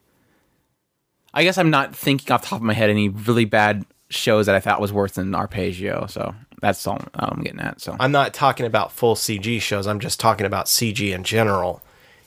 [1.33, 4.45] I guess I'm not thinking off the top of my head any really bad shows
[4.45, 6.05] that I thought was worse than Arpeggio.
[6.07, 7.81] So that's all I'm getting at.
[7.81, 9.87] So I'm not talking about full CG shows.
[9.87, 11.81] I'm just talking about CG in general.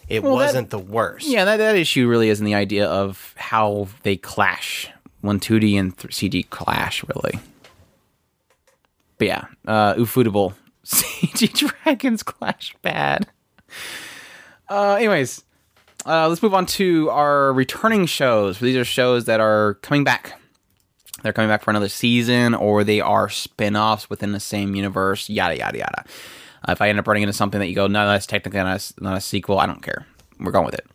[0.09, 1.27] It Well, wasn't the worst.
[1.27, 4.89] Yeah, that, that issue really isn't the idea of how they clash
[5.21, 7.39] when 2D and th- CG clash, really.
[9.19, 10.55] But yeah, uh, Ufotable
[10.85, 11.53] CG
[11.83, 13.27] dragons clash bad.
[14.69, 15.43] Uh, anyways,
[16.07, 18.61] uh, let's move on to our returning shows.
[18.61, 20.41] These are shows that are coming back.
[21.23, 25.29] They're coming back for another season, or they are spin-offs within the same universe.
[25.29, 26.05] Yada yada yada.
[26.67, 28.81] Uh, if I end up running into something that you go, no, that's technically not
[28.81, 30.07] a, not a sequel, I don't care.
[30.39, 30.87] We're going with it.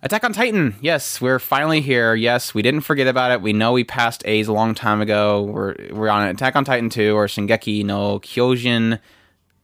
[0.00, 0.76] Attack on Titan.
[0.80, 2.14] Yes, we're finally here.
[2.14, 3.42] Yes, we didn't forget about it.
[3.42, 5.42] We know we passed A's a long time ago.
[5.42, 9.00] We're we're on Attack on Titan 2 or Shingeki no Kyojin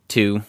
[0.09, 0.43] 2,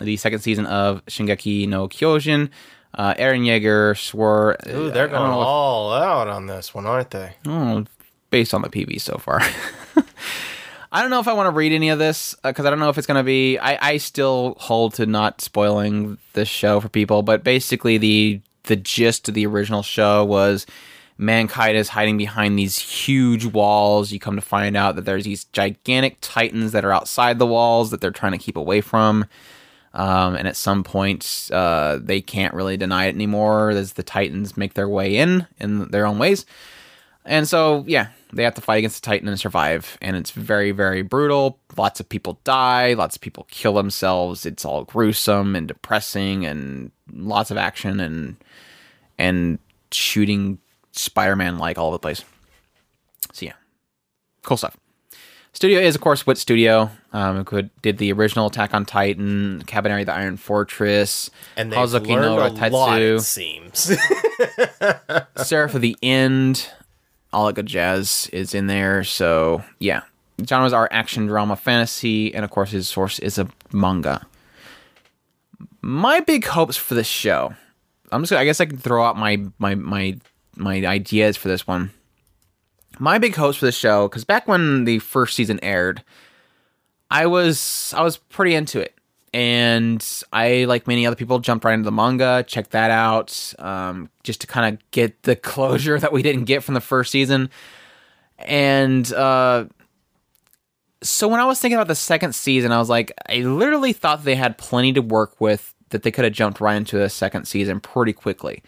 [0.00, 2.50] the second season of Shingeki no Kyojin.
[2.98, 4.56] Uh, Eren Yeager swore.
[4.68, 7.34] Ooh, they're going know if- all out on this one, aren't they?
[7.46, 7.84] Oh,
[8.30, 9.40] based on the PV so far.
[10.90, 12.88] I don't know if I want to read any of this because I don't know
[12.88, 13.58] if it's going to be.
[13.58, 18.76] I, I still hold to not spoiling this show for people, but basically the the
[18.76, 20.66] gist of the original show was
[21.18, 24.12] mankind is hiding behind these huge walls.
[24.12, 27.90] You come to find out that there's these gigantic titans that are outside the walls
[27.90, 29.26] that they're trying to keep away from.
[29.98, 34.56] Um, and at some point, uh, they can't really deny it anymore as the titans
[34.56, 36.46] make their way in in their own ways.
[37.24, 39.98] And so, yeah, they have to fight against the Titan and survive.
[40.00, 41.58] And it's very, very brutal.
[41.76, 42.94] Lots of people die.
[42.94, 44.46] Lots of people kill themselves.
[44.46, 48.36] It's all gruesome and depressing, and lots of action and
[49.18, 49.58] and
[49.90, 50.58] shooting
[50.92, 52.24] Spider-Man like all over the place.
[53.32, 53.54] So yeah,
[54.44, 54.76] cool stuff.
[55.58, 56.88] Studio is, of course, Wit Studio.
[57.12, 62.14] Um, who did the original Attack on Titan, Kabaneri the Iron Fortress, And they've Hazuki
[62.14, 63.90] learned no a lot, it seems.
[65.36, 66.70] Seraph of the End,
[67.32, 69.02] all that good jazz is in there.
[69.02, 70.02] So yeah,
[70.46, 74.24] genres are action, drama, fantasy, and of course his source is a manga.
[75.82, 77.52] My big hopes for this show.
[78.12, 78.30] I'm just.
[78.30, 80.18] Gonna, I guess I can throw out my my my
[80.54, 81.90] my ideas for this one.
[82.98, 86.02] My big hopes for this show, because back when the first season aired,
[87.10, 88.94] I was I was pretty into it,
[89.32, 94.10] and I, like many other people, jumped right into the manga, checked that out, um,
[94.22, 97.50] just to kind of get the closure that we didn't get from the first season.
[98.38, 99.66] And uh,
[101.02, 104.24] so when I was thinking about the second season, I was like, I literally thought
[104.24, 107.46] they had plenty to work with, that they could have jumped right into the second
[107.46, 108.62] season pretty quickly.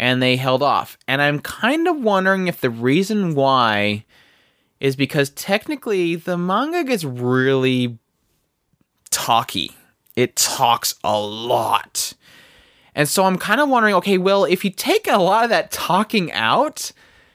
[0.00, 0.98] And they held off.
[1.06, 4.06] And I'm kind of wondering if the reason why
[4.80, 7.98] is because technically the manga gets really
[9.10, 9.76] talky.
[10.16, 12.14] It talks a lot.
[12.94, 15.70] And so I'm kind of wondering okay, well, if you take a lot of that
[15.70, 16.92] talking out,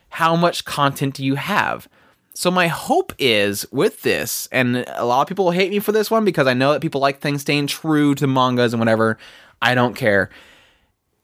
[0.10, 1.88] how much content do you have?
[2.34, 6.12] So my hope is with this, and a lot of people hate me for this
[6.12, 9.18] one because I know that people like things staying true to mangas and whatever.
[9.62, 10.30] I don't care.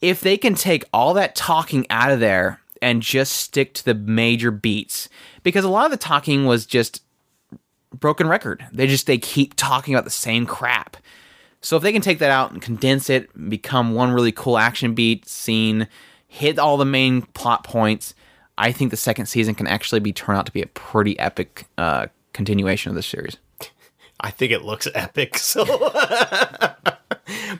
[0.02, 3.94] If they can take all that talking out of there and just stick to the
[3.94, 5.08] major beats,
[5.44, 7.04] because a lot of the talking was just
[7.94, 8.66] broken record.
[8.72, 10.98] They just they keep talking about the same crap.
[11.62, 14.96] So if they can take that out and condense it, become one really cool action
[14.96, 15.88] beat scene,
[16.28, 18.16] hit all the main plot points,
[18.58, 21.66] I think the second season can actually be turned out to be a pretty epic
[21.78, 23.38] uh, continuation of the series.
[24.22, 25.38] I think it looks epic.
[25.40, 25.66] So,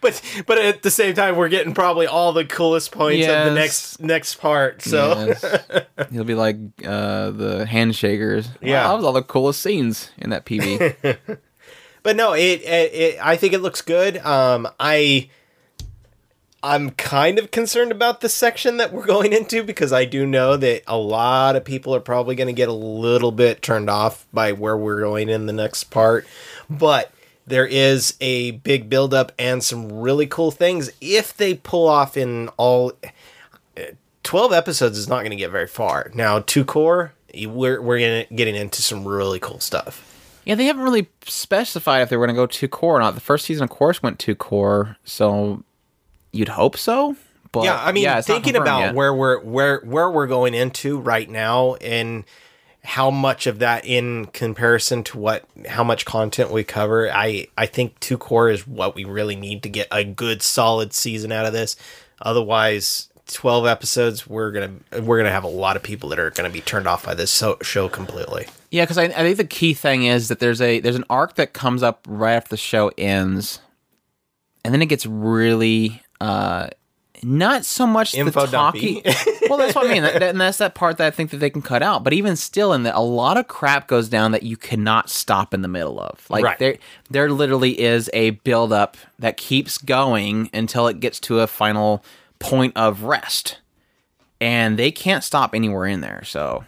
[0.02, 3.54] but but at the same time, we're getting probably all the coolest points of the
[3.54, 4.82] next next part.
[4.82, 5.46] So Yes.
[6.12, 8.48] he'll be like uh, the handshakers.
[8.48, 8.88] Wow, Yeah.
[8.88, 11.18] that was all the coolest scenes in that PV.
[12.04, 14.18] but no, it, it, it I think it looks good.
[14.18, 15.30] Um, I
[16.64, 20.58] I'm kind of concerned about the section that we're going into because I do know
[20.58, 24.28] that a lot of people are probably going to get a little bit turned off
[24.32, 26.28] by where we're going in the next part.
[26.70, 27.12] But
[27.48, 32.50] there is a big buildup and some really cool things if they pull off in
[32.58, 32.94] all
[33.76, 33.82] uh,
[34.24, 36.12] 12 episodes is not going to get very far.
[36.14, 40.42] Now, two cour, we're, we're getting into some really cool stuff.
[40.46, 43.16] yeah, they haven't really specified if they were going to go two cour or not.
[43.16, 45.64] The first season, of course, went two cour, so
[46.32, 47.16] you'd hope so.
[47.52, 48.96] But yeah, I mean, not thinking about yet.
[48.96, 52.24] where we're where where we're going into right now and
[52.84, 57.66] how much of that in comparison to what how much content we cover, I I
[57.66, 61.46] think two cour is what we really need to get a good solid season out
[61.46, 61.76] of this.
[62.22, 66.30] Otherwise, 12 episodes we're going to we're to have a lot of people that are
[66.32, 68.48] going to be turned off by this so, show completely.
[68.72, 71.36] Yeah, because I, I think the key thing is that there's a there's an arc
[71.36, 73.60] that comes up right after the show ends,
[74.64, 76.70] and then it gets really uh,
[77.24, 79.02] not so much Info the talking.
[79.48, 81.38] well, that's what I mean, that, that- and that's that part that I think that
[81.38, 82.04] they can cut out.
[82.04, 85.54] But even still, in that, a lot of crap goes down that you cannot stop
[85.54, 86.26] in the middle of.
[86.30, 86.58] Like Right.
[86.60, 86.78] there,
[87.12, 92.04] there literally is a build up that keeps going until it gets to a final
[92.40, 93.60] point of rest,
[94.40, 96.24] and they can't stop anywhere in there.
[96.24, 96.66] So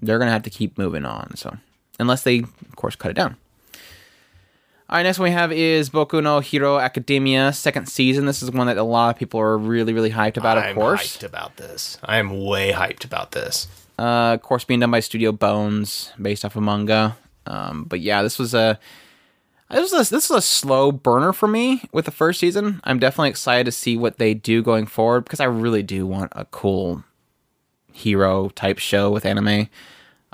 [0.00, 1.34] they're gonna have to keep moving on.
[1.36, 1.56] So
[1.98, 3.36] unless they, of course, cut it down.
[4.90, 8.26] All right, next one we have is Boku no Hero Academia second season.
[8.26, 10.58] This is one that a lot of people are really, really hyped about.
[10.58, 10.68] Of course.
[10.68, 11.98] I'm course, hyped about this.
[12.02, 13.68] I am way hyped about this.
[14.00, 17.16] uh, of course, being done by Studio Bones, based off of manga.
[17.46, 18.80] Um, but yeah, this was a
[19.70, 22.80] this was a, this was a slow burner for me with the first season.
[22.82, 26.32] I'm definitely excited to see what they do going forward because I really do want
[26.34, 27.04] a cool
[27.92, 29.68] hero type show with anime.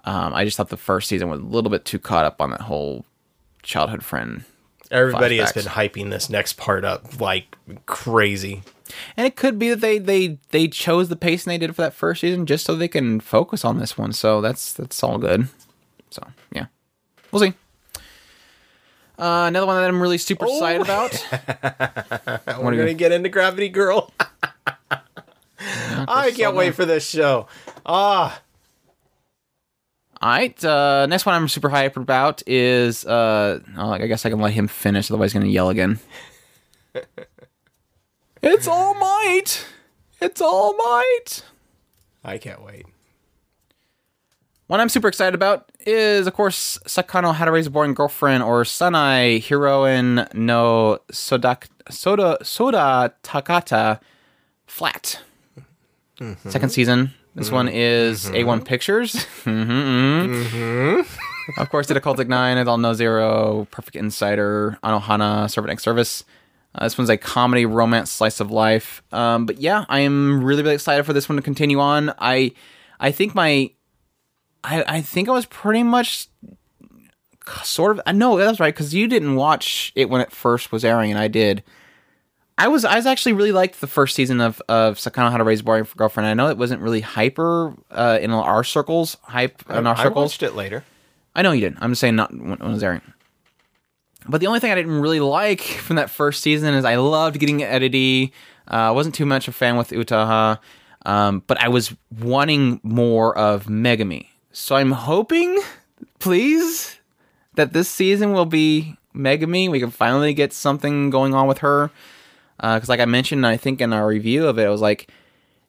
[0.04, 2.52] Um, I just thought the first season was a little bit too caught up on
[2.52, 3.04] that whole
[3.66, 4.44] childhood friend
[4.90, 7.56] Everybody has been hyping this next part up like
[7.86, 8.62] crazy.
[9.16, 11.92] And it could be that they they they chose the pacing they did for that
[11.92, 14.12] first season just so they can focus on this one.
[14.12, 15.48] So that's that's all good.
[16.10, 16.22] So
[16.52, 16.66] yeah,
[17.32, 17.54] we'll see.
[19.18, 21.26] Uh, another one that I'm really super excited about.
[22.62, 24.12] We're gonna get into Gravity Girl.
[25.58, 27.48] I can't wait for this show.
[27.84, 28.40] Ah,
[30.20, 34.30] All right, uh, next one I'm super hyped about is uh, oh, I guess I
[34.30, 35.98] can let him finish, otherwise he's gonna yell again.
[38.42, 39.66] it's All Might.
[40.20, 41.42] It's All Might.
[42.24, 42.86] I can't wait.
[44.68, 48.42] One I'm super excited about is, of course, Saekano How to Raise a Boring Girlfriend
[48.42, 54.00] or Saenai Heroine no Sodak, Soda Soda Takata
[54.66, 55.20] Flat.
[56.48, 57.12] Second season.
[57.36, 59.12] This one is A1 Pictures.
[59.44, 61.02] mm-hmm.
[61.60, 66.24] Of course, did Occultic 9, Aldnoah Zero, Perfect Insider, Anohana, Servant X Service.
[66.74, 69.02] Uh, this one's a comedy romance slice of life.
[69.12, 72.12] Um, but yeah, I am really, really excited for this one to continue on.
[72.18, 72.52] I
[72.98, 73.70] I think my
[74.64, 76.28] I, I think I was pretty much
[77.62, 78.02] sort of.
[78.06, 81.20] I know that's right because you didn't watch it when it first was airing, and
[81.20, 81.62] I did.
[82.58, 85.44] I was I was actually really liked the first season of of Saekano How to
[85.44, 86.26] Raise a Boring Girlfriend.
[86.26, 90.32] I know it wasn't really hyper uh, in our circles, hype in our I circles.
[90.32, 90.84] watched it later.
[91.34, 91.78] I know you didn't.
[91.82, 93.02] I'm just saying not when, when it was airing.
[94.28, 97.38] But the only thing I didn't really like from that first season is I loved
[97.38, 98.32] getting Edity.
[98.68, 100.58] Uh, I wasn't too much a fan with Utaha,
[101.04, 104.28] um, but I was wanting more of Megumi.
[104.52, 105.60] So I'm hoping,
[106.18, 106.96] please,
[107.54, 109.70] that this season will be Megumi.
[109.70, 111.90] We can finally get something going on with her.
[112.60, 115.10] Uh, because, like I mentioned, I think in our review of it, I was like,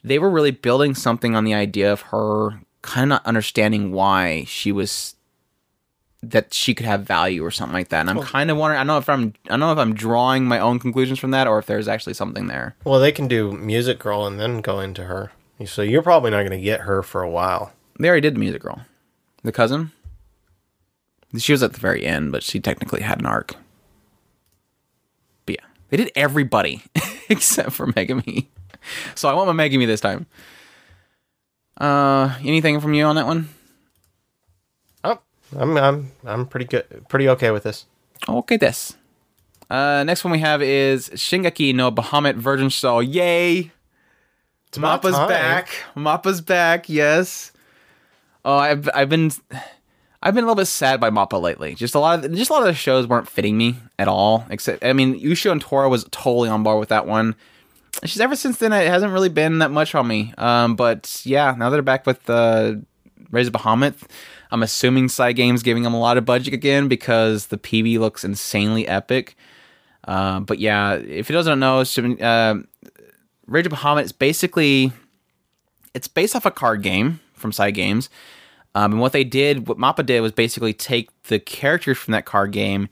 [0.04, 4.46] they were really building something on the idea of her kind of not understanding why
[4.48, 5.16] she was
[6.24, 8.02] that she could have value or something like that.
[8.02, 8.80] And I'm kind of wondering.
[8.80, 9.34] I don't know if I'm.
[9.46, 12.14] I don't know if I'm drawing my own conclusions from that or if there's actually
[12.14, 12.76] something there.
[12.84, 15.32] Well, they can do Music Girl and then go into her.
[15.66, 17.74] So you're probably not going to get her for a while.
[18.00, 18.82] They already did Music Girl,
[19.44, 19.92] the cousin.
[21.38, 23.56] She was at the very end, but she technically had an arc.
[25.90, 26.84] They did everybody
[27.30, 28.48] except for Megumi.
[29.16, 30.26] So I want my Megumi this time.
[31.80, 33.50] Uh, anything from you on that one?
[35.04, 35.20] Oh,
[35.56, 37.86] I'm I'm I'm pretty good, pretty okay with this.
[38.28, 38.98] Okay, this.
[39.70, 43.04] Uh, next one we have is Shingeki no Bahamut Virgin Soul.
[43.04, 43.72] Yay!
[44.76, 45.70] about Mappa's back.
[45.96, 46.90] Mappa's back.
[46.90, 47.52] Yes.
[48.44, 49.32] Oh, I've I've been
[50.22, 51.76] I've been a little bit sad by Mappa lately.
[51.76, 54.46] Just a lot of just a lot of the shows weren't fitting me at all.
[54.50, 57.36] Except I mean, Ushio and Tora was totally on board with that one.
[58.04, 60.34] Just ever since then it hasn't really been that much on me.
[60.38, 62.76] Um, but yeah, now they're back with uh,
[63.32, 63.96] Rage of Bahamut,
[64.52, 68.88] I'm assuming Cygames giving them a lot of budget again because the PV looks insanely
[68.88, 69.36] epic.
[70.08, 72.56] Uh, but yeah, if you doesn't know, uh,
[73.46, 74.92] Rage of Bahamut is basically
[75.94, 78.10] it's based off a card game from Cygames.
[78.78, 82.26] Um, and what they did, what Mappa did, was basically take the characters from that
[82.26, 82.90] card game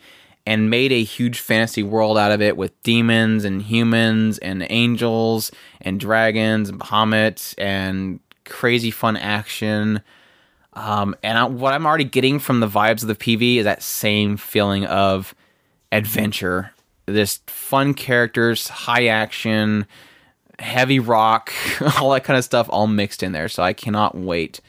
[0.48, 5.52] and made a huge fantasy world out of it with demons and humans and angels
[5.82, 10.02] and dragons and Bahamut and crazy fun action.
[10.74, 13.84] Um, and I, what I'm already getting from the vibes of the PV is that
[13.84, 15.36] same feeling of
[15.92, 16.72] adventure.
[17.06, 19.86] This fun characters, high action,
[20.58, 21.54] heavy rock,
[22.00, 23.50] all that kind of stuff, all mixed in there.
[23.50, 24.62] So I cannot wait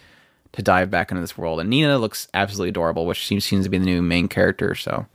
[0.56, 1.60] to dive back into this world.
[1.60, 4.74] And Nina looks absolutely adorable, which seems seems to be the new main character.
[4.74, 5.06] So, and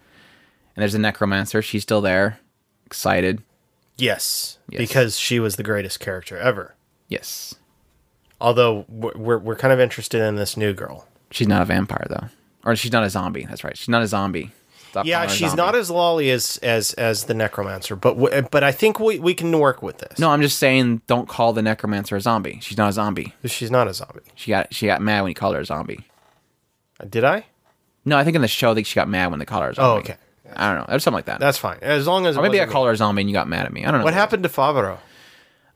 [0.82, 1.62] there's a necromancer.
[1.62, 2.40] She's still there.
[2.86, 3.42] Excited.
[3.98, 4.80] Yes, Yes.
[4.80, 6.76] because she was the greatest character ever.
[7.08, 7.56] Yes.
[8.40, 11.08] Although we're we're, we're kind of interested in this new girl.
[11.30, 12.28] She's not a vampire though,
[12.66, 13.46] or she's not a zombie.
[13.46, 13.78] That's right.
[13.78, 14.52] She's not a zombie.
[14.92, 15.62] Stop Yeah, calling her a she's zombie.
[15.62, 19.34] not as lolly as as as the necromancer, but w- but I think we we
[19.34, 20.20] can work with this.
[20.20, 22.60] No, I'm just saying, don't call the necromancer a zombie.
[22.62, 23.34] She's not a zombie.
[23.46, 24.22] she's not a zombie.
[24.36, 26.06] She got she got mad when you called her a zombie.
[27.10, 27.46] Did I?
[28.06, 29.70] No, I think in the show, I think she got mad when they called her
[29.70, 30.16] a Oh, okay.
[30.56, 30.86] I don't know.
[30.90, 31.40] There's something like that.
[31.40, 31.78] That's fine.
[31.82, 33.66] As long as or maybe I wasn't called her a zombie and you got mad
[33.66, 33.86] at me.
[33.86, 34.04] I don't know.
[34.04, 34.98] What happened to Favaro?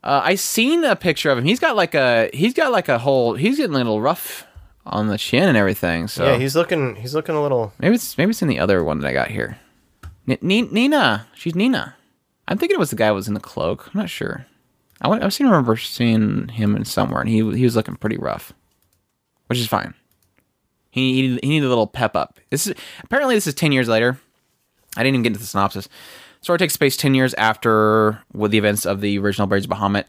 [0.03, 1.45] Uh, I seen a picture of him.
[1.45, 4.45] He's got like a he's got like a whole he's getting a little rough
[4.85, 6.07] on the chin and everything.
[6.07, 7.73] So Yeah, he's looking he's looking a little.
[7.79, 9.57] maybe it's maybe it's in the other one that I got here.
[10.27, 11.95] N- Ni- Nina, she's Nina.
[12.47, 13.89] I'm thinking it was the guy who was in the cloak.
[13.93, 14.45] I'm not sure.
[15.01, 17.95] I wa- I seem to remember seeing him in somewhere, and he he was looking
[17.95, 18.53] pretty rough,
[19.47, 19.93] which is fine.
[20.91, 22.39] He he, he needed a little pep up.
[22.49, 24.19] This is apparently this is ten years later.
[24.97, 25.89] I didn't even get into the synopsis.
[26.41, 30.05] Story takes place ten years after with the events of the original Birds of Bahamut.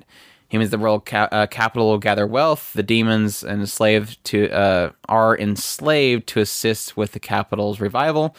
[0.48, 2.72] Humans, the world ca- uh, capital will gather wealth.
[2.72, 8.36] The demons enslaved to uh, are enslaved to assist with the capital's revival,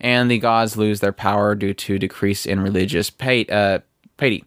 [0.00, 3.80] and the gods lose their power due to decrease in religious pay- uh,
[4.16, 4.44] piety.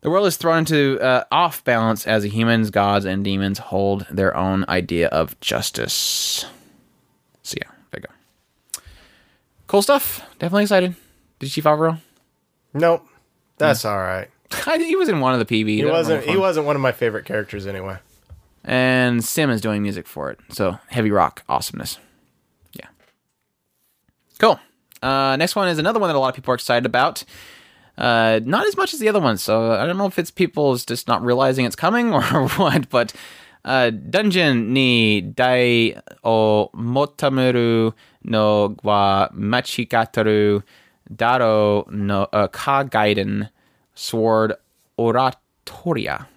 [0.00, 4.06] The world is thrown into uh, off balance as the humans, gods, and demons hold
[4.08, 6.44] their own idea of justice.
[7.42, 8.80] So yeah, there you go.
[9.66, 10.20] Cool stuff.
[10.38, 10.94] Definitely excited.
[11.40, 11.98] Did you Favaro?
[12.72, 13.04] Nope.
[13.58, 14.28] That's all right.
[14.66, 15.68] I, he was in one of the PV.
[15.68, 17.98] He was wasn't he wasn't one of my favorite characters anyway.
[18.64, 20.38] And Sim is doing music for it.
[20.50, 21.98] So heavy rock awesomeness.
[22.72, 22.88] Yeah.
[24.38, 24.58] Cool.
[25.02, 27.24] Uh, next one is another one that a lot of people are excited about.
[27.96, 29.42] Uh, not as much as the other ones.
[29.42, 33.12] So I don't know if it's people's just not realizing it's coming or what, but
[33.64, 37.92] uh, Dungeon ni Deai o Motomeru
[38.24, 40.62] no wa Machigatteiru
[41.12, 43.50] Darou no uh, Ka Gaiden
[43.98, 44.54] Sword
[44.96, 46.28] Oratoria.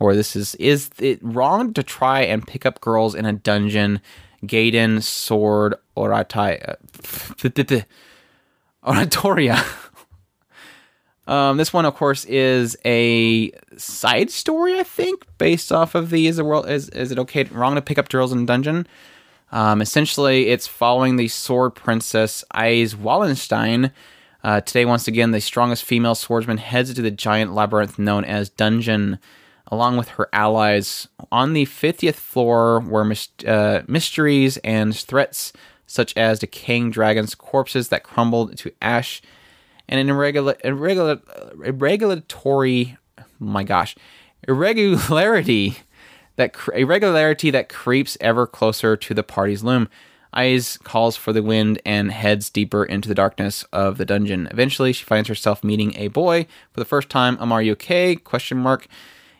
[0.00, 4.00] Or this is is it wrong to try and pick up girls in a dungeon?
[4.44, 6.02] Gaiden sword uh,
[8.84, 9.64] oratoria.
[11.26, 16.26] Um this one of course is a side story i think based off of the
[16.26, 18.86] is the world is, is it okay wrong to pick up girls in a dungeon?
[19.52, 23.92] Um, essentially, it's following the sword princess Ais Wallenstein.
[24.44, 28.50] Uh, today, once again, the strongest female swordsman heads into the giant labyrinth known as
[28.50, 29.18] Dungeon,
[29.68, 31.08] along with her allies.
[31.32, 33.10] On the 50th floor where
[33.46, 35.54] uh, mysteries and threats
[35.86, 39.22] such as decaying dragons' corpses that crumbled to ash,
[39.88, 41.20] and an irregular, irregular,
[41.64, 42.98] irregulatory,
[43.38, 43.96] my gosh,
[44.46, 45.76] irregularity
[46.36, 49.88] that irregularity that creeps ever closer to the party's loom.
[50.34, 54.48] Ais calls for the wind and heads deeper into the darkness of the dungeon.
[54.50, 57.38] Eventually, she finds herself meeting a boy for the first time.
[57.40, 58.16] Am are you okay?
[58.16, 58.86] Question mark.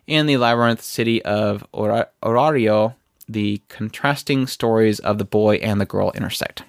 [0.06, 2.94] In the labyrinth city of Ora- Orario,
[3.28, 6.62] the contrasting stories of the boy and the girl intersect.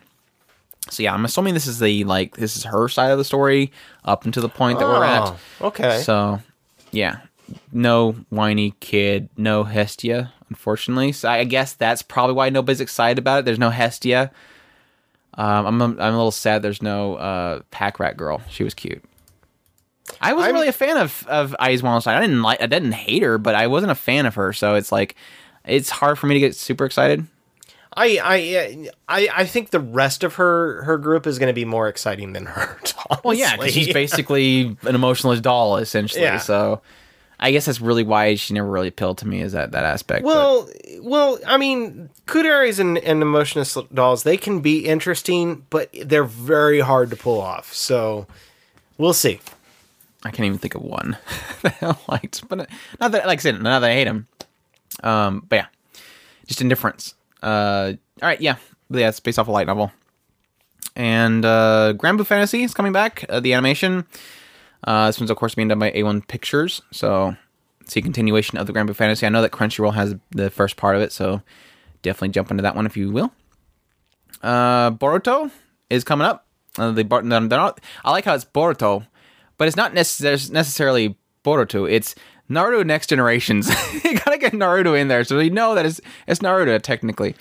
[0.89, 3.72] So yeah, I'm assuming this is the like this is her side of the story
[4.03, 5.23] up until the point that we're at.
[5.23, 5.38] Oh,
[5.68, 6.02] Okay.
[6.02, 6.39] So
[6.91, 7.22] yeah,
[7.73, 11.11] no whiny kid, no Hestia, unfortunately.
[11.11, 13.45] So I guess that's probably why nobody's excited about it.
[13.45, 14.32] There's no Hestia.
[15.36, 16.61] Um, I'm I'm a little sad.
[16.61, 18.41] There's no uh, Pack Rat Girl.
[18.49, 19.03] She was cute.
[20.22, 22.15] I wasn't I'm- really a fan of of Ais Wallenstein.
[22.15, 22.61] I didn't like.
[22.61, 24.53] I didn't hate her, but I wasn't a fan of her.
[24.53, 25.15] So it's like,
[25.65, 27.26] it's hard for me to get super excited.
[27.98, 31.65] I, I I I think the rest of her her group is going to be
[31.65, 32.77] more exciting than her.
[33.23, 36.23] Well, yeah, because she's basically an emotionless doll, essentially.
[36.23, 36.40] Yeah.
[36.40, 36.82] So
[37.40, 40.24] I guess that's really why she never really appealed to me is that that aspect.
[40.24, 40.70] but- Well,
[41.02, 46.80] well, I mean, kuuderes and, and emotionless dolls, they can be interesting, but they're very
[46.80, 47.74] hard to pull off.
[47.74, 48.26] So
[48.98, 49.40] we'll see.
[50.24, 51.18] I can't even think of one
[51.62, 52.48] that I liked.
[52.48, 54.28] But not that, like I said, not that I hate him.
[55.03, 55.66] Um, but yeah,
[56.48, 57.14] just indifference.
[57.44, 58.56] Uh, all right, yeah,
[58.90, 59.91] but yeah, it's based off a light novel.
[60.95, 63.26] And uh, Granblue Fantasy is coming back.
[63.28, 64.06] Uh, the animation.
[64.86, 67.36] Uh, this one's of course being done by A1 Pictures, so
[67.88, 69.26] see continuation of the Grand Fantasy.
[69.26, 71.41] I know that Crunchyroll has the first part of it, so
[72.02, 73.34] definitely jump into that one if you will.
[74.41, 75.52] Uh, Boruto
[75.90, 76.45] is coming up.
[76.78, 79.07] Uh, they, they're not, I like how it's Boruto,
[79.57, 81.90] but it's not necess- necessarily Boruto.
[81.90, 82.16] It's
[82.49, 83.70] Naruto Next Generations.
[84.03, 87.36] you gotta get Naruto in there, so you know that it's it's Naruto technically.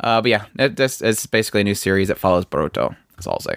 [0.00, 2.96] Uh, but yeah, it, that's it's basically a new series that follows Boruto.
[3.16, 3.56] That's all I'll say.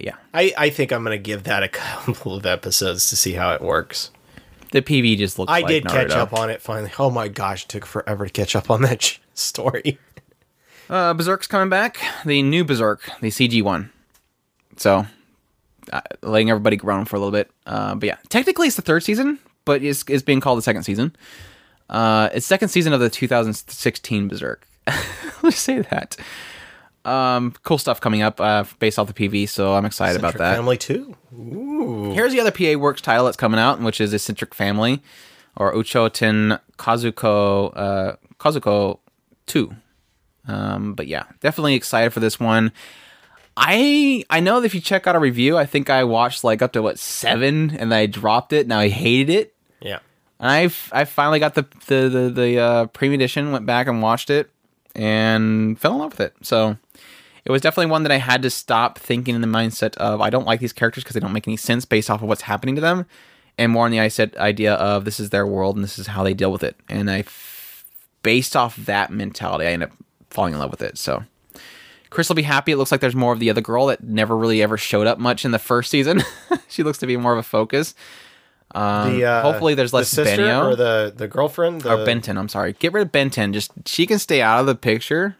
[0.00, 3.32] Yeah, I, I think I'm going to give that a couple of episodes to see
[3.32, 4.10] how it works.
[4.72, 5.50] the PV just looks.
[5.50, 6.92] I like did catch up on it finally.
[6.98, 9.98] Oh my gosh, it took forever to catch up on that sh- story.
[10.88, 11.98] Uh, Berserk's coming back.
[12.24, 13.90] The new Berserk, the CG one.
[14.76, 15.06] So,
[15.92, 17.50] uh, letting everybody groan for a little bit.
[17.66, 20.84] Uh, but yeah, technically it's the third season, but it's, it's being called the second
[20.84, 21.14] season.
[21.90, 24.66] Uh, it's second season of the 2016 Berserk.
[25.42, 26.16] Let's say that.
[27.04, 30.56] Um, cool stuff coming up uh, based off the PV, so I'm excited about that.
[30.56, 31.16] Family too.
[32.14, 35.02] Here's the other PA Works title that's coming out, which is Eccentric Family,
[35.56, 38.98] or Uchoten Kazoku uh, Kazoku
[39.46, 39.74] Two.
[40.46, 42.72] Um, but yeah, definitely excited for this one.
[43.56, 46.62] I I know that if you check out a review, I think I watched like
[46.62, 48.66] up to what seven, and I dropped it.
[48.66, 49.98] Now I hated it, Yeah.
[50.38, 54.00] and I've I finally got the the the, the uh, premium edition, went back and
[54.02, 54.50] watched it,
[54.94, 56.34] and fell in love with it.
[56.42, 56.76] So
[57.44, 60.30] it was definitely one that I had to stop thinking in the mindset of I
[60.30, 62.74] don't like these characters because they don't make any sense based off of what's happening
[62.74, 63.06] to them,
[63.56, 66.22] and more on the said idea of this is their world and this is how
[66.22, 66.76] they deal with it.
[66.88, 67.84] And I, f-
[68.22, 69.92] based off that mentality, I end up
[70.30, 70.98] falling in love with it.
[70.98, 71.24] So
[72.10, 72.72] Chris will be happy.
[72.72, 75.18] It looks like there's more of the other girl that never really ever showed up
[75.18, 76.22] much in the first season.
[76.68, 77.94] she looks to be more of a focus.
[78.74, 82.04] Um, The uh, hopefully there's less the sister Benio or the the girlfriend the, or
[82.04, 82.36] Benton.
[82.36, 82.74] I'm sorry.
[82.74, 83.52] Get rid of Benton.
[83.52, 85.36] Just she can stay out of the picture.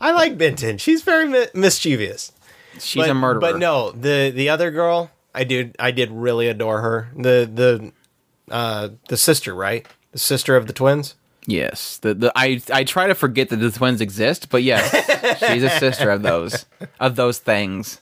[0.00, 0.78] I like Benton.
[0.78, 2.32] She's very mi- mischievous.
[2.78, 3.40] She's but, a murderer.
[3.40, 7.08] But no, the the other girl, I did I did really adore her.
[7.16, 7.92] The the
[8.54, 9.86] uh the sister, right?
[10.12, 11.14] The sister of the twins.
[11.46, 14.90] Yes, the, the I I try to forget that the twins exist, but yes,
[15.46, 16.66] she's a sister of those
[16.98, 18.00] of those things.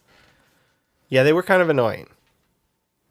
[1.09, 2.09] Yeah, they were kind of annoying.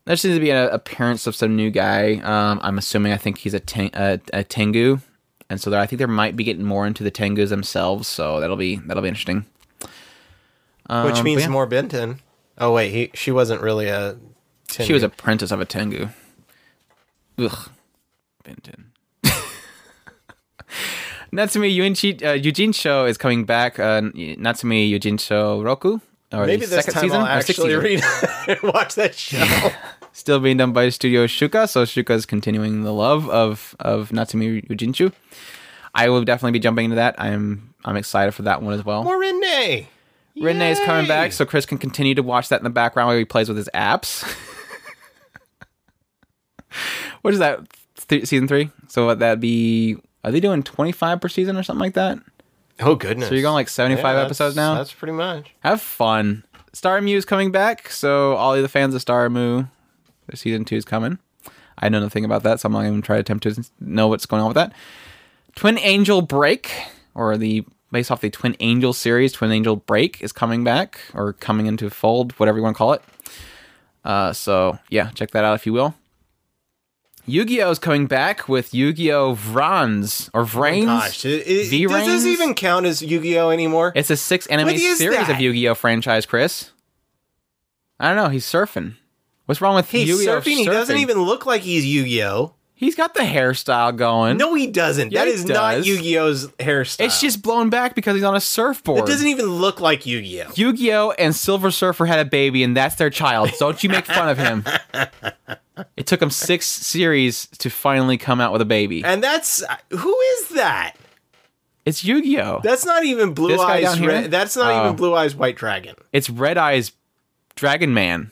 [0.05, 2.15] There seems to be an appearance of some new guy.
[2.15, 4.99] Um, I'm assuming I think he's a, ten, a, a Tengu,
[5.53, 8.07] and so there, I think there might be getting more into the Tengus themselves.
[8.07, 9.45] So that'll be that'll be interesting.
[10.89, 12.17] Um, Which means yeah, more Benton.
[12.57, 14.17] Oh wait, he she wasn't really a
[14.67, 16.09] she was apprentice of a Tengu.
[17.38, 17.69] Ugh,
[18.43, 18.93] Benton.
[21.31, 23.77] Natsume Yuujinchou, uh, Yuujinchou is coming back.
[23.77, 25.99] Uh, Natsume Eugene Show Roku.
[26.31, 27.80] Or Maybe the this second time season, I'll actually season.
[28.47, 29.38] read watch that show.
[30.14, 34.41] Still being done by Studio Shuka, so Shuka is continuing the love of of Natsume
[34.41, 35.11] Yuujinchou
[35.95, 37.15] I will definitely be jumping into that.
[37.19, 39.03] I'm I'm excited for that one as well.
[39.03, 39.85] More Rinne.
[40.35, 43.26] is coming back, so Chris can continue to watch that in the background while he
[43.26, 44.23] plays with his apps.
[47.22, 47.61] what is that?
[48.07, 48.72] Th- season three?
[48.88, 49.98] So that'd be?
[50.23, 52.18] Are they doing twenty five per season or something like that?
[52.80, 53.30] Oh goodness.
[53.30, 54.73] So you're going like seventy five Yeah, episodes now.
[54.76, 55.53] That's pretty much.
[55.60, 56.44] Have fun.
[56.73, 59.69] Starmyu's coming back, so all of the fans of Starmyu,
[60.33, 61.19] season two is coming.
[61.77, 64.25] I know nothing about that, so I'm not even trying to attempt to know what's
[64.25, 64.73] going on with that.
[65.55, 66.71] Twin Angel Break,
[67.15, 71.33] or the based off the Twin Angel series, Twin Angel Break is coming back or
[71.33, 73.03] coming into fold, whatever you want to call it.
[74.03, 75.95] Uh, so yeah, check that out if you will.
[77.25, 79.35] Yu-Gi-Oh is coming back with Yu-Gi-Oh!
[79.35, 80.85] Vrans or Vrains.
[80.85, 83.93] Gosh, it, it, does this even count as Yu-Gi-Oh anymore?
[83.95, 85.29] It's a six anime series that?
[85.29, 86.71] of Yu-Gi-Oh franchise, Chris.
[87.97, 88.27] I don't know.
[88.27, 88.95] He's surfing.
[89.45, 90.57] What's wrong with He's Yu-Gi-Oh surfing.
[90.57, 92.53] He doesn't even look like he's Yu-Gi-Oh.
[92.76, 94.38] He's got the hairstyle going.
[94.38, 95.11] No, he doesn't.
[95.11, 95.88] Yeah, that he is not does.
[95.88, 97.06] Yu-Gi-Oh's hairstyle.
[97.06, 98.99] it's just blown back because he's on a surfboard.
[98.99, 100.52] It doesn't even look like Yu-Gi-Oh.
[100.56, 103.52] Yu-Gi-Oh and Silver Surfer had a baby, and that's their child.
[103.60, 104.65] Don't you make fun of him.
[105.98, 109.03] It took him six series to finally come out with a baby.
[109.03, 110.94] And that's who is that?
[111.84, 112.61] It's Yu-Gi-Oh.
[112.64, 113.84] That's not even Blue This guy Eyes.
[113.86, 114.07] down here?
[114.10, 114.84] Red, that's not Oh.
[114.86, 115.95] even Blue Eyes White Dragon.
[116.11, 116.91] It's Red Eyes
[117.56, 118.30] Dragon Man.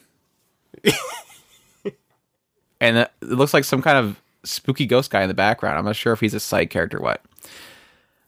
[2.80, 5.78] and it looks like some kind of spooky ghost guy in the background.
[5.78, 7.22] I'm not sure if he's a side character or what.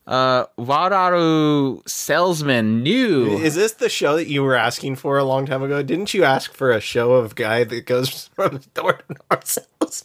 [0.06, 3.38] Uh, Warau Salesman new.
[3.38, 5.82] Is this the show that you were asking for a long time ago?
[5.82, 10.04] Didn't you ask for a show of guy that goes from door to door sales?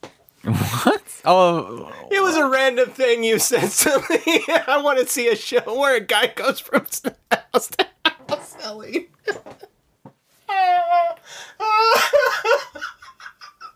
[0.44, 1.02] what?
[1.24, 4.44] Oh, It was a random thing you said to me.
[4.68, 7.86] I want to see a show where a guy goes from house to
[8.28, 9.08] house selling.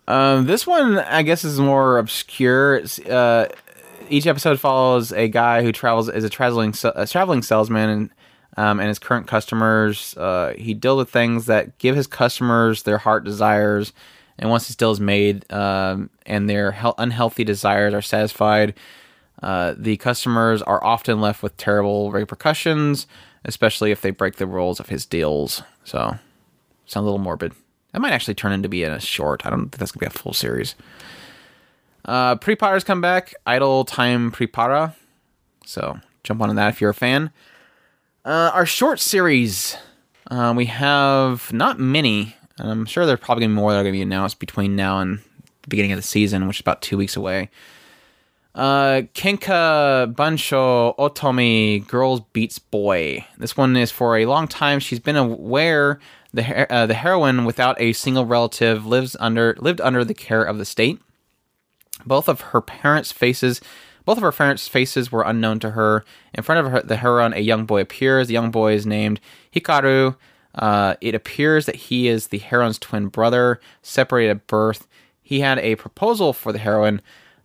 [0.09, 2.77] Um, this one, I guess, is more obscure.
[2.77, 3.49] It's, uh,
[4.09, 8.11] each episode follows a guy who travels is a traveling a traveling salesman and
[8.57, 10.17] um, and his current customers.
[10.17, 13.93] Uh, he deals with things that give his customers their heart desires,
[14.37, 18.75] and once his deal is made um, and their hel- unhealthy desires are satisfied,
[19.45, 23.07] uh, the customers are often left with terrible repercussions,
[23.45, 25.63] especially if they break the rules of his deals.
[25.85, 26.19] So,
[26.91, 27.53] sounds a little morbid.
[27.93, 29.45] That might actually turn into be a short.
[29.45, 30.75] I don't think that's gonna be a full series.
[32.05, 33.35] Uh, PriPara's come back.
[33.47, 34.95] Idol Time PriPara.
[35.65, 37.31] So jump on that if you're a fan.
[38.25, 39.77] Uh, our short series.
[40.31, 42.37] Uh, we have not many.
[42.59, 45.01] and I'm sure there's probably gonna be more that are gonna be announced between now
[45.01, 45.19] and
[45.63, 47.51] the beginning of the season, which is about two weeks away.
[48.55, 53.25] Uh, Kenka Banchou Otome Girls Beats Boy.
[53.39, 54.81] This one is for a long time.
[54.81, 56.01] She's been aware
[56.33, 60.59] the uh, the heroine, without a single relative, lives under lived under the care of
[60.59, 61.01] the state.
[62.07, 63.61] Both of her parents' faces,
[64.05, 66.05] both of her parents' faces were unknown to her.
[66.33, 68.29] In front of her, the heroine, a young boy appears.
[68.29, 69.21] The young boy is named
[69.55, 70.17] Hikaru.
[70.55, 74.89] Uh, it appears that he is the heroine's twin brother, separated at birth.
[75.23, 77.03] He had a proposal for the heroine.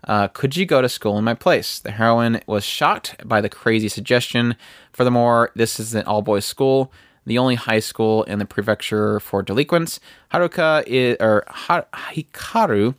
[0.07, 1.79] Uh, could you go to school in my place?
[1.79, 4.55] The heroine was shocked by the crazy suggestion.
[4.91, 6.91] Furthermore, this is an all boys school,
[7.25, 9.99] the only high school in the prefecture for delinquents.
[10.33, 12.95] Haruka is, or ha- Hikaru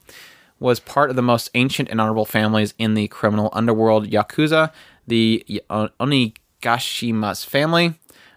[0.58, 4.72] was part of the most ancient and honorable families in the criminal underworld Yakuza,
[5.06, 7.94] the Y- Onigashima family.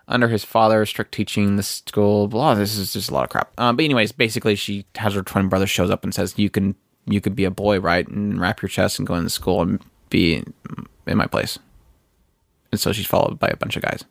[0.07, 3.52] Under his father's strict teaching, the school, blah, this is just a lot of crap.
[3.60, 6.74] Um, but anyways, basically, she has her twin brother shows up and says, "You can,
[7.06, 9.80] you could be a boy, right, and wrap your chest and go into school and
[10.10, 10.44] be
[11.06, 11.60] in my place."
[12.72, 14.03] And so she's followed by a bunch of guys.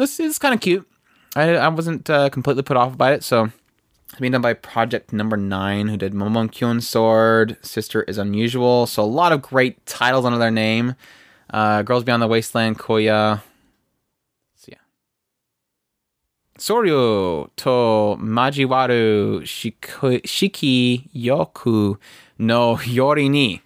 [0.00, 0.88] This is kind of cute.
[1.36, 3.50] I, I wasn't uh, completely put off by it, so
[4.08, 8.86] it's being done by Project Number Nine, who did Momokyun Sword, Sister is Unusual.
[8.86, 10.94] So a lot of great titles under their name.
[11.50, 13.42] Uh, Girls Beyond the Wasteland, Koya.
[14.56, 14.78] So yeah.
[16.58, 17.68] Souryo to
[18.24, 21.98] Majiwaru Shiki Yoku
[22.38, 23.60] no Yoru ni.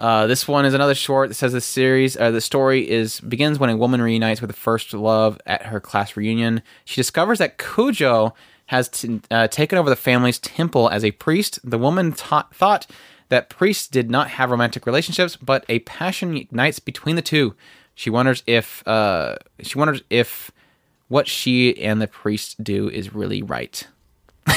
[0.00, 3.58] Uh, this one is another short that says the series, uh, the story is begins
[3.58, 6.62] when a woman reunites with a first love at her class reunion.
[6.86, 8.32] She discovers that Kujo
[8.66, 11.58] has t- uh, taken over the family's temple as a priest.
[11.62, 12.86] The woman thought
[13.28, 17.54] that priests did not have romantic relationships, but a passion ignites between the two.
[17.94, 20.50] She wonders if uh, she wonders if
[21.08, 23.86] what she and the priest do is really right.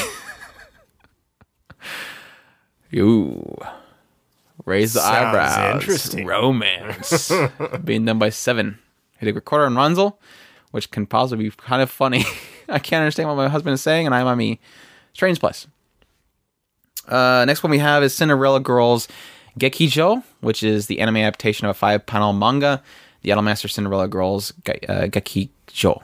[2.96, 3.58] Ooh.
[4.66, 5.82] Raise the Sounds eyebrows.
[5.82, 6.26] interesting.
[6.26, 7.32] Romance.
[7.84, 8.80] Being done by Seven.
[9.18, 10.18] Hit did Recorder on Ranzel,
[10.72, 12.24] which can possibly be kind of funny.
[12.70, 14.60] I can't understand what my husband is saying, and I'm on me.
[15.14, 15.68] Strange Plus.
[17.08, 19.08] Uh, next one we have is Cinderella Girls
[19.60, 22.82] Gekijo, which is the anime adaptation of a five panel manga,
[23.22, 26.02] The Idolmaster Cinderella Girls Ge- uh, Gekijo.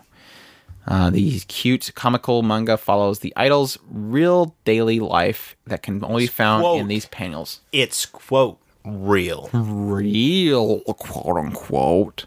[0.88, 6.28] Uh, the cute, comical manga follows the idol's real daily life that can only be
[6.28, 6.80] found Quote.
[6.80, 7.62] in these panels.
[7.72, 9.50] It's quote real.
[9.54, 12.26] Real, quote unquote.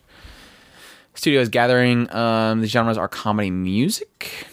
[1.14, 2.12] Studio is gathering.
[2.14, 4.46] Um, the genres are comedy music.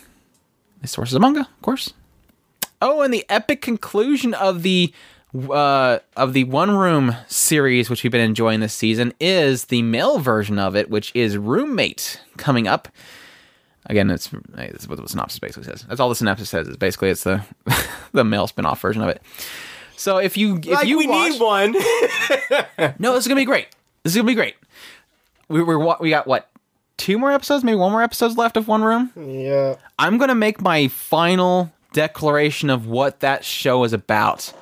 [0.81, 1.93] The source is a manga, of course.
[2.81, 4.93] Oh, and the epic conclusion of the
[5.49, 10.19] uh, of the One Room series, which we've been enjoying this season, is the male
[10.19, 12.87] version of it, which is Roommate, coming up.
[13.85, 15.85] Again, it's, what the synopsis basically says.
[15.87, 16.67] That's all the synopsis says.
[16.67, 17.43] Is basically it's the
[18.11, 19.21] the male spin-off version of it.
[19.95, 21.71] So if you if Like you we watch, need one.
[22.99, 23.67] no, this is gonna be great.
[24.03, 24.55] This is gonna be great.
[25.47, 26.49] We we're, we got what
[26.97, 29.11] two more episodes, maybe one more episodes left of One Room.
[29.15, 29.75] yeah.
[29.97, 34.53] I'm gonna make my final declaration of what that show is about.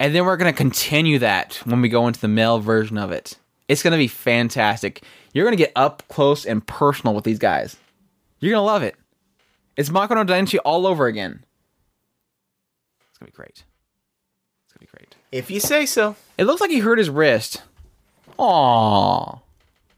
[0.00, 3.10] And then we're going to continue that when we go into the male version of
[3.10, 3.36] it.
[3.68, 5.02] It's going to be fantastic.
[5.32, 7.76] You're going to get up close and personal with these guys.
[8.40, 8.96] You're going to love it.
[9.76, 11.44] It's Mako no Daiichi all over again.
[13.10, 13.64] It's going to be great.
[14.64, 15.16] It's going to be great.
[15.32, 16.16] If you say so.
[16.36, 17.62] It looks like he hurt his wrist.
[18.38, 19.40] Aww.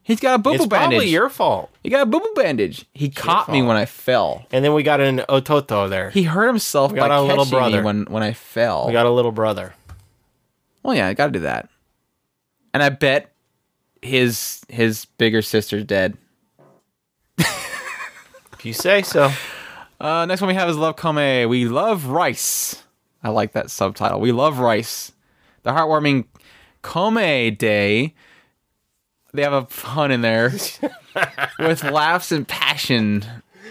[0.02, 0.66] He's got a boo boo bandage.
[0.66, 1.70] It's probably your fault.
[1.82, 2.84] he got a boo boo bandage.
[2.94, 4.44] He caught me when I fell.
[4.50, 6.10] And then we got an Ototo there.
[6.10, 7.82] He hurt himself We by got a little catching me brother.
[7.82, 8.86] when, when I fell.
[8.86, 9.74] we got a little brother.
[10.82, 11.68] well, yeah, I got to do that.
[12.74, 13.32] And I bet
[14.02, 16.16] his his bigger sister's dead.
[18.60, 19.32] If you say so.
[19.98, 21.48] Uh, next one we have is Love Kome.
[21.48, 22.84] We love rice.
[23.22, 24.20] I like that subtitle.
[24.20, 25.12] We love rice.
[25.62, 26.26] The heartwarming
[26.84, 28.14] Kome Day.
[29.32, 30.52] They have a pun in there
[31.58, 33.24] with laughs and passion.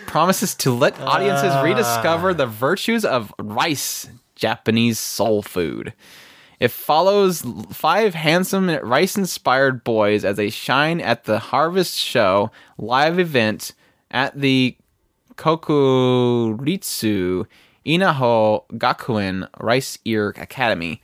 [0.07, 5.93] Promises to let audiences rediscover the virtues of rice, Japanese soul food.
[6.59, 12.49] It follows five handsome rice inspired boys as they shine at the Harvest Show
[12.79, 13.73] live event
[14.11, 14.75] at the
[15.35, 17.45] Kokuritsu
[17.85, 21.01] Inaho Gakuen Rice Ear Academy.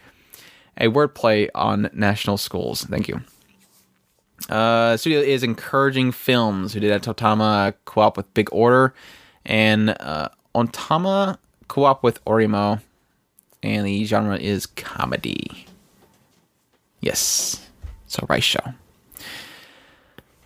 [0.77, 2.84] A wordplay on national schools.
[2.84, 3.22] Thank you.
[4.49, 8.94] Uh, studio is encouraging films who did a Totama co-op with Big Order
[9.45, 11.38] and uh, Ontama
[11.69, 12.82] co-op with Oreimo
[13.64, 15.65] and the genre is comedy.
[16.99, 17.69] Yes.
[18.07, 18.73] So Rice Show.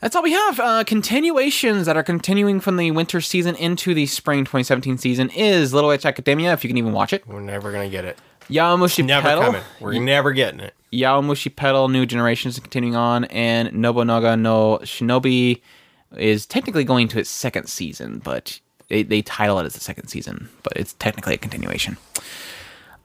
[0.02, 0.60] That's all we have.
[0.60, 5.74] Uh, continuations that are continuing from the winter season into the spring 2017 season is
[5.74, 7.28] Little Witch Academia, if you can even watch it.
[7.28, 8.18] We're never gonna get it.
[8.50, 9.44] Yowamushi Never Pedal.
[9.44, 9.62] coming.
[9.80, 10.74] We're never getting it.
[10.92, 15.62] Yowamushi Pedal, New Generations is continuing on, and Nobunaga no Shinobi
[16.18, 20.08] is technically going to its second season, but they, they title it as the second
[20.08, 21.98] season, but it's technically a continuation.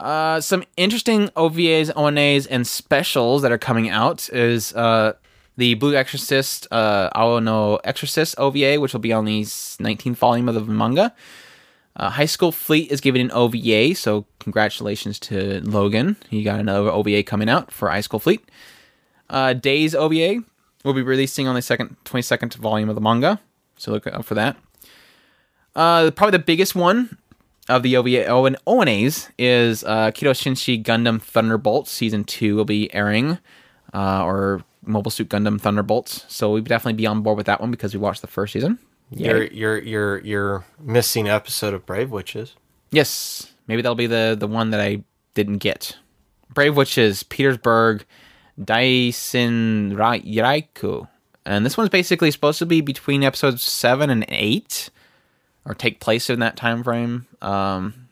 [0.01, 5.13] Uh, some interesting OVAs, ONAs, and specials that are coming out is uh,
[5.57, 10.49] the Blue Exorcist, uh, Ao no Exorcist OVA, which will be on the 19th volume
[10.49, 11.15] of the manga.
[11.97, 16.17] Uh, High School Fleet is giving an OVA, so congratulations to Logan.
[16.29, 18.45] He got another OVA coming out for High School Fleet.
[19.31, 20.43] Uh, Days OVA
[20.85, 23.41] will be releasing on the second 22nd volume of the manga,
[23.77, 24.57] so look out for that.
[25.77, 27.17] Uh, probably the biggest one
[27.69, 32.65] of the OVA oh, and ONAs is uh, Kido Senshi Gundam Thunderbolt season two will
[32.65, 33.39] be airing,
[33.93, 36.25] uh, or Mobile Suit Gundam Thunderbolts.
[36.29, 38.79] So we'd definitely be on board with that one because we watched the first season.
[39.11, 42.55] You're you're you're you're missing episode of Brave Witches.
[42.91, 45.05] Yes, maybe that'll be the the one that I
[45.35, 45.97] didn't get.
[46.53, 48.05] Brave Witches, Petersburg,
[48.61, 51.09] Daisenryaku.
[51.47, 54.89] And this one's basically supposed to be between episodes seven and eight,
[55.65, 57.27] or take place in that time frame.
[57.43, 58.04] Um, but yeah,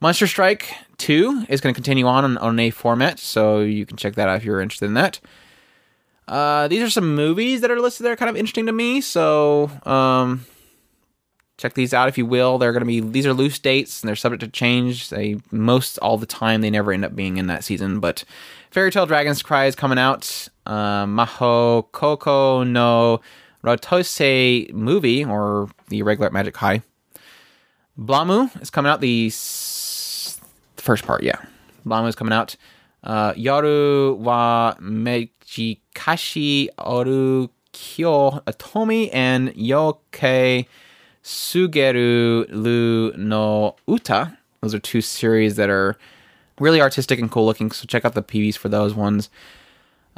[0.00, 4.14] Monster Strike Two is going to continue on on, a format, so you can check
[4.14, 5.20] that out if you're interested in that.
[6.26, 9.00] Uh, these are some movies that are listed there, kind of interesting to me.
[9.00, 10.46] So, um,
[11.60, 12.56] check these out if you will.
[12.56, 15.10] They're going to be these are loose dates and they're subject to change.
[15.10, 18.00] They most all the time they never end up being in that season.
[18.00, 18.24] But
[18.70, 20.48] Fairy Tail Dragon's Cry is coming out.
[20.64, 23.20] Uh, Mahouka Koukou no
[23.62, 26.82] Rettousei movie or the regular Magic High.
[27.98, 29.02] Blame is coming out.
[29.02, 29.28] The,
[30.82, 31.36] first part, yeah.
[31.84, 32.56] Blame is coming out.
[33.02, 37.50] Uh, Yoru wa Mijikashi Aruke
[37.96, 40.66] yo Otome and Yoake
[41.22, 44.36] Tsugeru Lu no Uta.
[44.60, 45.96] Those are two series that are
[46.58, 47.70] really artistic and cool looking.
[47.70, 49.30] So check out the PVs for those ones.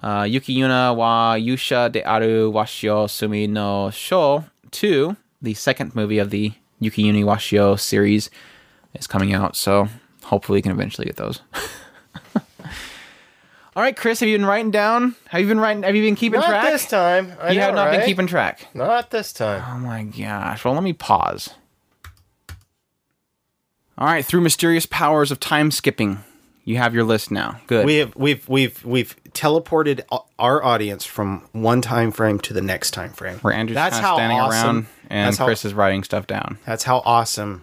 [0.03, 6.19] Uh, Yuki Yuna wa Yusha de Aru Washio Sumi no Sho 2, the second movie
[6.19, 8.31] of the Yuki Yuna Washio series,
[8.95, 9.55] is coming out.
[9.55, 9.89] So
[10.33, 11.43] hopefully you can eventually get those.
[13.75, 15.15] All right, Chris, have you been writing down?
[15.29, 15.83] Have you been writing?
[15.83, 16.73] Have you been keeping Not track?
[16.73, 17.33] this time.
[17.41, 18.67] I you know, have not been keeping track.
[18.75, 19.63] Not this time.
[19.67, 20.65] Oh my gosh.
[20.65, 21.51] Well, let me pause.
[23.99, 26.19] All right, through mysterious powers of time skipping,
[26.65, 27.61] you have your list now.
[27.67, 27.85] Good.
[27.87, 30.03] We have we've we've we've teleported
[30.39, 33.39] our audience from one time frame to the next time frame.
[33.39, 36.59] Where Andrew's That's kind of how standing awesome- around and Chris is writing stuff down.
[36.67, 37.63] That's how awesome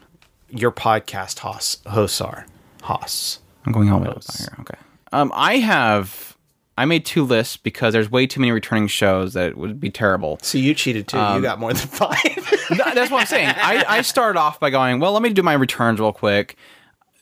[0.50, 2.46] your podcast hosts hosts are.
[2.84, 3.40] Hosts.
[3.66, 4.56] I'm going all the way up here.
[4.62, 4.78] Okay.
[5.12, 6.38] Um, I have.
[6.78, 9.90] I made two lists because there's way too many returning shows that it would be
[9.90, 10.40] terrible.
[10.42, 11.18] So you cheated too.
[11.18, 12.16] you got more than five.
[12.70, 13.50] That's what I'm saying.
[13.58, 16.56] I, I started off by going, well, let me do my returns real quick.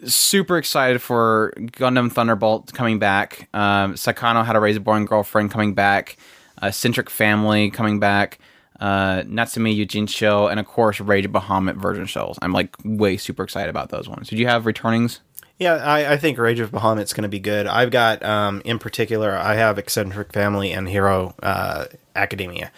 [0.04, 3.50] Super excited for Gundam Thunderbolt coming back.
[3.56, 6.18] Um, Saekano How to Raise a Boring Girlfriend coming back.
[6.62, 8.38] Uh, Centric Family coming back.
[8.80, 12.36] uh, Natsume Yuujinchou, and of course Rage of Bahamut Virgin Soul.
[12.44, 14.30] I'm like way super excited about those ones.
[14.30, 15.20] Did you have returnings?
[15.60, 17.66] Yeah, I, I think Rage of Bahamut's going to be good.
[17.66, 21.86] I've got, um, in particular, I have Eccentric Family and Hero uh,
[22.16, 22.72] Academia.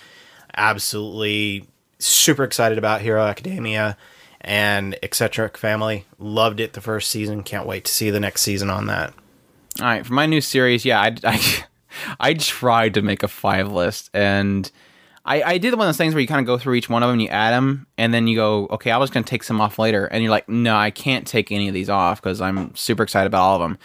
[0.56, 1.68] Absolutely
[2.00, 3.98] super excited about Hero Academia
[4.42, 6.06] and Eccentric Family.
[6.18, 7.44] Loved it the first season.
[7.44, 9.14] Can't wait to see the next season on that.
[9.80, 11.66] All right, for my new series, yeah, I, I,
[12.20, 14.72] I tried to make a five list, and
[15.26, 17.04] I, I did one of those things where you kind of go through each one
[17.04, 19.44] of them, you add them, and then you go, okay, I was going to take
[19.44, 22.42] some off later, and you're like, no, I can't take any of these off because
[22.42, 23.78] I'm super excited about all of them.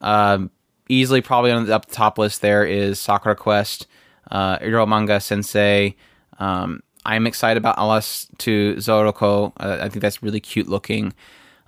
[0.00, 0.50] Um,
[0.88, 3.86] easily, probably on the up the top list there is Sakura Quest,
[4.30, 5.96] uh, Ero Manga Sensei.
[6.38, 9.52] Um, I'm excited about Alice to Zouroku.
[9.58, 11.14] Uh, I think that's really cute looking.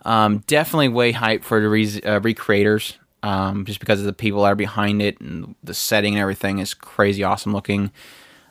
[0.05, 4.43] Um, definitely way hype for the re- uh, Re:Creators, um, just because of the people
[4.43, 7.93] that are behind it and the setting and everything is crazy awesome looking.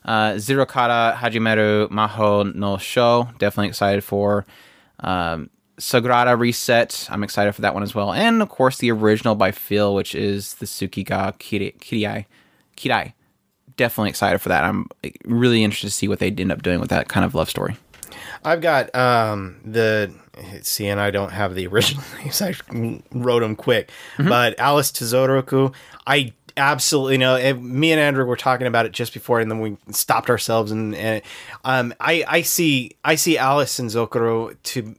[0.03, 4.45] Uh, Zero Kara Hajimeru Maho no Sho, definitely excited for.
[4.99, 8.13] Um, Sakurada Reset, I'm excited for that one as well.
[8.13, 12.25] And of course, the original by Feel, which is the Tsukiga Kiri- Kirai.
[12.77, 13.13] Kirai.
[13.77, 14.63] Definitely excited for that.
[14.63, 14.87] I'm
[15.25, 17.77] really interested to see what they end up doing with that kind of love story.
[18.43, 20.13] I've got um, the
[20.61, 22.41] see, and I don't have the original names.
[22.41, 22.53] I
[23.11, 25.73] wrote them quick, but Alice to Zouroku.
[26.05, 27.35] I absolutely no.
[27.35, 30.71] and Me and Andrew were talking about it just before, and then we stopped ourselves.
[30.71, 31.21] And, and
[31.63, 34.95] um, I I see I see Alice and Zokuro to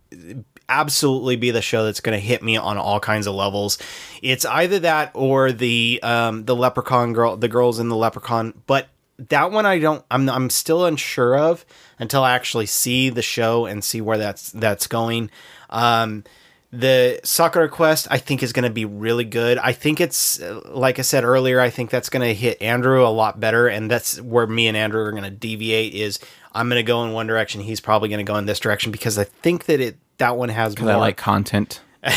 [0.69, 3.79] absolutely be the show that's going to hit me on all kinds of levels.
[4.23, 8.89] It's either that or the um, the Leprechaun girl, the girls in the Leprechaun, but
[9.29, 11.65] that one I don't I'm I'm still unsure of
[11.99, 15.31] until I actually see the show and see where that's that's going.
[15.71, 16.25] Um
[16.73, 19.59] the Sakura Quest I think is going to be really good.
[19.59, 23.09] I think it's like I said earlier, I think that's going to hit Andrew a
[23.11, 26.19] lot better and that's where me and Andrew are going to deviate is
[26.55, 28.91] I'm going to go in one direction, he's probably going to go in this direction
[28.91, 31.81] because I think that it that one has Because more I like content.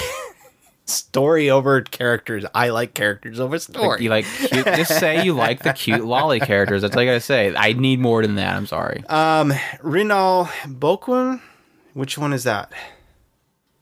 [0.85, 2.45] story over characters.
[2.53, 4.03] I like characters over story.
[4.03, 4.65] You like cute.
[4.65, 6.81] just say you like the cute lolly characters.
[6.81, 7.53] That's like I say.
[7.55, 8.55] I need more than that.
[8.55, 9.03] I'm sorry.
[9.09, 9.51] um
[9.81, 11.41] Renai Boukun,
[11.93, 12.71] which one is that?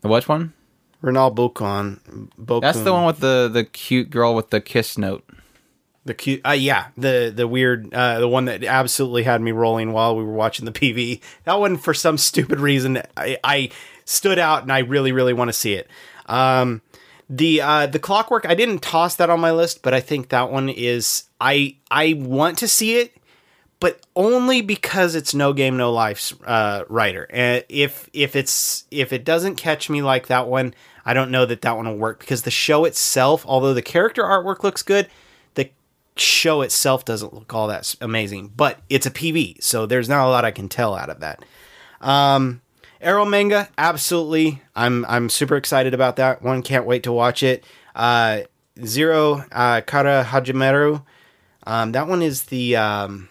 [0.02, 0.54] the which one?
[1.03, 1.99] Renai Boukun.
[2.39, 2.61] Bokun.
[2.61, 5.23] That's the one with the the cute girl with the kiss note.
[6.05, 9.93] The cute, uh, yeah, the the weird, uh, the one that absolutely had me rolling
[9.93, 11.21] while we were watching the PV.
[11.45, 13.69] That one, for some stupid reason, I, I
[14.05, 15.89] stood out, and I really, really want to see it.
[16.25, 16.81] Um,
[17.30, 20.51] the uh, the Clockwork, I didn't toss that on my list, but I think that
[20.51, 23.15] one is I I want to see it,
[23.80, 27.27] but only because it's no game no life's uh, writer.
[27.30, 30.73] And if if it's if it doesn't catch me like that one,
[31.05, 34.23] I don't know that that one will work because the show itself, although the character
[34.23, 35.07] artwork looks good,
[35.55, 35.69] the
[36.15, 38.51] show itself doesn't look all that amazing.
[38.55, 41.43] But it's a PV, so there's not a lot I can tell out of that.
[42.01, 42.61] Um,
[43.01, 44.61] Ero manga, absolutely.
[44.75, 46.61] I'm I'm super excited about that one.
[46.61, 47.65] Can't wait to watch it.
[47.95, 48.41] Uh,
[48.85, 51.03] Zero uh, Kara Hajimeru.
[51.67, 53.30] Um, that one is the um,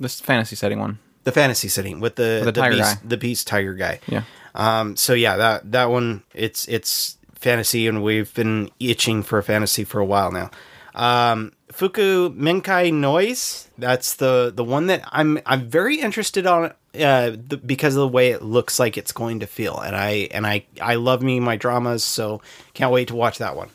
[0.00, 0.98] This fantasy setting one.
[1.24, 3.08] the fantasy setting with the the tiger beast, guy.
[3.08, 4.00] the beast tiger guy.
[4.06, 4.22] Yeah.
[4.54, 9.84] Um, so yeah, that that one it's it's fantasy, and we've been itching for fantasy
[9.84, 10.50] for a while now.
[10.94, 13.68] Um, Fukumenkei Noise.
[13.78, 18.08] That's the the one that I'm I'm very interested on uh, the, because of the
[18.08, 21.40] way it looks like it's going to feel, and I and I I love me
[21.40, 22.42] my dramas, so
[22.74, 23.70] can't wait to watch that one.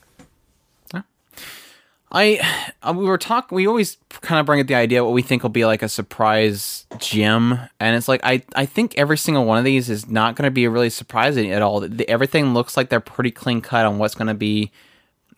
[2.11, 2.39] I
[2.83, 3.55] uh, we were talking.
[3.55, 5.89] We always kind of bring up the idea what we think will be like a
[5.89, 10.35] surprise gem, and it's like I I think every single one of these is not
[10.35, 11.81] going to be really surprising at all.
[11.81, 14.71] The, everything looks like they're pretty clean cut on what's going to be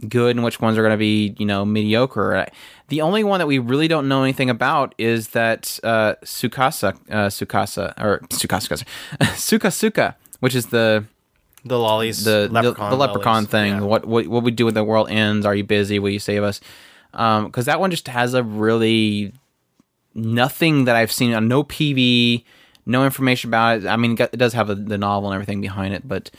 [0.07, 2.45] good and which ones are going to be you know mediocre.
[2.89, 7.29] The only one that we really don't know anything about is that uh, Sukasa uh,
[7.29, 8.85] Sukasa or Sukasa
[9.35, 11.05] Suka Suka, which is the
[11.65, 13.73] The lollies, the leprechaun the, the leprechaun thing.
[13.73, 13.81] yeah.
[13.81, 15.45] What what what we do when the world ends?
[15.45, 15.99] Are you busy?
[15.99, 16.61] Will you save us?
[17.11, 19.33] Because that one just has a really
[20.15, 22.43] nothing that I've seen on no PV,
[22.85, 23.87] no information about it.
[23.87, 26.31] I mean, it does have a, the novel and everything behind it, but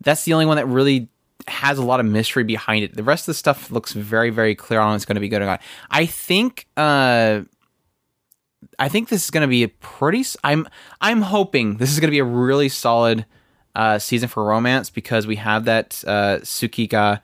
[0.00, 1.08] that's the only one that really
[1.48, 2.96] has a lot of mystery behind it.
[2.96, 5.42] The rest of the stuff looks very very clear on it's going to be good
[5.42, 5.62] or not.
[5.90, 6.66] I think.
[6.76, 7.42] uh
[8.78, 10.24] I think this is going to be a pretty.
[10.44, 10.68] I'm
[11.00, 13.24] I'm hoping this is going to be a really solid
[13.74, 17.20] uh, season for romance because we have that uh, Kidai,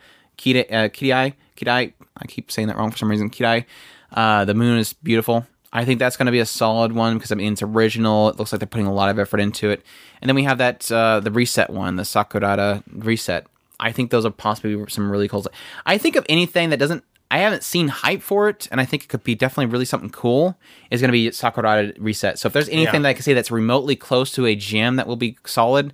[0.72, 1.92] uh, Kidai, Kidai.
[2.18, 3.30] I keep saying that wrong for some reason.
[3.30, 3.64] Kidai.
[4.12, 5.46] Uh, the moon is beautiful.
[5.72, 8.28] I think that's going to be a solid one because I mean it's original.
[8.30, 9.82] It looks like they're putting a lot of effort into it.
[10.22, 13.46] And then we have that uh, the reset one, the Sakurada reset.
[13.78, 15.44] I think those are possibly some really cool.
[15.84, 19.02] I think of anything that doesn't I haven't seen hype for it, and I think
[19.02, 20.56] it could be definitely really something cool.
[20.90, 22.38] Is going to be Sakurada Reset.
[22.38, 23.00] So if there's anything Yeah.
[23.00, 25.92] that I can say that's remotely close to a gem that will be solid,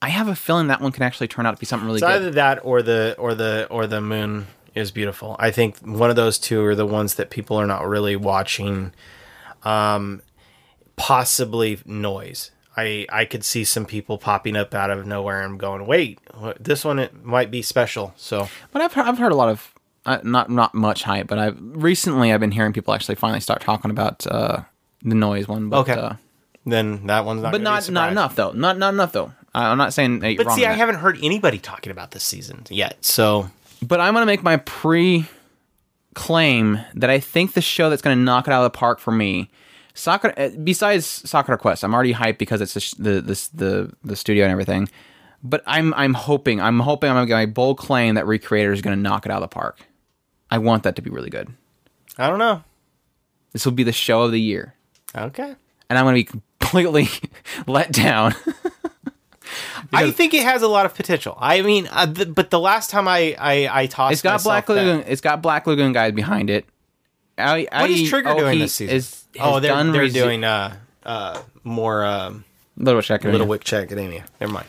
[0.00, 2.06] I have a feeling that one can actually turn out to be something really It's
[2.06, 2.14] good.
[2.16, 5.34] either that or the or the or the moon is beautiful.
[5.38, 8.92] I think one of those two are the ones that people are not really watching.
[9.64, 10.22] Um,
[10.96, 12.50] possibly noise.
[12.76, 16.20] I I could see some people popping up out of nowhere and going, "Wait,
[16.60, 19.74] this one it might be special." So But I've heard, I've heard a lot of
[20.06, 23.62] uh, not not much hype, but I've recently I've been hearing people actually finally start
[23.62, 24.60] talking about uh,
[25.02, 25.70] the noise one.
[25.70, 25.92] But, Okay.
[25.94, 26.12] uh,
[26.64, 27.50] then that one's not.
[27.50, 28.52] but gonna be a not not enough though.
[28.52, 29.32] Not not enough though.
[29.62, 30.78] I'm not saying that you're But wrong see, I that.
[30.78, 32.96] haven't heard anybody talking about this season yet.
[33.04, 33.50] So
[33.82, 35.26] But I'm gonna make my pre
[36.14, 39.12] claim that I think the show that's gonna knock it out of the park for
[39.12, 39.50] me.
[39.94, 44.16] Sakura, uh, besides Soccer Quest, I'm already hyped because it's the the the the, the
[44.16, 44.88] studio and everything.
[45.42, 48.80] But I'm I'm hoping I'm hoping I'm gonna get my bold claim that Recreator is
[48.82, 49.80] gonna knock it out of the park.
[50.50, 51.48] I want that to be really good.
[52.16, 52.62] I don't know.
[53.52, 54.74] This will be the show of the year,
[55.16, 55.54] Okay.
[55.90, 57.08] and I'm gonna be completely
[57.66, 58.34] let down.
[59.92, 61.36] I think it has a lot of potential.
[61.40, 64.66] I mean, uh, th- but the last time I I, I tossed, It's got Black
[64.66, 65.04] that- Lagoon.
[65.06, 66.66] It's got Black Lagoon guys behind it.
[67.36, 68.96] What What is Trigger doing this season?
[68.96, 72.44] Is, oh, they're done they're Resi- doing uh uh more um,
[72.76, 73.24] Little Check.
[73.24, 74.24] Little Witch Academia.
[74.40, 74.66] Never mind.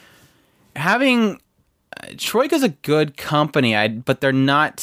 [0.76, 1.41] having
[1.97, 4.77] uh, Troyca's a good company, I but they're not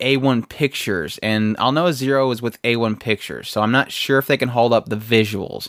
[0.00, 4.36] A1 Pictures, and Aldnoah Zero is with A1 Pictures, so I'm not sure if they
[4.36, 5.68] can hold up the visuals.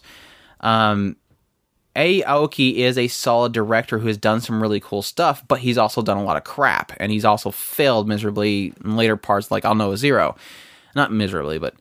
[0.61, 1.15] Um,
[1.95, 5.78] A Aoki is a solid director who has done some really cool stuff, but he's
[5.78, 9.52] also done a lot of crap, and he's also failed miserably in later parts.
[9.52, 10.36] Like Aldnoah Zero,
[10.95, 11.76] not miserably, but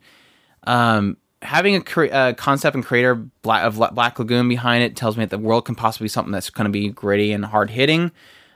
[0.63, 5.15] um, having a cre- uh, concept and creator Black, of Black Lagoon behind it tells
[5.15, 7.69] me that the world can possibly be something that's going to be gritty and hard
[7.69, 8.11] hitting.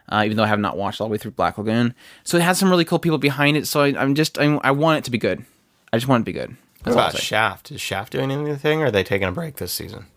[0.10, 1.94] Uh, even though I have not watched all the way through Black Lagoon,
[2.26, 3.68] so it has some really cool people behind it.
[3.68, 5.46] So I, I'm just I, I want it to be good.
[5.94, 6.50] I just want it to be good.
[6.50, 7.22] What That's I'll about.
[7.22, 7.72] Shaft?
[7.72, 10.08] Is Shaft doing anything, or are they taking a break this season?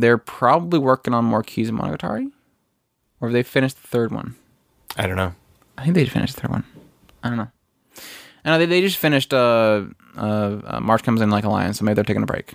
[0.00, 2.30] They're probably working on more keys in Monogatari,
[3.20, 4.34] or have they finished the third one?
[4.96, 5.34] I don't know.
[5.76, 6.64] I think they finished the third one.
[7.22, 7.50] I don't know.
[8.44, 9.84] I know they, they just finished uh,
[10.16, 12.52] uh, uh, March comes in like a lion, so maybe they're taking a break,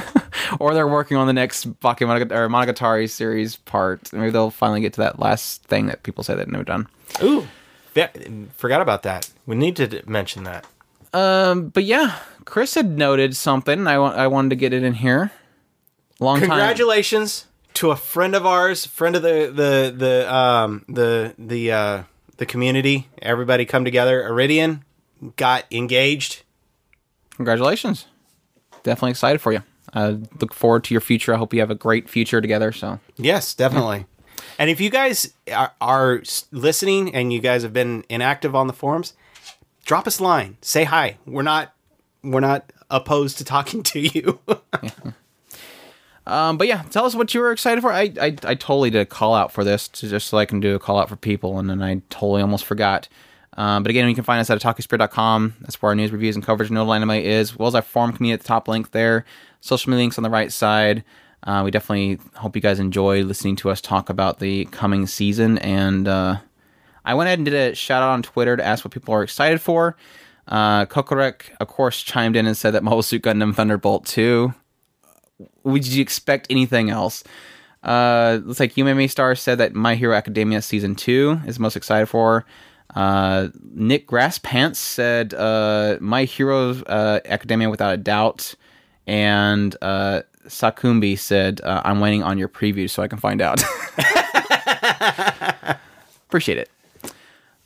[0.58, 4.12] or they're working on the next Bakemonogatari or Monogatari series part.
[4.12, 6.88] Maybe they'll finally get to that last thing that people say they've never done.
[7.22, 7.46] Ooh,
[7.94, 8.08] yeah,
[8.56, 9.30] forgot about that.
[9.46, 10.66] We need to mention that.
[11.12, 13.86] Um, but yeah, Chris had noted something.
[13.86, 15.32] I want I wanted to get it in here.
[16.20, 16.48] Long time.
[16.48, 22.02] Congratulations to a friend of ours, friend of the the the um the the uh
[22.38, 23.08] the community.
[23.22, 24.22] Everybody come together.
[24.22, 24.82] Iridian
[25.36, 26.42] got engaged.
[27.36, 28.06] Congratulations.
[28.82, 29.62] Definitely excited for you.
[29.94, 31.34] I look forward to your future.
[31.34, 32.72] I hope you have a great future together.
[32.72, 34.06] So Yes, definitely.
[34.58, 38.72] And if you guys are, are listening and you guys have been inactive on the
[38.72, 39.14] forums,
[39.84, 40.56] drop us a line.
[40.62, 41.16] Say hi.
[41.26, 41.74] We're not
[42.22, 44.40] we're not opposed to talking to you.
[46.28, 47.92] Um, but yeah, tell us what you were excited for.
[47.92, 50.60] I, I, I totally did a call out for this to just so I can
[50.60, 53.08] do a call out for people, and then I totally almost forgot.
[53.56, 55.56] Um, but again, you can find us at talkingspirit.com.
[55.62, 57.82] That's where our news, reviews, and coverage of notable anime is, as well as our
[57.82, 59.24] forum community at the top link there.
[59.60, 61.02] Social media links on the right side.
[61.42, 65.58] Uh, we definitely hope you guys enjoy listening to us talk about the coming season.
[65.58, 66.36] And uh,
[67.04, 69.22] I went ahead and did a shout out on Twitter to ask what people are
[69.22, 69.96] excited for.
[70.46, 74.54] Uh, Kokorek, of course, chimed in and said that Mobile Suit Gundam Thunderbolt 2
[75.64, 77.24] would you expect anything else?
[77.82, 82.06] Uh, looks like Yume Star said that My Hero Academia season two is most excited
[82.06, 82.44] for.
[82.94, 88.54] Uh, Nick Grasspants said uh, My Hero uh, Academia without a doubt,
[89.06, 93.62] and uh, Sakumbi said uh, I'm waiting on your preview so I can find out.
[96.28, 96.70] Appreciate it.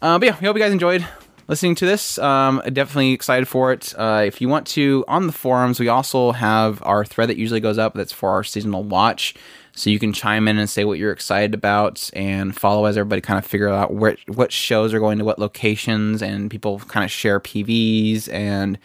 [0.01, 1.07] But yeah, we hope you guys enjoyed
[1.48, 2.18] listening to this.
[2.20, 3.94] Um, definitely excited for it.
[3.98, 7.60] Uh, if you want to, on the forums, we also have our thread that usually
[7.60, 9.36] goes up that's for our seasonal watch.
[9.74, 13.22] So you can chime in and say what you're excited about and follow as everybody
[13.22, 17.04] kind of figure out where what shows are going to what locations and people kind
[17.04, 18.80] of share PVs and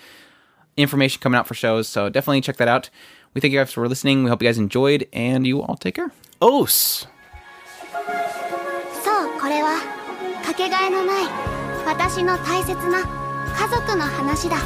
[0.77, 1.89] information coming out for shows.
[1.89, 2.91] So definitely check that out.
[3.33, 4.25] We thank you guys for listening.
[4.25, 6.13] We hope you guys enjoyed and you all take care.
[6.43, 7.07] Os.
[9.05, 9.81] そうこれは
[10.45, 11.23] かけがえのな
[11.56, 11.56] い
[11.88, 13.00] 私の大切な
[13.56, 14.58] 家族の話だ。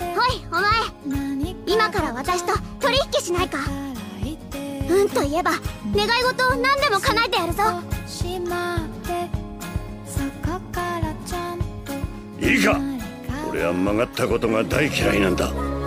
[0.00, 0.64] おいお前。
[1.66, 3.58] 今から私と取引しないか。
[4.90, 5.52] うんと言えば
[5.94, 7.62] 願い事を何でも叶えてやるぞ。
[12.40, 12.80] いいか。
[13.50, 15.83] 俺は曲がったことが大嫌いなんだ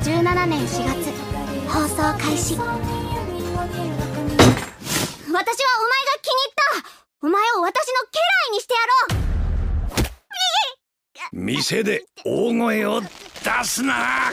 [0.00, 1.12] 2017年4月
[1.68, 2.56] 放送開始。
[2.56, 2.74] 私はお前
[5.30, 5.46] が
[6.20, 7.22] 気に入った。
[7.22, 8.18] お前を私の家
[8.50, 9.18] 来にしてやろ
[11.30, 11.44] う。
[11.44, 13.08] 店で大声を出
[13.62, 14.32] すな。